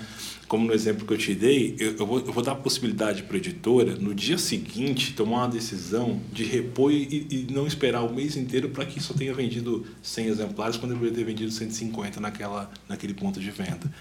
Como 0.48 0.68
no 0.68 0.74
exemplo 0.74 1.08
que 1.08 1.14
eu 1.14 1.18
te 1.18 1.34
dei, 1.34 1.76
eu, 1.80 1.96
eu 1.98 2.06
vou, 2.06 2.20
eu 2.20 2.32
vou 2.32 2.44
dar 2.44 2.52
a 2.52 2.56
possibilidade 2.56 3.24
para 3.24 3.36
a 3.36 3.38
editora, 3.38 3.96
no 3.96 4.14
dia 4.14 4.38
seguinte, 4.38 5.14
tomar 5.14 5.38
uma 5.38 5.48
decisão 5.48 6.22
de 6.32 6.44
repor 6.44 6.92
e, 6.92 7.28
e 7.32 7.48
não 7.52 7.66
esperar 7.66 8.04
o 8.04 8.14
mês 8.14 8.38
inteiro 8.38 8.70
para 8.70 8.86
que 8.86 9.00
só 9.02 9.14
tenha 9.14 9.34
vendido 9.34 9.86
100 10.04 10.28
exemplares, 10.28 10.78
quando 10.78 10.94
deveria 10.94 11.16
ter 11.16 11.24
vendido 11.24 11.50
150 11.52 12.20
naquela, 12.20 12.70
naquele 12.88 13.14
ponto 13.16 13.40
de 13.40 13.50
venda. 13.50 13.92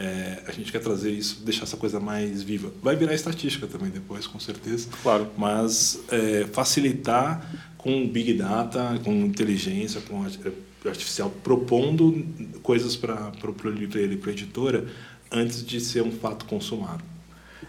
É, 0.00 0.42
a 0.48 0.52
gente 0.52 0.72
quer 0.72 0.80
trazer 0.80 1.10
isso, 1.12 1.42
deixar 1.44 1.64
essa 1.64 1.76
coisa 1.76 2.00
mais 2.00 2.42
viva. 2.42 2.72
Vai 2.82 2.96
virar 2.96 3.14
estatística 3.14 3.66
também 3.66 3.90
depois, 3.90 4.26
com 4.26 4.40
certeza. 4.40 4.88
Claro. 5.02 5.28
Mas 5.36 6.00
é, 6.10 6.46
facilitar 6.52 7.46
com 7.76 8.08
Big 8.08 8.32
Data, 8.34 8.98
com 9.04 9.12
inteligência, 9.24 10.00
com 10.00 10.22
art- 10.24 10.38
artificial, 10.84 11.30
propondo 11.44 12.26
coisas 12.62 12.96
para 12.96 13.32
o 13.44 13.68
livreiro 13.68 14.14
e 14.14 14.16
para 14.16 14.30
a 14.30 14.32
editora 14.32 14.86
antes 15.32 15.64
de 15.64 15.80
ser 15.80 16.02
um 16.02 16.12
fato 16.12 16.44
consumado. 16.44 17.02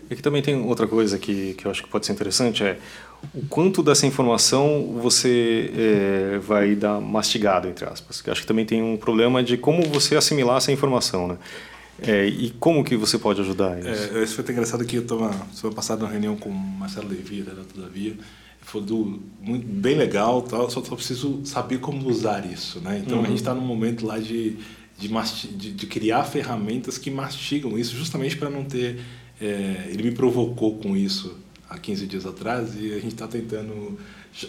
E 0.09 0.15
que 0.15 0.21
também 0.21 0.41
tem 0.41 0.55
outra 0.61 0.87
coisa 0.87 1.17
que, 1.17 1.53
que 1.53 1.65
eu 1.65 1.71
acho 1.71 1.83
que 1.83 1.89
pode 1.89 2.05
ser 2.05 2.13
interessante 2.13 2.63
é 2.63 2.77
o 3.33 3.45
quanto 3.47 3.81
dessa 3.81 4.05
informação 4.05 4.99
você 5.01 5.71
é, 5.75 6.39
vai 6.39 6.75
dar 6.75 6.99
mastigado, 6.99 7.67
entre 7.67 7.85
aspas. 7.85 8.21
Que 8.21 8.29
eu 8.29 8.31
acho 8.33 8.41
que 8.41 8.47
também 8.47 8.65
tem 8.65 8.81
um 8.83 8.97
problema 8.97 9.41
de 9.41 9.57
como 9.57 9.81
você 9.83 10.15
assimilar 10.15 10.57
essa 10.57 10.71
informação, 10.71 11.27
né? 11.27 11.37
É, 12.01 12.25
e 12.25 12.49
como 12.59 12.83
que 12.83 12.97
você 12.97 13.17
pode 13.17 13.39
ajudar 13.41 13.79
isso? 13.79 14.17
É, 14.17 14.23
isso 14.23 14.35
foi 14.35 14.43
até 14.43 14.51
engraçado 14.51 14.83
que 14.83 14.97
eu 14.97 15.03
estava 15.03 15.31
semana 15.53 15.75
passada 15.75 16.01
numa 16.01 16.11
reunião 16.11 16.35
com 16.35 16.49
o 16.49 16.53
Marcelo 16.53 17.07
Levi, 17.07 17.43
da 17.43 17.53
Todavia, 17.63 18.17
do, 18.81 19.21
muito, 19.39 19.67
bem 19.67 19.95
legal, 19.95 20.41
tal, 20.41 20.69
só, 20.69 20.83
só 20.83 20.95
preciso 20.95 21.41
saber 21.45 21.79
como 21.79 22.09
usar 22.09 22.45
isso. 22.45 22.79
Né? 22.79 23.03
Então 23.05 23.21
a 23.21 23.27
gente 23.27 23.37
está 23.37 23.53
num 23.53 23.61
momento 23.61 24.05
lá 24.05 24.17
de, 24.17 24.57
de, 24.97 25.07
de, 25.57 25.71
de 25.71 25.87
criar 25.87 26.23
ferramentas 26.23 26.97
que 26.97 27.09
mastigam 27.11 27.77
isso, 27.77 27.95
justamente 27.95 28.37
para 28.37 28.49
não 28.49 28.63
ter. 28.63 28.99
é, 29.41 29.87
ele 29.89 30.03
me 30.03 30.11
provocou 30.11 30.77
com 30.77 30.95
isso 30.95 31.37
há 31.69 31.77
15 31.77 32.05
dias 32.07 32.25
atrás 32.25 32.75
e 32.75 32.91
a 32.93 32.95
gente 32.99 33.13
está 33.13 33.27
tentando. 33.27 33.97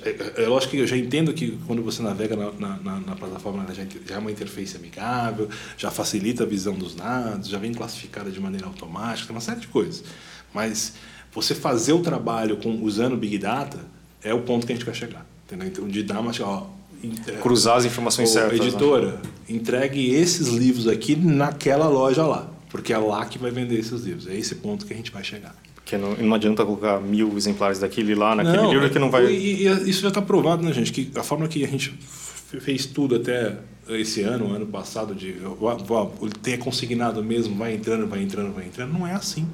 É, 0.03 0.45
é 0.45 0.47
lógico 0.49 0.73
que 0.73 0.79
eu 0.79 0.87
já 0.87 0.97
entendo 0.97 1.33
que 1.35 1.59
quando 1.67 1.83
você 1.83 2.03
navega 2.03 2.35
na, 2.37 2.53
na, 2.53 3.01
na- 3.01 3.17
plataforma, 3.17 3.65
ela 3.65 3.75
já, 3.75 3.85
já 4.07 4.15
é 4.15 4.19
uma 4.19 4.31
interface 4.31 4.77
amigável, 4.77 5.49
já 5.77 5.91
facilita 5.91 6.45
a 6.45 6.47
visão 6.47 6.75
dos 6.75 6.95
dados, 6.95 7.49
já 7.49 7.59
vem 7.59 7.73
classificada 7.73 8.31
de 8.31 8.41
maneira 8.41 8.67
automática, 8.67 9.31
uma 9.33 9.41
série 9.43 9.61
de 9.61 9.69
coisas. 9.69 10.03
Mas 10.55 10.95
você 11.33 11.55
fazer 11.55 11.93
o 11.93 12.01
trabalho 12.01 12.57
com, 12.57 12.83
usando 12.83 13.17
Big 13.17 13.37
Data 13.39 13.79
é 14.23 14.33
o 14.33 14.41
ponto 14.43 14.67
que 14.67 14.73
a 14.73 14.77
gente 14.77 14.85
quer 14.85 14.95
chegar. 14.95 15.27
Entendeu? 15.47 15.69
Então, 15.69 15.87
de 15.89 16.03
dar 16.03 16.21
uma. 16.21 16.33
Ó, 16.41 16.67
é, 17.27 17.33
Cruzar 17.33 17.77
as 17.77 17.85
informações 17.85 18.31
Ô, 18.31 18.33
certas. 18.33 18.59
né? 18.61 18.67
Editora, 18.67 19.21
entregue 19.49 20.15
esses 20.15 20.49
livros 20.49 20.87
aqui 20.89 21.17
naquela 21.17 21.89
loja 21.89 22.25
lá. 22.27 22.51
Porque 22.69 22.93
é 22.93 22.99
lá 22.99 23.25
que 23.27 23.39
vai 23.39 23.51
vender 23.51 23.79
esses 23.79 24.03
livros. 24.03 24.27
É 24.27 24.35
esse 24.37 24.57
ponto 24.57 24.85
que 24.85 24.93
a 24.93 24.97
gente 24.97 25.11
vai 25.11 25.23
chegar. 25.23 25.55
Porque 25.75 25.97
não, 25.97 26.15
não 26.17 26.35
adianta 26.35 26.65
colocar 26.65 27.01
mil 27.01 27.37
exemplares 27.37 27.79
daquele 27.79 28.15
lá 28.15 28.35
naquele 28.35 28.67
livro 28.69 28.91
que 28.91 28.99
não 28.99 29.11
vai... 29.11 29.27
E, 29.27 29.67
e 29.67 29.91
isso 29.91 30.01
já 30.03 30.09
está 30.09 30.23
provado, 30.23 30.63
né, 30.63 30.73
gente? 30.73 30.93
Que 30.93 31.11
a 31.15 31.23
forma 31.23 31.47
que 31.47 31.63
a 31.63 31.69
gente 31.69 31.97
fez 32.61 32.87
tudo 32.87 33.17
até 33.17 33.57
esse 33.89 34.23
ano, 34.23 34.53
ano 34.53 34.67
passado, 34.67 35.15
de 35.15 35.37
tenha 36.43 36.59
consignado 36.59 37.23
mesmo, 37.23 37.55
vai 37.55 37.75
entrando, 37.75 38.07
vai 38.07 38.23
entrando, 38.23 38.53
vai 38.55 38.65
entrando, 38.65 38.93
não 38.93 39.07
é 39.07 39.13
assim. 39.13 39.47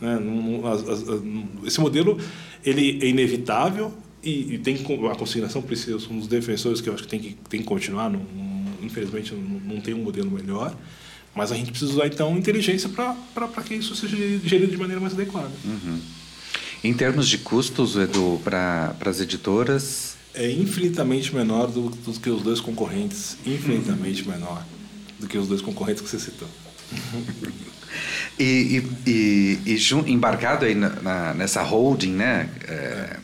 Né? 0.00 0.18
Não- 0.18 0.60
não- 0.62 1.66
esse 1.66 1.80
modelo 1.80 2.18
ele 2.64 2.98
é 3.02 3.08
inevitável 3.08 3.92
e, 4.24 4.54
e 4.54 4.58
tem 4.58 4.74
a 5.10 5.14
consignação 5.16 5.60
precisa, 5.62 5.96
um 6.10 6.18
dos 6.18 6.26
defensores 6.28 6.80
que 6.80 6.88
eu 6.88 6.94
acho 6.94 7.02
que 7.04 7.08
tem 7.08 7.20
que, 7.20 7.36
tem 7.48 7.60
que 7.60 7.66
continuar. 7.66 8.08
Não, 8.10 8.20
não- 8.20 8.54
infelizmente, 8.82 9.32
não, 9.34 9.74
não 9.74 9.80
tem 9.80 9.94
um 9.94 10.02
modelo 10.02 10.30
melhor. 10.30 10.74
Mas 11.34 11.50
a 11.50 11.56
gente 11.56 11.70
precisa 11.70 11.90
usar, 11.92 12.06
então, 12.06 12.36
inteligência 12.38 12.88
para 12.88 13.14
que 13.64 13.74
isso 13.74 13.94
seja 13.96 14.16
gerido 14.16 14.70
de 14.70 14.76
maneira 14.76 15.00
mais 15.00 15.14
adequada. 15.14 15.50
Em 16.82 16.94
termos 16.94 17.28
de 17.28 17.38
custos, 17.38 17.96
Edu, 17.96 18.40
para 18.44 18.94
as 19.04 19.20
editoras, 19.20 20.14
é 20.32 20.50
infinitamente 20.50 21.34
menor 21.34 21.66
do, 21.70 21.88
do 21.90 22.20
que 22.20 22.28
os 22.30 22.42
dois 22.42 22.60
concorrentes, 22.60 23.36
infinitamente 23.46 24.26
menor 24.28 24.64
do 25.18 25.26
que 25.26 25.36
os 25.38 25.48
dois 25.48 25.60
concorrentes 25.62 26.02
que 26.02 26.08
você 26.08 26.18
citou. 26.18 26.48
E, 28.38 28.82
e, 29.06 29.10
e, 29.10 29.72
e 29.74 29.78
embarcado 30.08 30.64
aí 30.64 30.74
na, 30.74 30.88
na- 31.00 31.34
nessa 31.34 31.62
holding, 31.62 32.10
né? 32.12 32.48
é, 32.66 33.16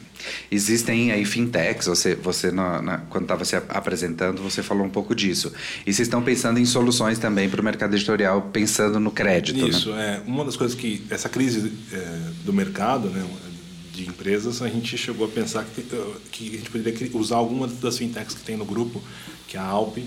existem 0.50 1.12
aí 1.12 1.24
fintechs. 1.24 1.86
Você, 1.86 2.14
você 2.14 2.50
na- 2.50 2.80
na- 2.82 2.98
quando 2.98 3.24
estava 3.24 3.44
se 3.44 3.56
ap- 3.56 3.70
apresentando, 3.76 4.42
você 4.42 4.62
falou 4.62 4.84
um 4.86 4.90
pouco 4.90 5.14
disso. 5.14 5.52
E 5.86 5.92
vocês 5.92 6.06
estão 6.08 6.22
pensando 6.22 6.58
em 6.58 6.64
soluções 6.66 7.18
também 7.18 7.48
para 7.48 7.60
o 7.60 7.64
mercado 7.64 7.94
editorial, 7.94 8.42
pensando 8.52 8.98
no 9.00 9.10
crédito, 9.10 9.68
Isso, 9.68 9.90
né? 9.92 10.22
é 10.24 10.28
uma 10.28 10.44
das 10.44 10.56
coisas 10.56 10.76
que 10.76 11.02
essa 11.10 11.28
crise 11.28 11.72
é, 11.92 12.18
do 12.44 12.52
mercado, 12.52 13.08
né, 13.08 13.24
de 13.92 14.06
empresas, 14.08 14.62
a 14.62 14.68
gente 14.68 14.96
chegou 14.96 15.26
a 15.26 15.28
pensar 15.28 15.64
que, 15.64 15.80
eh, 15.92 16.12
que 16.30 16.48
a 16.54 16.58
gente 16.58 16.70
poderia 16.70 17.10
usar 17.14 17.36
alguma 17.36 17.66
das 17.66 17.98
fintechs 17.98 18.34
que 18.34 18.42
tem 18.42 18.56
no 18.56 18.64
grupo, 18.64 19.02
que 19.48 19.56
é 19.56 19.60
a 19.60 19.64
Alp, 19.64 19.98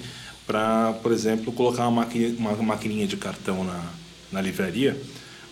para, 0.48 0.94
por 1.04 1.12
exemplo, 1.12 1.52
colocar 1.54 1.88
uma, 1.88 2.02
maqui- 2.04 2.36
uma 2.38 2.54
maquininha 2.56 3.06
de 3.06 3.18
cartão 3.18 3.64
na, 3.64 3.82
na 4.32 4.42
livraria, 4.42 5.00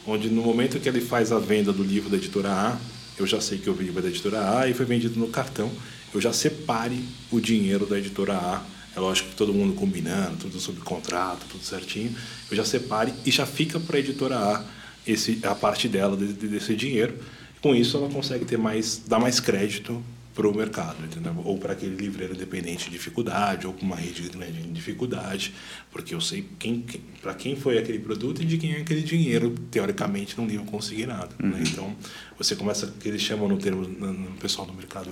onde 0.07 0.29
no 0.29 0.41
momento 0.41 0.79
que 0.79 0.89
ele 0.89 1.01
faz 1.01 1.31
a 1.31 1.39
venda 1.39 1.71
do 1.71 1.83
livro 1.83 2.09
da 2.09 2.17
editora 2.17 2.49
A, 2.49 2.77
eu 3.21 3.27
já 3.27 3.39
sei 3.39 3.57
que 3.59 3.69
o 3.69 3.73
livro 3.73 3.99
é 3.99 4.01
da 4.01 4.07
editora 4.09 4.59
A 4.59 4.67
e 4.67 4.73
foi 4.73 4.85
vendido 4.85 5.19
no 5.19 5.27
cartão, 5.27 5.71
eu 6.13 6.19
já 6.19 6.33
separe 6.33 7.03
o 7.31 7.39
dinheiro 7.39 7.85
da 7.85 7.97
editora 7.97 8.33
A. 8.33 8.63
É 8.95 8.99
lógico 8.99 9.29
que 9.29 9.35
todo 9.35 9.53
mundo 9.53 9.73
combinando, 9.73 10.35
tudo 10.37 10.59
sob 10.59 10.81
contrato, 10.81 11.45
tudo 11.49 11.63
certinho. 11.63 12.13
Eu 12.49 12.57
já 12.57 12.65
separe 12.65 13.13
e 13.25 13.31
já 13.31 13.45
fica 13.45 13.79
para 13.79 13.95
a 13.95 13.99
editora 13.99 14.35
A 14.37 14.65
esse, 15.07 15.39
a 15.43 15.55
parte 15.55 15.87
dela 15.87 16.17
de- 16.17 16.33
de- 16.33 16.47
desse 16.49 16.75
dinheiro. 16.75 17.13
Com 17.61 17.73
isso, 17.73 17.95
ela 17.95 18.09
consegue 18.09 18.43
ter 18.43 18.57
mais, 18.57 19.01
dar 19.07 19.19
mais 19.19 19.39
crédito 19.39 20.03
para 20.33 20.47
o 20.47 20.55
mercado, 20.55 21.03
entendeu? 21.03 21.35
Ou 21.43 21.57
para 21.57 21.73
aquele 21.73 21.95
livreiro 21.95 22.35
dependente 22.35 22.85
de 22.85 22.91
dificuldade, 22.91 23.67
ou 23.67 23.73
para 23.73 23.85
uma 23.85 23.95
rede 23.95 24.27
grande 24.29 24.61
em 24.61 24.71
dificuldade, 24.71 25.53
porque 25.91 26.15
eu 26.15 26.21
sei 26.21 26.47
quem, 26.57 26.81
quem, 26.81 27.01
para 27.21 27.33
quem 27.33 27.55
foi 27.55 27.77
aquele 27.77 27.99
produto 27.99 28.41
e 28.41 28.45
de 28.45 28.57
quem 28.57 28.73
é 28.73 28.81
aquele 28.81 29.01
dinheiro, 29.01 29.53
teoricamente, 29.69 30.37
num 30.37 30.47
livro 30.47 30.65
consignado. 30.65 31.35
Né? 31.37 31.63
Então, 31.67 31.95
você 32.37 32.55
começa, 32.55 32.93
que 32.99 33.09
eles 33.09 33.21
chamam 33.21 33.47
no 33.47 33.57
termo, 33.57 33.81
no, 33.81 34.13
no 34.13 34.31
pessoal 34.37 34.65
do 34.65 34.73
mercado 34.73 35.11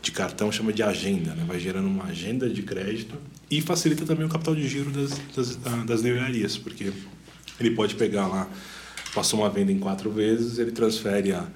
de 0.00 0.12
cartão, 0.12 0.50
chama 0.50 0.72
de 0.72 0.82
agenda, 0.82 1.34
né? 1.34 1.44
vai 1.46 1.58
gerando 1.58 1.86
uma 1.86 2.04
agenda 2.04 2.48
de 2.48 2.62
crédito 2.62 3.16
e 3.50 3.60
facilita 3.60 4.04
também 4.04 4.26
o 4.26 4.28
capital 4.28 4.54
de 4.54 4.68
giro 4.68 4.90
das, 4.90 5.18
das, 5.34 5.58
ah, 5.64 5.84
das 5.84 6.00
livrarias, 6.00 6.56
porque 6.56 6.92
ele 7.58 7.70
pode 7.72 7.96
pegar 7.96 8.26
lá, 8.26 8.48
passou 9.14 9.40
uma 9.40 9.50
venda 9.50 9.72
em 9.72 9.78
quatro 9.78 10.10
vezes, 10.10 10.58
ele 10.58 10.72
transfere 10.72 11.32
a 11.32 11.46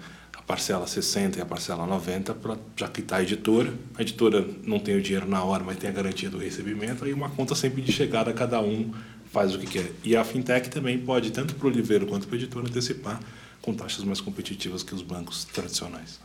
parcela 0.46 0.86
60 0.86 1.38
e 1.38 1.42
a 1.42 1.46
parcela 1.46 1.84
90 1.86 2.34
para 2.34 2.56
já 2.76 2.88
quitar 2.88 3.20
a 3.20 3.22
editora. 3.22 3.72
A 3.96 4.02
editora 4.02 4.46
não 4.64 4.78
tem 4.78 4.96
o 4.96 5.02
dinheiro 5.02 5.28
na 5.28 5.42
hora, 5.42 5.64
mas 5.64 5.76
tem 5.76 5.90
a 5.90 5.92
garantia 5.92 6.30
do 6.30 6.38
recebimento, 6.38 7.04
aí 7.04 7.12
uma 7.12 7.28
conta 7.30 7.54
sempre 7.54 7.82
de 7.82 7.92
chegada, 7.92 8.32
cada 8.32 8.60
um 8.60 8.92
faz 9.32 9.54
o 9.54 9.58
que 9.58 9.66
quer. 9.66 9.90
E 10.04 10.16
a 10.16 10.24
fintech 10.24 10.70
também 10.70 10.98
pode, 10.98 11.30
tanto 11.32 11.54
para 11.54 11.66
o 11.66 11.70
livreiro 11.70 12.06
quanto 12.06 12.26
para 12.28 12.36
a 12.36 12.38
editora, 12.38 12.66
antecipar 12.66 13.20
com 13.60 13.74
taxas 13.74 14.04
mais 14.04 14.20
competitivas 14.20 14.82
que 14.82 14.94
os 14.94 15.02
bancos 15.02 15.44
tradicionais. 15.44 16.20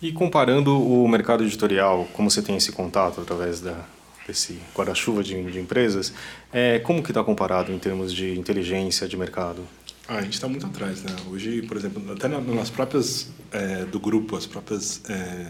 E 0.00 0.12
comparando 0.12 0.78
o 0.78 1.08
mercado 1.08 1.42
editorial, 1.42 2.06
como 2.12 2.30
você 2.30 2.42
tem 2.42 2.56
esse 2.56 2.70
contato 2.70 3.22
através 3.22 3.60
da, 3.60 3.82
desse 4.26 4.60
guarda-chuva 4.74 5.24
de, 5.24 5.42
de 5.50 5.58
empresas, 5.58 6.12
é, 6.52 6.78
como 6.80 7.02
que 7.02 7.10
está 7.10 7.24
comparado 7.24 7.72
em 7.72 7.78
termos 7.78 8.12
de 8.12 8.38
inteligência 8.38 9.08
de 9.08 9.16
mercado? 9.16 9.66
Ah, 10.08 10.18
a 10.18 10.22
gente 10.22 10.34
está 10.34 10.46
muito 10.48 10.64
atrás, 10.66 11.02
né? 11.02 11.14
Hoje, 11.30 11.62
por 11.62 11.76
exemplo, 11.76 12.12
até 12.12 12.28
na- 12.28 12.40
nas 12.40 12.70
próprias 12.70 13.28
é, 13.52 13.84
do 13.84 13.98
grupo, 13.98 14.36
as 14.36 14.44
próprias 14.46 15.00
é, 15.08 15.46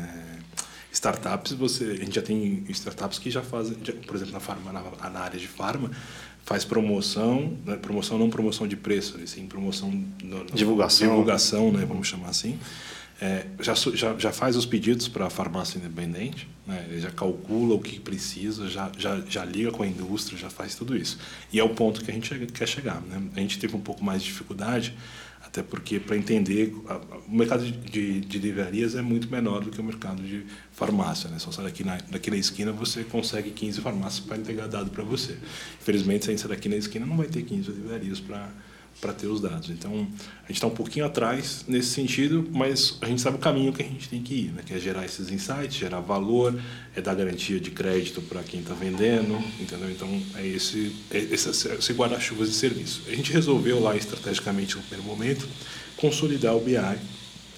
startups, 0.92 1.52
você, 1.52 1.84
a 1.84 1.94
gente 2.04 2.14
já 2.14 2.22
tem 2.22 2.64
startups 2.68 3.18
que 3.18 3.30
já 3.30 3.42
fazem, 3.42 3.76
já- 3.82 3.92
por 3.92 4.14
exemplo, 4.16 4.32
na 4.34 4.40
farma, 4.40 4.72
na, 4.72 5.10
na 5.10 5.20
área 5.20 5.38
de 5.38 5.48
farma, 5.48 5.90
faz 6.44 6.64
promoção, 6.64 7.56
né? 7.66 7.76
promoção 7.76 8.18
não 8.18 8.30
promoção 8.30 8.66
de 8.68 8.76
preço, 8.76 9.18
sim 9.26 9.46
promoção 9.46 9.90
no- 10.22 10.38
no- 10.44 10.44
Divulgação. 10.46 11.08
divulgação, 11.08 11.72
né? 11.72 11.84
Vamos 11.86 12.06
chamar 12.06 12.28
assim. 12.28 12.58
É, 13.20 13.46
já, 13.60 13.74
já, 13.74 14.14
já 14.18 14.32
faz 14.32 14.56
os 14.56 14.66
pedidos 14.66 15.08
para 15.08 15.26
a 15.26 15.30
farmácia 15.30 15.78
independente, 15.78 16.46
né? 16.66 16.86
ele 16.90 17.00
já 17.00 17.10
calcula 17.10 17.74
o 17.74 17.80
que 17.80 17.98
precisa, 17.98 18.68
já, 18.68 18.92
já, 18.98 19.20
já 19.28 19.44
liga 19.44 19.70
com 19.70 19.82
a 19.82 19.86
indústria, 19.86 20.38
já 20.38 20.50
faz 20.50 20.74
tudo 20.74 20.94
isso. 20.96 21.18
E 21.52 21.58
é 21.58 21.64
o 21.64 21.70
ponto 21.70 22.04
que 22.04 22.10
a 22.10 22.14
gente 22.14 22.34
quer 22.52 22.68
chegar. 22.68 23.00
Né? 23.00 23.22
A 23.34 23.40
gente 23.40 23.58
teve 23.58 23.74
um 23.74 23.80
pouco 23.80 24.04
mais 24.04 24.22
de 24.22 24.28
dificuldade, 24.28 24.94
até 25.42 25.62
porque, 25.62 25.98
para 25.98 26.14
entender, 26.16 26.74
a- 26.88 27.00
o 27.26 27.34
mercado 27.34 27.64
de, 27.64 27.72
de, 27.72 28.20
de 28.20 28.38
livrarias 28.38 28.94
é 28.94 29.00
muito 29.00 29.30
menor 29.30 29.64
do 29.64 29.70
que 29.70 29.80
o 29.80 29.84
mercado 29.84 30.22
de 30.22 30.44
farmácia. 30.72 31.30
Né? 31.30 31.38
Só 31.38 31.50
sai 31.50 31.64
daqui 31.64 31.84
na, 31.84 31.96
daqui 32.10 32.30
na 32.30 32.36
esquina, 32.36 32.70
você 32.72 33.02
consegue 33.04 33.50
15 33.50 33.80
farmácias 33.80 34.26
para 34.26 34.36
entregar 34.36 34.66
dado 34.68 34.90
para 34.90 35.02
você. 35.02 35.38
Infelizmente, 35.80 36.26
sair 36.26 36.36
daqui 36.48 36.68
na 36.68 36.76
esquina, 36.76 37.06
não 37.06 37.16
vai 37.16 37.28
ter 37.28 37.42
15 37.42 37.70
livrarias 37.70 38.20
para 38.20 38.50
para 39.00 39.12
ter 39.12 39.26
os 39.26 39.40
dados. 39.40 39.70
Então, 39.70 39.92
a 39.92 40.46
gente 40.48 40.56
está 40.56 40.66
um 40.66 40.74
pouquinho 40.74 41.04
atrás 41.04 41.64
nesse 41.68 41.88
sentido, 41.90 42.48
mas 42.50 42.96
a 43.00 43.06
gente 43.06 43.20
sabe 43.20 43.36
o 43.36 43.40
caminho 43.40 43.72
que 43.72 43.82
a 43.82 43.84
gente 43.84 44.08
tem 44.08 44.22
que 44.22 44.34
ir, 44.34 44.52
né? 44.52 44.62
que 44.64 44.72
é 44.72 44.78
gerar 44.78 45.04
esses 45.04 45.30
insights, 45.30 45.76
gerar 45.76 46.00
valor, 46.00 46.58
é 46.94 47.00
dar 47.00 47.14
garantia 47.14 47.60
de 47.60 47.70
crédito 47.70 48.22
para 48.22 48.42
quem 48.42 48.60
está 48.60 48.74
vendendo, 48.74 49.34
entendeu? 49.60 49.90
Então, 49.90 50.08
é 50.36 50.46
esse, 50.46 50.96
é 51.10 51.18
esse, 51.18 51.92
guarda-chuvas 51.92 52.48
de 52.48 52.54
serviço. 52.54 53.02
A 53.06 53.14
gente 53.14 53.32
resolveu 53.32 53.80
lá 53.80 53.96
estrategicamente 53.96 54.76
no 54.76 54.82
primeiro 54.82 55.06
momento 55.06 55.46
consolidar 55.96 56.56
o 56.56 56.60
BI, 56.60 56.76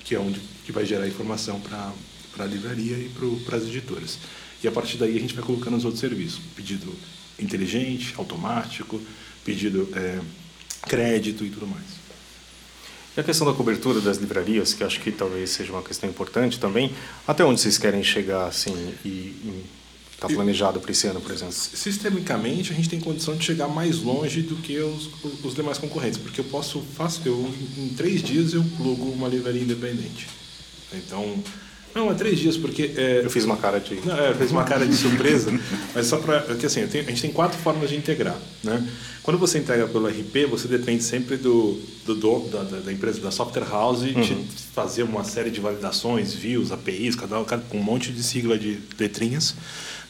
que 0.05 0.15
é 0.15 0.19
onde 0.19 0.41
que 0.65 0.73
vai 0.73 0.85
gerar 0.85 1.07
informação 1.07 1.61
para 1.61 1.93
para 2.39 2.45
a 2.45 2.49
livraria 2.49 2.97
e 2.97 3.11
para 3.45 3.57
as 3.57 3.65
editoras. 3.65 4.17
E 4.63 4.69
a 4.69 4.73
partir 4.73 4.97
daí 4.97 5.17
a 5.17 5.21
gente 5.21 5.35
vai 5.35 5.45
colocando 5.45 5.77
os 5.77 5.85
outros 5.85 6.01
serviços, 6.01 6.41
pedido 6.55 6.95
inteligente, 7.39 8.15
automático, 8.17 9.01
pedido 9.45 9.89
é, 9.95 10.21
crédito 10.87 11.45
e 11.45 11.51
tudo 11.51 11.67
mais. 11.67 11.85
E 13.17 13.21
a 13.21 13.25
questão 13.25 13.47
da 13.47 13.53
cobertura 13.53 14.01
das 14.01 14.19
livrarias, 14.19 14.75
que 14.75 14.85
acho 14.85 15.01
que 15.01 15.11
talvez 15.11 15.51
seja 15.51 15.73
uma 15.73 15.83
questão 15.83 16.09
importante 16.09 16.61
também, 16.61 16.93
até 17.27 17.45
onde 17.45 17.61
vocês 17.61 17.77
querem 17.77 18.03
chegar 18.03 18.47
assim 18.47 18.95
e 19.05 19.65
está 20.19 20.29
planejado 20.29 20.81
para 20.81 20.91
esse 20.91 21.07
ano, 21.07 21.21
por 21.21 21.31
exemplo? 21.31 21.53
Sistemicamente, 21.53 22.73
a 22.73 22.77
gente 22.77 22.89
tem 22.89 23.01
condição 23.01 23.37
de 23.37 23.45
chegar 23.45 23.69
mais 23.69 24.03
longe 24.03 24.43
do 24.43 24.57
que 24.57 24.77
os, 24.79 25.09
os 25.45 25.55
demais 25.55 25.79
concorrentes, 25.79 26.19
porque 26.19 26.41
eu 26.41 26.45
posso, 26.45 26.81
faço, 26.97 27.23
eu, 27.25 27.53
em 27.77 27.91
três 27.91 28.21
dias 28.23 28.53
eu 28.53 28.65
plugo 28.77 29.11
uma 29.11 29.29
livraria 29.29 29.63
independente. 29.63 30.27
Então, 30.93 31.43
não, 31.99 32.11
é 32.11 32.15
três 32.15 32.39
dias, 32.39 32.57
porque... 32.57 32.93
É, 32.97 33.23
Eu 33.25 33.31
fiz 33.31 33.45
uma 33.45 33.57
cara 33.57 33.79
de... 33.81 33.95
Não, 34.07 34.17
é, 34.19 34.35
fez 34.35 34.51
uma 34.51 34.65
cara 34.65 34.87
de 34.87 34.95
surpresa, 34.95 35.51
mas 35.95 36.07
só 36.07 36.17
para 36.19 36.41
que 36.55 36.67
assim, 36.67 36.81
eu 36.81 36.89
tenho- 36.89 37.05
a 37.05 37.09
gente 37.09 37.23
tem 37.23 37.31
quatro 37.33 37.59
formas 37.59 37.91
de 37.91 37.97
integrar, 37.97 38.37
né? 38.65 38.87
Quando 39.23 39.37
você 39.39 39.59
integra 39.59 39.87
pelo 39.87 40.07
RP, 40.09 40.47
você 40.49 40.67
depende 40.69 41.03
sempre 41.05 41.37
do, 41.37 41.79
do 42.07 42.15
dono 42.15 42.49
da, 42.49 42.63
da- 42.63 42.93
empresa, 42.93 43.21
da 43.21 43.31
software 43.31 43.69
house, 43.69 44.01
te 44.01 44.35
fazer 44.75 45.03
uma 45.03 45.23
série 45.23 45.51
de 45.51 45.61
validações, 45.61 46.33
views, 46.33 46.73
APIs, 46.73 47.15
cada, 47.15 47.43
cada 47.45 47.63
com 47.69 47.77
um 47.79 47.83
monte 47.83 48.11
de 48.11 48.23
sigla 48.23 48.59
de 48.59 48.79
letrinhas. 48.99 49.55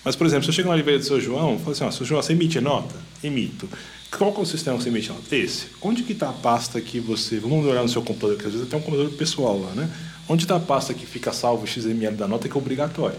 Mas, 0.05 0.15
por 0.15 0.27
exemplo, 0.27 0.45
se 0.45 0.51
eu 0.51 0.55
chego 0.55 0.69
na 0.69 0.77
livraria 0.77 1.01
do 1.01 1.05
seu 1.05 1.21
João, 1.21 1.55
eu 1.55 1.59
falo 1.59 1.73
assim, 1.73 1.85
ó, 1.85 1.91
seu 1.91 2.07
João, 2.07 2.23
você 2.23 2.33
emite 2.33 2.61
nota? 2.61 2.95
Emito. 3.23 3.69
Qual 4.17 4.33
é 4.33 4.39
o 4.41 4.45
sistema 4.47 4.77
que 4.79 4.85
você 4.85 4.89
emite 4.89 5.09
nota? 5.09 5.35
Esse. 5.37 5.67
Onde 5.83 6.05
que 6.05 6.13
está 6.13 6.29
a 6.31 6.33
pasta 6.33 6.81
que 6.81 7.01
você... 7.01 7.39
Vamos 7.41 7.67
olhar 7.67 7.83
no 7.83 7.89
seu 7.89 8.01
computador, 8.03 8.37
que 8.39 8.47
às 8.47 8.53
vezes 8.53 8.69
tem 8.69 8.79
um 8.79 8.83
computador 8.83 9.13
pessoal 9.15 9.59
lá, 9.61 9.73
né? 9.73 9.91
Onde 10.29 10.45
está 10.45 10.57
a 10.57 10.61
pasta 10.61 10.93
que 10.93 11.07
fica 11.07 11.33
salvo 11.33 11.65
o 11.65 11.67
XML 11.67 12.15
da 12.17 12.29
nota, 12.29 12.49
que 12.49 12.55
é 12.55 12.59
obrigatório? 12.59 13.19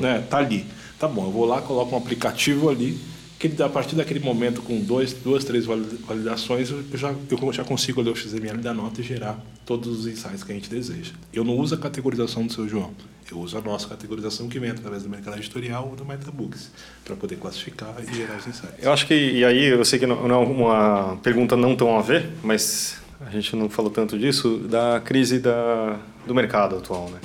Né? 0.00 0.24
Tá 0.28 0.38
ali. 0.38 0.66
Tá 0.98 1.08
bom, 1.08 1.24
eu 1.26 1.30
vou 1.30 1.44
lá, 1.44 1.60
coloco 1.60 1.94
um 1.94 1.98
aplicativo 1.98 2.68
ali, 2.70 2.98
que 3.38 3.46
ele, 3.48 3.62
a 3.62 3.68
partir 3.68 3.94
daquele 3.96 4.20
momento, 4.20 4.62
com 4.62 4.80
dois, 4.80 5.12
duas, 5.12 5.44
três 5.44 5.66
valida- 5.66 5.96
validações, 6.06 6.70
eu 6.70 6.82
já, 6.94 7.14
eu 7.30 7.52
já 7.52 7.64
consigo 7.64 8.00
ler 8.00 8.10
o 8.10 8.16
XML 8.16 8.58
da 8.58 8.72
nota 8.72 9.00
e 9.00 9.04
gerar 9.04 9.38
todos 9.66 9.88
os 10.00 10.06
insights 10.06 10.42
que 10.42 10.52
a 10.52 10.54
gente 10.54 10.70
deseja. 10.70 11.12
Eu 11.32 11.44
não 11.44 11.54
uso 11.58 11.74
a 11.74 11.78
categorização 11.78 12.46
do 12.46 12.52
seu 12.52 12.66
João, 12.66 12.92
eu 13.30 13.38
uso 13.38 13.58
a 13.58 13.60
nossa 13.60 13.86
categorização 13.88 14.48
que 14.48 14.58
vem 14.58 14.70
através 14.70 15.02
do 15.02 15.10
mercado 15.10 15.36
editorial 15.36 15.88
ou 15.90 15.96
do 15.96 16.04
MetaBooks, 16.06 16.70
para 17.04 17.14
poder 17.16 17.36
classificar 17.36 17.94
e 18.08 18.14
gerar 18.14 18.36
os 18.38 18.46
insights. 18.46 18.76
Eu 18.82 18.90
acho 18.92 19.06
que, 19.06 19.12
e 19.14 19.44
aí, 19.44 19.64
eu 19.64 19.84
sei 19.84 19.98
que 19.98 20.06
não 20.06 20.26
não 20.26 20.34
é 20.42 20.46
uma 20.46 21.16
pergunta 21.22 21.56
não 21.56 21.76
tão 21.76 21.98
a 21.98 22.00
ver, 22.00 22.30
mas 22.42 22.96
a 23.20 23.30
gente 23.30 23.54
não 23.56 23.68
falou 23.70 23.90
tanto 23.90 24.18
disso, 24.18 24.58
da 24.58 25.00
crise 25.00 25.38
da, 25.38 25.98
do 26.26 26.34
mercado 26.34 26.76
atual, 26.76 27.08
né? 27.10 27.18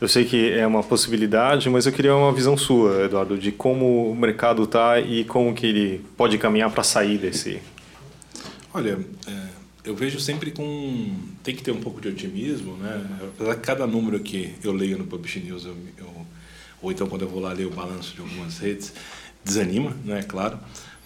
Eu 0.00 0.08
sei 0.08 0.24
que 0.24 0.52
é 0.52 0.66
uma 0.66 0.82
possibilidade, 0.82 1.68
mas 1.68 1.84
eu 1.86 1.92
queria 1.92 2.14
uma 2.16 2.32
visão 2.32 2.56
sua, 2.56 3.04
Eduardo, 3.04 3.36
de 3.36 3.52
como 3.52 4.10
o 4.10 4.16
mercado 4.16 4.62
está 4.64 4.98
e 4.98 5.24
como 5.24 5.54
que 5.54 5.66
ele 5.66 6.04
pode 6.16 6.38
caminhar 6.38 6.70
para 6.70 6.82
sair 6.82 7.18
desse... 7.18 7.60
Olha, 8.72 8.98
é, 9.26 9.32
eu 9.84 9.94
vejo 9.94 10.20
sempre 10.20 10.52
com. 10.52 11.12
Tem 11.42 11.54
que 11.56 11.62
ter 11.62 11.72
um 11.72 11.80
pouco 11.80 12.00
de 12.00 12.08
otimismo, 12.08 12.76
né? 12.76 13.04
Apesar 13.34 13.54
que 13.56 13.60
cada 13.62 13.86
número 13.86 14.20
que 14.20 14.54
eu 14.62 14.72
leio 14.72 14.96
no 14.96 15.04
Publish 15.04 15.40
News, 15.40 15.64
eu, 15.64 15.76
eu- 15.98 16.26
ou 16.80 16.92
então 16.92 17.06
quando 17.08 17.22
eu 17.22 17.28
vou 17.28 17.40
lá 17.40 17.52
ler 17.52 17.66
o 17.66 17.70
balanço 17.70 18.14
de 18.14 18.20
algumas 18.20 18.58
redes, 18.58 18.94
desanima, 19.44 19.94
né? 20.04 20.22
Claro. 20.22 20.58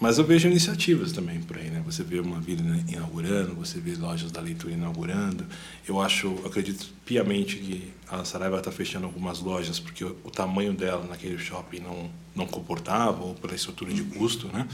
Mas 0.05 0.19
eu 0.19 0.25
vejo 0.27 0.47
iniciativas 0.47 1.13
também 1.13 1.41
por 1.41 1.57
aí, 1.57 1.71
né? 1.71 1.83
Você 1.87 2.03
vê 2.03 2.21
uma 2.21 2.39
vila 2.39 2.61
inaugurando, 2.87 3.55
você 3.55 3.81
vê 3.81 3.95
lojas 3.95 4.31
da 4.31 4.39
leitura 4.39 4.75
inaugurando. 4.75 5.47
Eu 5.89 5.99
acho, 5.99 6.29
acredito 6.45 6.93
piamente 7.07 7.57
que 7.57 7.91
a 8.07 8.23
Saraiva 8.23 8.59
está 8.59 8.71
fechando 8.71 9.07
algumas 9.07 9.41
lojas 9.41 9.81
porque 9.81 10.05
o, 10.05 10.15
o 10.23 10.31
tamanho 10.31 10.75
dela 10.75 11.07
naquele 11.07 11.39
shopping 11.39 11.79
não 11.79 12.11
não 12.37 12.47
comportava 12.47 13.25
ou 13.25 13.35
pela 13.35 13.55
estrutura 13.55 13.95
de 13.95 14.03
custo, 14.03 14.47
né? 14.49 14.69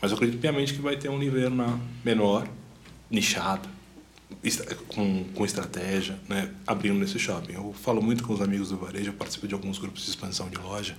Mas 0.00 0.10
eu 0.10 0.16
acredito 0.16 0.40
piamente 0.40 0.74
que 0.74 0.80
vai 0.80 0.96
ter 0.96 1.08
um 1.08 1.18
na 1.48 1.78
menor, 2.04 2.48
nichado, 3.08 3.68
com, 4.88 5.22
com 5.32 5.44
estratégia, 5.44 6.18
né, 6.28 6.50
abrindo 6.66 6.98
nesse 6.98 7.20
shopping. 7.20 7.52
Eu 7.52 7.72
falo 7.72 8.02
muito 8.02 8.24
com 8.24 8.32
os 8.32 8.40
amigos 8.40 8.70
do 8.70 8.76
varejo, 8.76 9.10
eu 9.10 9.14
participo 9.14 9.46
de 9.46 9.54
alguns 9.54 9.78
grupos 9.78 10.02
de 10.02 10.10
expansão 10.10 10.48
de 10.48 10.58
loja, 10.58 10.96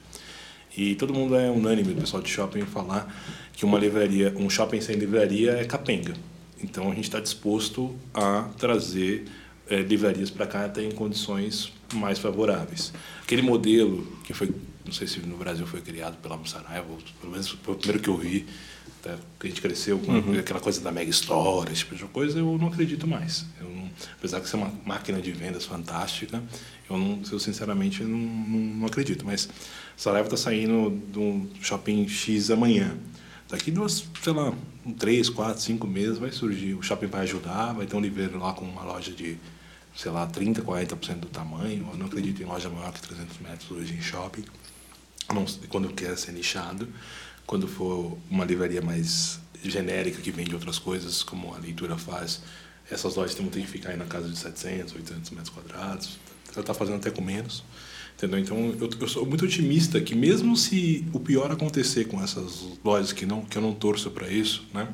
e 0.76 0.96
todo 0.96 1.14
mundo 1.14 1.36
é 1.36 1.50
unânime, 1.50 1.94
o 1.94 1.96
pessoal 1.96 2.22
de 2.22 2.30
shopping, 2.30 2.62
falar 2.62 3.14
que 3.54 3.64
uma 3.66 3.78
livraria, 3.78 4.34
um 4.36 4.50
shopping 4.50 4.82
sem 4.82 4.96
livraria 4.96 5.52
é 5.52 5.66
capenga. 5.66 6.14
Então 6.62 6.92
a 6.92 6.96
gente 6.96 7.06
está 7.06 7.20
disposto 7.20 7.96
a 8.14 8.50
trazer 8.58 9.26
eh, 9.70 9.82
livrarias 9.82 10.30
para 10.30 10.48
cá 10.48 10.66
até 10.66 10.84
em 10.84 10.92
condições 10.92 11.72
mais 11.94 12.18
favoráveis. 12.18 12.92
Aquele 13.22 13.42
modelo 13.42 14.08
que 14.24 14.34
foi, 14.34 14.52
não 14.86 14.92
sei 14.92 15.08
se 15.08 15.20
no 15.20 15.38
Brasil 15.38 15.68
foi 15.68 15.82
criado 15.82 16.18
pela 16.18 16.40
Saraiva, 16.46 16.88
pelo 17.20 17.32
menos 17.32 17.50
foi 17.50 17.74
o 17.74 17.78
primeiro 17.78 18.02
que 18.02 18.10
eu 18.10 18.18
vi, 18.18 18.46
que 19.40 19.48
a 19.48 19.50
gente 19.50 19.62
cresceu 19.62 20.00
com 20.00 20.40
aquela 20.40 20.62
coisa 20.62 20.80
da 20.80 20.92
mega 20.92 21.10
store, 21.10 21.72
esse 21.72 21.82
tipo 21.82 21.96
de 21.96 22.06
coisa, 22.06 22.40
eu 22.40 22.58
não 22.58 22.68
acredito 22.68 23.06
mais. 23.06 23.46
Eu 23.60 23.70
não, 23.70 23.90
apesar 24.18 24.40
de 24.40 24.48
ser 24.48 24.56
uma 24.56 24.72
máquina 24.86 25.22
de 25.22 25.32
vendas 25.32 25.66
fantástica, 25.66 26.42
eu, 26.90 26.98
não, 26.98 27.22
eu 27.32 27.40
sinceramente 27.40 28.04
não, 28.04 28.18
não, 28.18 28.60
não 28.60 28.88
acredito. 28.88 29.26
Mas 29.26 29.50
Saraiva 29.96 30.28
está 30.28 30.38
saindo 30.38 30.90
do 30.90 31.48
shopping 31.62 32.08
X 32.08 32.52
amanhã. 32.52 32.98
Daqui 33.50 33.72
duas, 33.72 34.06
sei 34.22 34.34
lá, 34.34 34.54
três, 34.98 35.30
quatro, 35.30 35.62
cinco 35.62 35.86
meses 35.86 36.18
vai 36.18 36.32
surgir. 36.32 36.74
O 36.74 36.82
shopping 36.82 37.08
vai 37.08 37.22
ajudar, 37.22 37.74
vai 37.74 37.86
ter 37.86 37.96
um 37.96 38.02
livreiro 38.02 38.40
lá 38.40 38.54
com 38.54 38.66
uma 38.66 38.84
loja 38.84 39.12
de, 39.12 39.38
sei 39.96 40.12
lá, 40.12 40.28
30%, 40.28 40.62
40% 40.64 41.20
do 41.20 41.28
tamanho. 41.28 41.88
Eu 41.92 41.98
não 41.98 42.08
acredito 42.08 42.42
em 42.42 42.46
loja 42.46 42.70
maior 42.70 42.92
que 42.92 43.02
300 43.02 43.38
metros 43.40 43.72
hoje 43.72 43.94
em 43.94 44.02
shopping. 44.02 44.44
Não 45.34 45.46
quando 45.70 45.90
quer 45.94 46.18
ser 46.18 46.32
nichado. 46.32 46.88
Quando 47.46 47.68
for 47.68 48.18
uma 48.30 48.46
livraria 48.46 48.82
mais 48.82 49.40
genérica 49.64 50.22
que 50.22 50.32
vende 50.32 50.54
outras 50.54 50.80
coisas, 50.80 51.24
como 51.24 51.54
a 51.54 51.58
leitura 51.58 51.98
faz, 51.98 52.42
essas 52.90 53.16
lojas 53.16 53.36
têm 53.36 53.48
que 53.48 53.68
ficar 53.68 53.92
aí 53.92 53.98
na 53.98 54.06
casa 54.06 54.30
de 54.30 54.38
700, 54.38 54.96
800 54.96 55.32
metros 55.32 55.50
quadrados. 55.50 56.18
Ela 56.54 56.62
está 56.62 56.74
fazendo 56.74 56.98
até 56.98 57.12
com 57.12 57.22
menos. 57.22 57.64
Entendeu? 58.16 58.40
Então, 58.40 58.76
eu, 58.80 58.90
eu 59.00 59.08
sou 59.08 59.26
muito 59.26 59.44
otimista 59.44 60.00
que 60.00 60.16
mesmo 60.16 60.56
se 60.56 61.06
o 61.12 61.20
pior 61.20 61.52
acontecer 61.52 62.06
com 62.06 62.22
essas 62.24 62.64
lojas 62.84 63.12
que 63.12 63.26
não 63.26 63.42
que 63.42 63.58
eu 63.58 63.62
não 63.62 63.74
torço 63.74 64.10
para 64.12 64.30
isso, 64.30 64.64
né? 64.74 64.88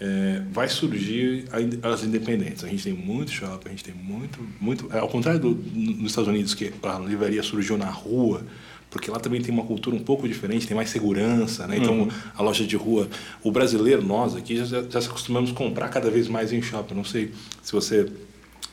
É, 0.00 0.42
vai 0.50 0.68
surgir 0.68 1.44
as 1.82 2.02
independentes. 2.02 2.64
A 2.64 2.68
gente 2.68 2.82
tem 2.82 2.92
muito 2.92 3.30
shopping, 3.30 3.68
a 3.68 3.70
gente 3.70 3.84
tem 3.84 3.94
muito, 3.94 4.38
muito. 4.60 4.88
é, 4.92 4.98
Ao 4.98 5.08
contrário 5.08 5.38
do, 5.40 5.50
nos 5.50 6.10
Estados 6.10 6.28
Unidos 6.28 6.54
que 6.54 6.72
a 6.82 6.98
livraria 6.98 7.42
surgiu 7.42 7.78
na 7.78 7.88
rua, 7.88 8.44
porque 8.90 9.10
lá 9.10 9.20
também 9.20 9.40
tem 9.40 9.54
uma 9.54 9.64
cultura 9.64 9.94
um 9.94 10.02
pouco 10.02 10.26
diferente, 10.26 10.66
tem 10.66 10.76
mais 10.76 10.90
segurança, 10.90 11.66
né? 11.66 11.78
Então 11.78 12.08
a 12.34 12.42
loja 12.42 12.66
de 12.66 12.76
rua, 12.76 13.08
o 13.42 13.50
brasileiro 13.50 14.02
nós 14.02 14.34
aqui 14.36 14.56
já, 14.56 14.82
já 14.82 15.00
se 15.00 15.08
acostumamos 15.08 15.50
a 15.52 15.54
comprar 15.54 15.88
cada 15.88 16.10
vez 16.10 16.28
mais 16.28 16.52
em 16.52 16.60
shopping. 16.60 16.94
Não 16.94 17.04
sei 17.04 17.32
se 17.62 17.72
você 17.72 18.10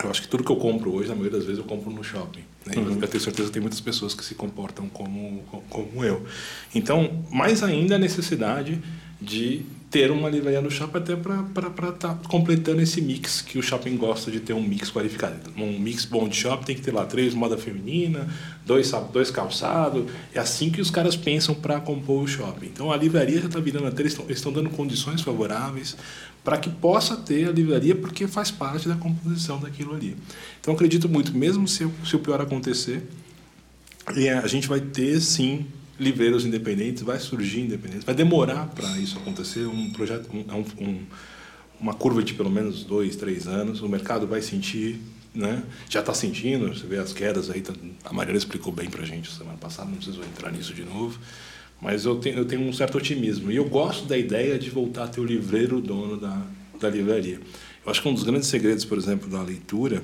eu 0.03 0.09
acho 0.09 0.21
que 0.21 0.27
tudo 0.27 0.43
que 0.43 0.51
eu 0.51 0.55
compro 0.55 0.93
hoje, 0.93 1.09
na 1.09 1.15
maioria 1.15 1.37
das 1.37 1.45
vezes, 1.45 1.59
eu 1.59 1.65
compro 1.65 1.91
no 1.91 2.03
shopping. 2.03 2.43
né? 2.65 2.73
Eu 2.75 3.07
tenho 3.07 3.23
certeza 3.23 3.49
que 3.49 3.53
tem 3.53 3.61
muitas 3.61 3.81
pessoas 3.81 4.13
que 4.13 4.23
se 4.23 4.33
comportam 4.33 4.87
como, 4.87 5.43
como 5.69 6.03
eu. 6.03 6.25
Então, 6.73 7.25
mais 7.29 7.63
ainda 7.63 7.95
a 7.95 7.99
necessidade 7.99 8.81
de 9.21 9.65
ter 9.91 10.11
uma 10.11 10.29
livraria 10.29 10.61
no 10.61 10.69
shopping 10.69 10.99
até 10.99 11.15
para 11.15 11.89
estar 11.89 11.93
tá 11.93 12.19
completando 12.29 12.79
esse 12.81 13.01
mix 13.01 13.41
que 13.41 13.57
o 13.57 13.63
shopping 13.63 13.97
gosta 13.97 14.29
de 14.29 14.39
ter 14.39 14.53
um 14.53 14.61
mix 14.61 14.91
qualificado. 14.91 15.35
Um 15.57 15.79
mix 15.79 16.05
bom 16.05 16.29
de 16.29 16.35
shopping 16.35 16.63
tem 16.63 16.75
que 16.75 16.81
ter 16.81 16.93
lá 16.93 17.05
três 17.05 17.33
moda 17.33 17.57
feminina, 17.57 18.27
dois, 18.65 18.91
dois 19.11 19.31
calçados. 19.31 20.05
É 20.33 20.39
assim 20.39 20.69
que 20.69 20.79
os 20.79 20.91
caras 20.91 21.15
pensam 21.15 21.55
para 21.55 21.79
compor 21.79 22.23
o 22.23 22.27
shopping. 22.27 22.67
Então 22.67 22.91
a 22.91 22.97
livraria 22.97 23.41
já 23.41 23.47
está 23.47 23.59
virando 23.59 23.87
até, 23.87 24.03
eles 24.03 24.17
estão 24.29 24.53
dando 24.53 24.69
condições 24.69 25.21
favoráveis 25.21 25.97
para 26.43 26.57
que 26.57 26.69
possa 26.69 27.15
ter 27.15 27.47
a 27.47 27.51
livraria 27.51 27.95
porque 27.95 28.27
faz 28.27 28.49
parte 28.49 28.87
da 28.87 28.95
composição 28.95 29.59
daquilo 29.59 29.93
ali. 29.93 30.15
Então 30.59 30.73
acredito 30.73 31.07
muito, 31.09 31.35
mesmo 31.35 31.67
se, 31.67 31.89
se 32.05 32.15
o 32.15 32.19
pior 32.19 32.41
acontecer, 32.41 33.07
a 34.05 34.47
gente 34.47 34.67
vai 34.67 34.79
ter 34.79 35.19
sim 35.21 35.65
livreiros 35.99 36.45
independentes, 36.45 37.03
vai 37.03 37.19
surgir 37.19 37.61
independentes, 37.61 38.05
vai 38.05 38.15
demorar 38.15 38.67
para 38.67 38.97
isso 38.97 39.17
acontecer, 39.17 39.67
um 39.67 39.91
projeto, 39.91 40.29
um, 40.33 40.45
é 40.49 40.55
um, 40.55 41.05
uma 41.79 41.93
curva 41.93 42.23
de 42.23 42.33
pelo 42.33 42.49
menos 42.49 42.83
dois, 42.83 43.15
três 43.15 43.47
anos, 43.47 43.81
o 43.81 43.89
mercado 43.89 44.25
vai 44.25 44.41
sentir, 44.41 44.99
né? 45.35 45.61
já 45.89 45.99
está 45.99 46.13
sentindo, 46.13 46.73
você 46.73 46.87
vê 46.87 46.97
as 46.97 47.11
quedas 47.11 47.49
aí, 47.49 47.61
tá, 47.61 47.73
a 48.05 48.13
Mariana 48.13 48.37
explicou 48.37 48.71
bem 48.71 48.89
para 48.89 49.03
a 49.03 49.05
gente 49.05 49.29
semana 49.29 49.57
passada, 49.57 49.89
não 49.89 49.97
preciso 49.97 50.21
entrar 50.21 50.51
nisso 50.51 50.73
de 50.73 50.83
novo, 50.83 51.19
mas 51.81 52.05
eu 52.05 52.15
tenho, 52.15 52.37
eu 52.37 52.45
tenho 52.45 52.61
um 52.61 52.73
certo 52.73 52.97
otimismo, 52.97 53.51
e 53.51 53.55
eu 53.55 53.65
gosto 53.65 54.05
da 54.05 54.17
ideia 54.17 54.57
de 54.59 54.69
voltar 54.69 55.05
a 55.05 55.07
ter 55.07 55.21
o 55.21 55.25
livreiro 55.25 55.79
dono 55.79 56.17
da, 56.17 56.41
da 56.79 56.89
livraria. 56.89 57.39
Eu 57.85 57.91
acho 57.91 58.01
que 58.01 58.07
um 58.07 58.13
dos 58.13 58.23
grandes 58.23 58.47
segredos, 58.47 58.85
por 58.85 58.97
exemplo, 58.97 59.29
da 59.29 59.41
leitura 59.41 60.03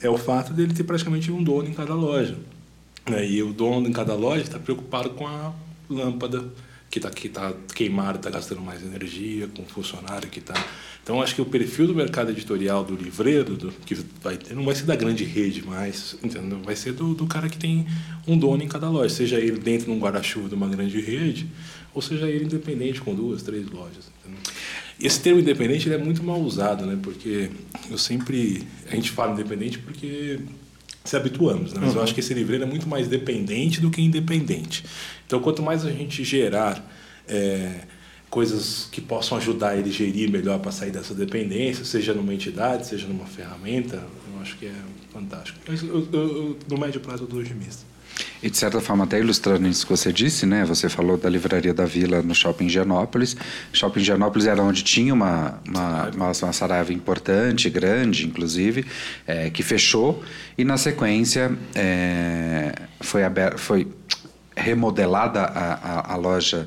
é 0.00 0.08
o 0.08 0.18
fato 0.18 0.52
dele 0.52 0.74
ter 0.74 0.84
praticamente 0.84 1.30
um 1.32 1.42
dono 1.42 1.68
em 1.68 1.74
cada 1.74 1.94
loja. 1.94 2.36
Né? 3.08 3.26
E 3.28 3.42
o 3.42 3.52
dono 3.52 3.88
em 3.88 3.92
cada 3.92 4.14
loja 4.14 4.42
está 4.42 4.58
preocupado 4.58 5.10
com 5.10 5.26
a 5.26 5.52
lâmpada 5.88 6.44
que 6.90 6.98
está 6.98 7.10
que 7.10 7.28
tá 7.28 7.52
queimada, 7.74 8.18
está 8.18 8.30
gastando 8.30 8.60
mais 8.60 8.82
energia, 8.82 9.48
com 9.48 9.62
o 9.62 9.66
funcionário 9.66 10.28
que 10.28 10.38
está. 10.38 10.54
Então, 11.02 11.22
acho 11.22 11.34
que 11.34 11.40
o 11.40 11.46
perfil 11.46 11.86
do 11.86 11.94
mercado 11.94 12.30
editorial 12.30 12.84
do 12.84 12.94
livreiro, 12.94 13.56
do, 13.56 13.72
que 13.86 13.94
vai 14.22 14.36
ter, 14.36 14.54
não 14.54 14.64
vai 14.64 14.74
ser 14.74 14.84
da 14.84 14.94
grande 14.94 15.24
rede 15.24 15.64
mais, 15.64 16.16
entendeu? 16.22 16.60
vai 16.62 16.76
ser 16.76 16.92
do, 16.92 17.14
do 17.14 17.26
cara 17.26 17.48
que 17.48 17.56
tem 17.56 17.86
um 18.26 18.36
dono 18.36 18.62
em 18.62 18.68
cada 18.68 18.90
loja, 18.90 19.14
seja 19.14 19.38
ele 19.38 19.58
dentro 19.58 19.86
de 19.86 19.92
um 19.92 19.98
guarda-chuva 19.98 20.48
de 20.48 20.54
uma 20.54 20.68
grande 20.68 21.00
rede, 21.00 21.46
ou 21.94 22.02
seja 22.02 22.28
ele 22.28 22.44
independente 22.44 23.00
com 23.00 23.14
duas, 23.14 23.42
três 23.42 23.66
lojas. 23.70 24.10
Entendeu? 24.20 24.40
Esse 25.00 25.20
termo 25.20 25.40
independente 25.40 25.90
é 25.90 25.96
muito 25.96 26.22
mal 26.22 26.40
usado, 26.40 26.84
né? 26.84 26.98
porque 27.02 27.50
eu 27.88 27.96
sempre. 27.96 28.66
A 28.90 28.94
gente 28.94 29.10
fala 29.10 29.32
independente 29.32 29.78
porque 29.78 30.40
se 31.08 31.16
habituamos, 31.16 31.72
né? 31.72 31.80
mas 31.80 31.92
uhum. 31.92 31.96
eu 31.96 32.02
acho 32.02 32.12
que 32.12 32.20
esse 32.20 32.34
livreiro 32.34 32.64
é 32.64 32.66
muito 32.66 32.86
mais 32.86 33.08
dependente 33.08 33.80
do 33.80 33.90
que 33.90 34.02
independente. 34.02 34.84
Então, 35.26 35.40
quanto 35.40 35.62
mais 35.62 35.86
a 35.86 35.90
gente 35.90 36.22
gerar 36.22 36.86
é, 37.26 37.80
coisas 38.28 38.88
que 38.92 39.00
possam 39.00 39.38
ajudar 39.38 39.74
ele 39.74 39.88
a 39.88 39.92
gerir 39.92 40.30
melhor 40.30 40.58
para 40.58 40.70
sair 40.70 40.90
dessa 40.90 41.14
dependência, 41.14 41.82
seja 41.84 42.12
numa 42.12 42.34
entidade, 42.34 42.86
seja 42.86 43.06
numa 43.06 43.24
ferramenta, 43.24 43.96
eu 44.34 44.40
acho 44.42 44.58
que 44.58 44.66
é 44.66 44.74
fantástico. 45.10 45.58
Mas 45.66 45.82
eu, 45.82 46.06
eu, 46.12 46.20
eu, 46.20 46.58
no 46.68 46.76
médio 46.76 47.00
prazo, 47.00 47.24
eu 47.24 47.26
dou 47.26 47.40
otimista. 47.40 47.86
E 48.42 48.50
de 48.50 48.56
certa 48.56 48.80
forma, 48.80 49.04
até 49.04 49.18
ilustrando 49.18 49.68
isso 49.68 49.86
que 49.86 49.90
você 49.90 50.12
disse, 50.12 50.46
né? 50.46 50.64
Você 50.64 50.88
falou 50.88 51.16
da 51.16 51.28
livraria 51.28 51.74
da 51.74 51.84
Vila 51.84 52.22
no 52.22 52.34
Shopping 52.34 52.68
Gianópolis. 52.68 53.36
Shopping 53.72 54.00
Gianópolis 54.00 54.46
era 54.46 54.62
onde 54.62 54.82
tinha 54.82 55.12
uma, 55.12 55.60
uma, 55.66 56.10
uma, 56.10 56.32
uma 56.32 56.52
saraiva 56.52 56.92
importante, 56.92 57.68
grande, 57.70 58.26
inclusive, 58.26 58.86
é, 59.26 59.50
que 59.50 59.62
fechou. 59.62 60.22
E 60.56 60.64
na 60.64 60.76
sequência 60.76 61.50
é, 61.74 62.72
foi, 63.00 63.24
aberta, 63.24 63.58
foi 63.58 63.88
remodelada 64.56 65.40
a, 65.42 65.74
a, 65.74 66.12
a 66.14 66.16
loja 66.16 66.66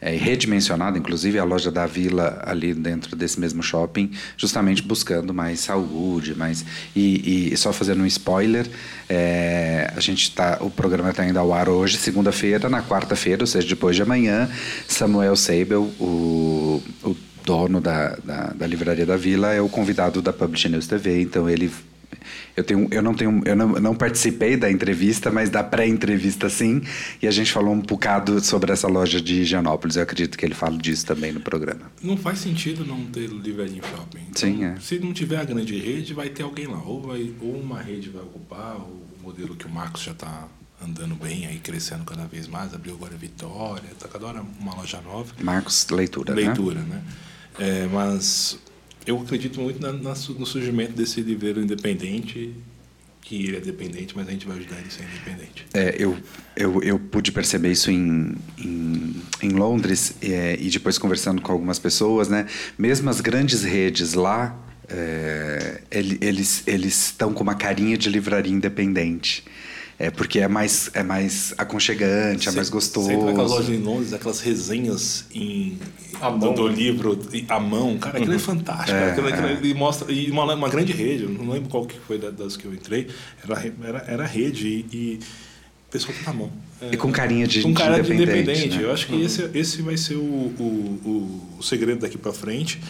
é, 0.00 0.14
redimensionada, 0.16 0.98
inclusive 0.98 1.38
a 1.38 1.44
loja 1.44 1.70
da 1.70 1.86
Vila 1.86 2.42
ali 2.44 2.72
dentro 2.74 3.16
desse 3.16 3.38
mesmo 3.40 3.62
shopping, 3.62 4.10
justamente 4.36 4.82
buscando 4.82 5.34
mais 5.34 5.60
saúde, 5.60 6.34
mais 6.34 6.64
e, 6.94 7.52
e 7.52 7.56
só 7.56 7.72
fazendo 7.72 8.02
um 8.02 8.06
spoiler, 8.06 8.66
é, 9.08 9.92
a 9.94 10.00
gente 10.00 10.34
tá, 10.34 10.58
o 10.60 10.70
programa 10.70 11.10
está 11.10 11.26
indo 11.26 11.38
ao 11.38 11.52
ar 11.52 11.68
hoje, 11.68 11.96
segunda-feira, 11.96 12.68
na 12.68 12.82
quarta-feira, 12.82 13.42
ou 13.42 13.46
seja, 13.46 13.66
depois 13.66 13.96
de 13.96 14.02
amanhã, 14.02 14.48
Samuel 14.86 15.36
Seibel, 15.36 15.82
o, 15.98 16.82
o 17.02 17.16
dono 17.44 17.80
da, 17.80 18.16
da, 18.24 18.52
da 18.54 18.66
livraria 18.66 19.06
da 19.06 19.16
Vila, 19.16 19.52
é 19.52 19.60
o 19.60 19.68
convidado 19.68 20.20
da 20.20 20.32
Publish 20.32 20.68
News 20.68 20.86
TV, 20.86 21.22
então 21.22 21.48
ele 21.48 21.70
eu, 22.56 22.64
tenho, 22.64 22.88
eu 22.90 23.02
não 23.02 23.14
tenho, 23.14 23.42
eu 23.44 23.56
não, 23.56 23.68
não 23.68 23.94
participei 23.94 24.56
da 24.56 24.70
entrevista, 24.70 25.30
mas 25.30 25.50
da 25.50 25.62
pré-entrevista 25.62 26.48
sim. 26.48 26.82
E 27.22 27.26
a 27.26 27.30
gente 27.30 27.52
falou 27.52 27.72
um 27.72 27.80
bocado 27.80 28.42
sobre 28.44 28.72
essa 28.72 28.88
loja 28.88 29.20
de 29.20 29.42
Higienópolis. 29.42 29.96
Eu 29.96 30.02
acredito 30.02 30.36
que 30.36 30.44
ele 30.44 30.54
fala 30.54 30.76
disso 30.76 31.06
também 31.06 31.32
no 31.32 31.40
programa. 31.40 31.90
Não 32.02 32.16
faz 32.16 32.38
sentido 32.38 32.84
não 32.84 33.04
ter 33.06 33.28
livraria 33.28 33.78
em 33.78 33.82
shopping. 33.82 34.20
Então, 34.28 34.34
sim, 34.34 34.64
é. 34.64 34.76
Se 34.80 34.98
não 34.98 35.12
tiver 35.12 35.38
a 35.38 35.44
grande 35.44 35.78
rede, 35.78 36.14
vai 36.14 36.28
ter 36.28 36.42
alguém 36.42 36.66
lá. 36.66 36.82
Ou, 36.82 37.00
vai, 37.02 37.32
ou 37.40 37.60
uma 37.60 37.80
rede 37.80 38.08
vai 38.08 38.22
ocupar, 38.22 38.76
o 38.76 39.02
modelo 39.22 39.54
que 39.54 39.66
o 39.66 39.70
Marcos 39.70 40.02
já 40.02 40.12
está 40.12 40.48
andando 40.84 41.14
bem 41.14 41.46
aí, 41.46 41.58
crescendo 41.58 42.04
cada 42.04 42.26
vez 42.26 42.46
mais. 42.46 42.74
Abriu 42.74 42.94
agora 42.94 43.16
Vitória, 43.16 43.88
está 43.90 44.08
cada 44.08 44.26
hora 44.26 44.42
uma 44.60 44.74
loja 44.74 45.00
nova. 45.00 45.32
Marcos 45.40 45.86
Leitura, 45.90 46.34
Leitura, 46.34 46.80
né? 46.80 46.96
né? 46.96 47.02
É, 47.60 47.88
mas 47.92 48.58
eu 49.08 49.18
acredito 49.18 49.58
muito 49.60 49.80
na, 49.80 49.90
na, 49.90 50.10
no 50.10 50.46
surgimento 50.46 50.92
desse 50.92 51.22
livreiro 51.22 51.60
independente 51.62 52.54
que 53.22 53.46
ele 53.46 53.56
é 53.56 53.60
dependente, 53.60 54.14
mas 54.14 54.28
a 54.28 54.30
gente 54.30 54.46
vai 54.46 54.56
ajudar 54.58 54.76
ele 54.76 54.86
a 54.86 54.90
ser 54.90 55.02
independente. 55.02 55.66
É, 55.74 55.96
eu, 55.98 56.16
eu, 56.56 56.82
eu 56.82 56.98
pude 56.98 57.32
perceber 57.32 57.70
isso 57.70 57.90
em, 57.90 58.34
em, 58.58 59.16
em 59.42 59.48
Londres 59.50 60.14
é, 60.22 60.56
e 60.60 60.70
depois 60.70 60.98
conversando 60.98 61.40
com 61.40 61.52
algumas 61.52 61.78
pessoas, 61.78 62.28
né? 62.28 62.46
Mesmo 62.78 63.08
as 63.08 63.20
grandes 63.20 63.62
redes 63.64 64.14
lá, 64.14 64.58
é, 64.88 65.82
eles 65.90 66.62
eles 66.66 67.06
estão 67.06 67.32
com 67.34 67.42
uma 67.42 67.54
carinha 67.54 67.96
de 67.96 68.08
livraria 68.08 68.52
independente. 68.52 69.44
É 70.00 70.12
porque 70.12 70.38
é 70.38 70.46
mais, 70.46 70.90
é 70.94 71.02
mais 71.02 71.52
aconchegante, 71.58 72.48
é 72.48 72.52
mais 72.52 72.70
gostoso. 72.70 73.08
Sempre 73.08 73.24
naquelas 73.24 73.50
lojas 73.50 73.68
em 73.68 73.82
Londres, 73.82 74.12
aquelas 74.12 74.40
resenhas 74.40 75.24
em, 75.34 75.76
do, 76.38 76.52
do, 76.52 76.68
livro 76.68 77.18
à 77.48 77.58
mão. 77.58 77.98
Cara, 77.98 78.18
aquilo 78.18 78.32
é 78.32 78.36
uhum. 78.36 78.40
é 78.40 78.44
fantástico. 78.44 78.96
É, 78.96 79.10
aquilo, 79.10 79.26
aquilo, 79.26 79.46
é. 79.48 79.58
E 79.60 79.74
mostra, 79.74 80.12
e 80.12 80.30
uma, 80.30 80.54
uma 80.54 80.68
grande 80.68 80.92
rede, 80.92 81.26
não 81.26 81.50
lembro 81.50 81.68
qual 81.68 81.84
que 81.84 81.98
foi 81.98 82.16
das 82.16 82.56
que 82.56 82.64
eu 82.64 82.72
entrei, 82.72 83.08
era, 83.42 83.74
era, 83.82 84.04
era 84.06 84.26
rede 84.26 84.68
e, 84.68 84.96
e 84.96 85.20
o 85.88 85.90
pessoal 85.90 86.14
tá 86.16 86.30
na 86.30 86.38
mão. 86.38 86.52
É, 86.80 86.90
e 86.92 86.96
com 86.96 87.10
carinha 87.10 87.48
de, 87.48 87.62
com 87.62 87.74
cara 87.74 88.00
de 88.00 88.12
independente. 88.12 88.76
Né? 88.76 88.84
Eu 88.84 88.92
acho 88.92 89.08
que 89.08 89.14
uhum. 89.14 89.22
esse, 89.24 89.50
esse 89.52 89.82
vai 89.82 89.96
ser 89.96 90.14
o, 90.14 90.20
o, 90.20 91.00
o, 91.04 91.56
o 91.58 91.62
segredo 91.62 92.00
daqui 92.00 92.16
para 92.16 92.32
frente. 92.32 92.80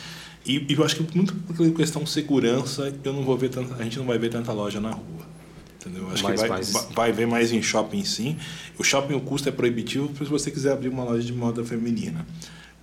E, 0.44 0.66
e, 0.68 0.74
eu 0.74 0.84
acho 0.84 0.96
que 0.96 1.16
muito 1.16 1.34
por 1.34 1.70
questão 1.72 2.02
de 2.02 2.10
segurança, 2.10 2.92
eu 3.02 3.12
não 3.14 3.22
vou 3.22 3.36
ver 3.38 3.48
tanta, 3.48 3.74
a 3.76 3.82
gente 3.82 3.98
não 3.98 4.04
vai 4.04 4.18
ver 4.18 4.28
tanta 4.28 4.52
loja 4.52 4.78
na 4.78 4.90
rua. 4.90 5.37
Entendeu? 5.80 6.08
Acho 6.10 6.24
mais, 6.24 6.42
que 6.42 6.48
vai, 6.48 6.58
mais... 6.58 6.88
vai 6.92 7.12
ver 7.12 7.26
mais 7.26 7.52
em 7.52 7.62
shopping 7.62 8.04
sim. 8.04 8.36
O 8.76 8.84
shopping 8.84 9.14
o 9.14 9.20
custo 9.20 9.48
é 9.48 9.52
proibitivo 9.52 10.10
se 10.16 10.24
você 10.24 10.50
quiser 10.50 10.72
abrir 10.72 10.88
uma 10.88 11.04
loja 11.04 11.24
de 11.24 11.32
moda 11.32 11.64
feminina. 11.64 12.26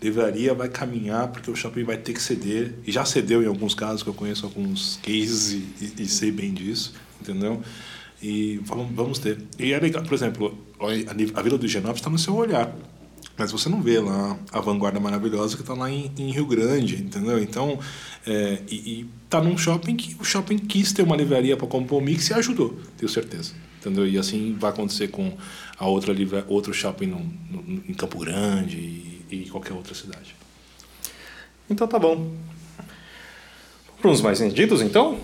Livraria 0.02 0.54
vai 0.54 0.70
caminhar 0.70 1.30
porque 1.30 1.50
o 1.50 1.56
shopping 1.56 1.84
vai 1.84 1.98
ter 1.98 2.14
que 2.14 2.22
ceder, 2.22 2.74
e 2.86 2.92
já 2.92 3.04
cedeu 3.06 3.42
em 3.42 3.48
alguns 3.48 3.74
casos, 3.74 4.04
que 4.04 4.10
eu 4.10 4.14
conheço 4.14 4.46
alguns 4.46 5.00
cases 5.02 5.54
e, 5.54 5.86
e, 6.00 6.04
e 6.04 6.08
sei 6.08 6.32
bem 6.32 6.54
disso, 6.54 6.94
entendeu? 7.20 7.62
E 8.22 8.60
vamos, 8.64 8.94
vamos 8.94 9.20
ter. 9.20 9.40
E 9.58 9.74
é 9.74 9.80
legal, 9.80 10.04
por 10.04 10.14
exemplo, 10.14 10.58
a 11.34 11.42
Vila 11.42 11.58
do 11.58 11.68
Genópolis 11.68 12.00
está 12.00 12.10
no 12.10 12.20
seu 12.20 12.36
olhar. 12.36 12.76
Mas 13.38 13.52
você 13.52 13.68
não 13.68 13.82
vê 13.82 14.00
lá 14.00 14.38
a 14.52 14.62
vanguarda 14.62 15.00
maravilhosa 15.00 15.56
que 15.56 15.62
está 15.62 15.74
lá 15.74 15.92
em, 15.92 16.12
em, 16.18 16.32
Rio 16.32 16.46
Grande, 16.46 16.96
entendeu? 17.04 17.38
Então, 17.38 17.78
é, 18.26 18.60
e, 18.70 18.76
e 18.76 19.10
tá 19.30 19.42
num 19.42 19.58
shopping 19.58 19.96
que 19.96 20.16
o 20.20 20.24
shopping 20.24 20.58
quis 20.58 20.94
ter 20.94 21.02
uma 21.02 21.18
livraria 21.18 21.58
para 21.58 21.68
compor 21.68 22.02
o 22.02 22.06
mix 22.06 22.30
e 22.30 22.34
ajudou, 22.34 22.80
tenho 22.98 23.10
certeza. 23.10 23.54
Entendeu? 23.80 24.08
E 24.08 24.18
assim 24.18 24.56
vai 24.58 24.72
acontecer 24.72 25.10
com 25.10 25.38
a 25.78 25.86
outra 25.86 26.16
outro 26.48 26.74
shopping 26.74 27.06
no, 27.06 27.20
no, 27.52 27.84
em 27.88 27.94
Campo 27.94 28.18
Grande 28.18 28.78
e, 28.78 29.26
e, 29.30 29.50
qualquer 29.50 29.74
outra 29.74 29.94
cidade. 29.94 30.36
Então 31.70 31.88
tá 31.88 32.00
bom. 32.00 32.32
Para 34.02 34.10
uns 34.10 34.22
mais 34.22 34.40
vendidos, 34.40 34.82
então? 34.82 35.20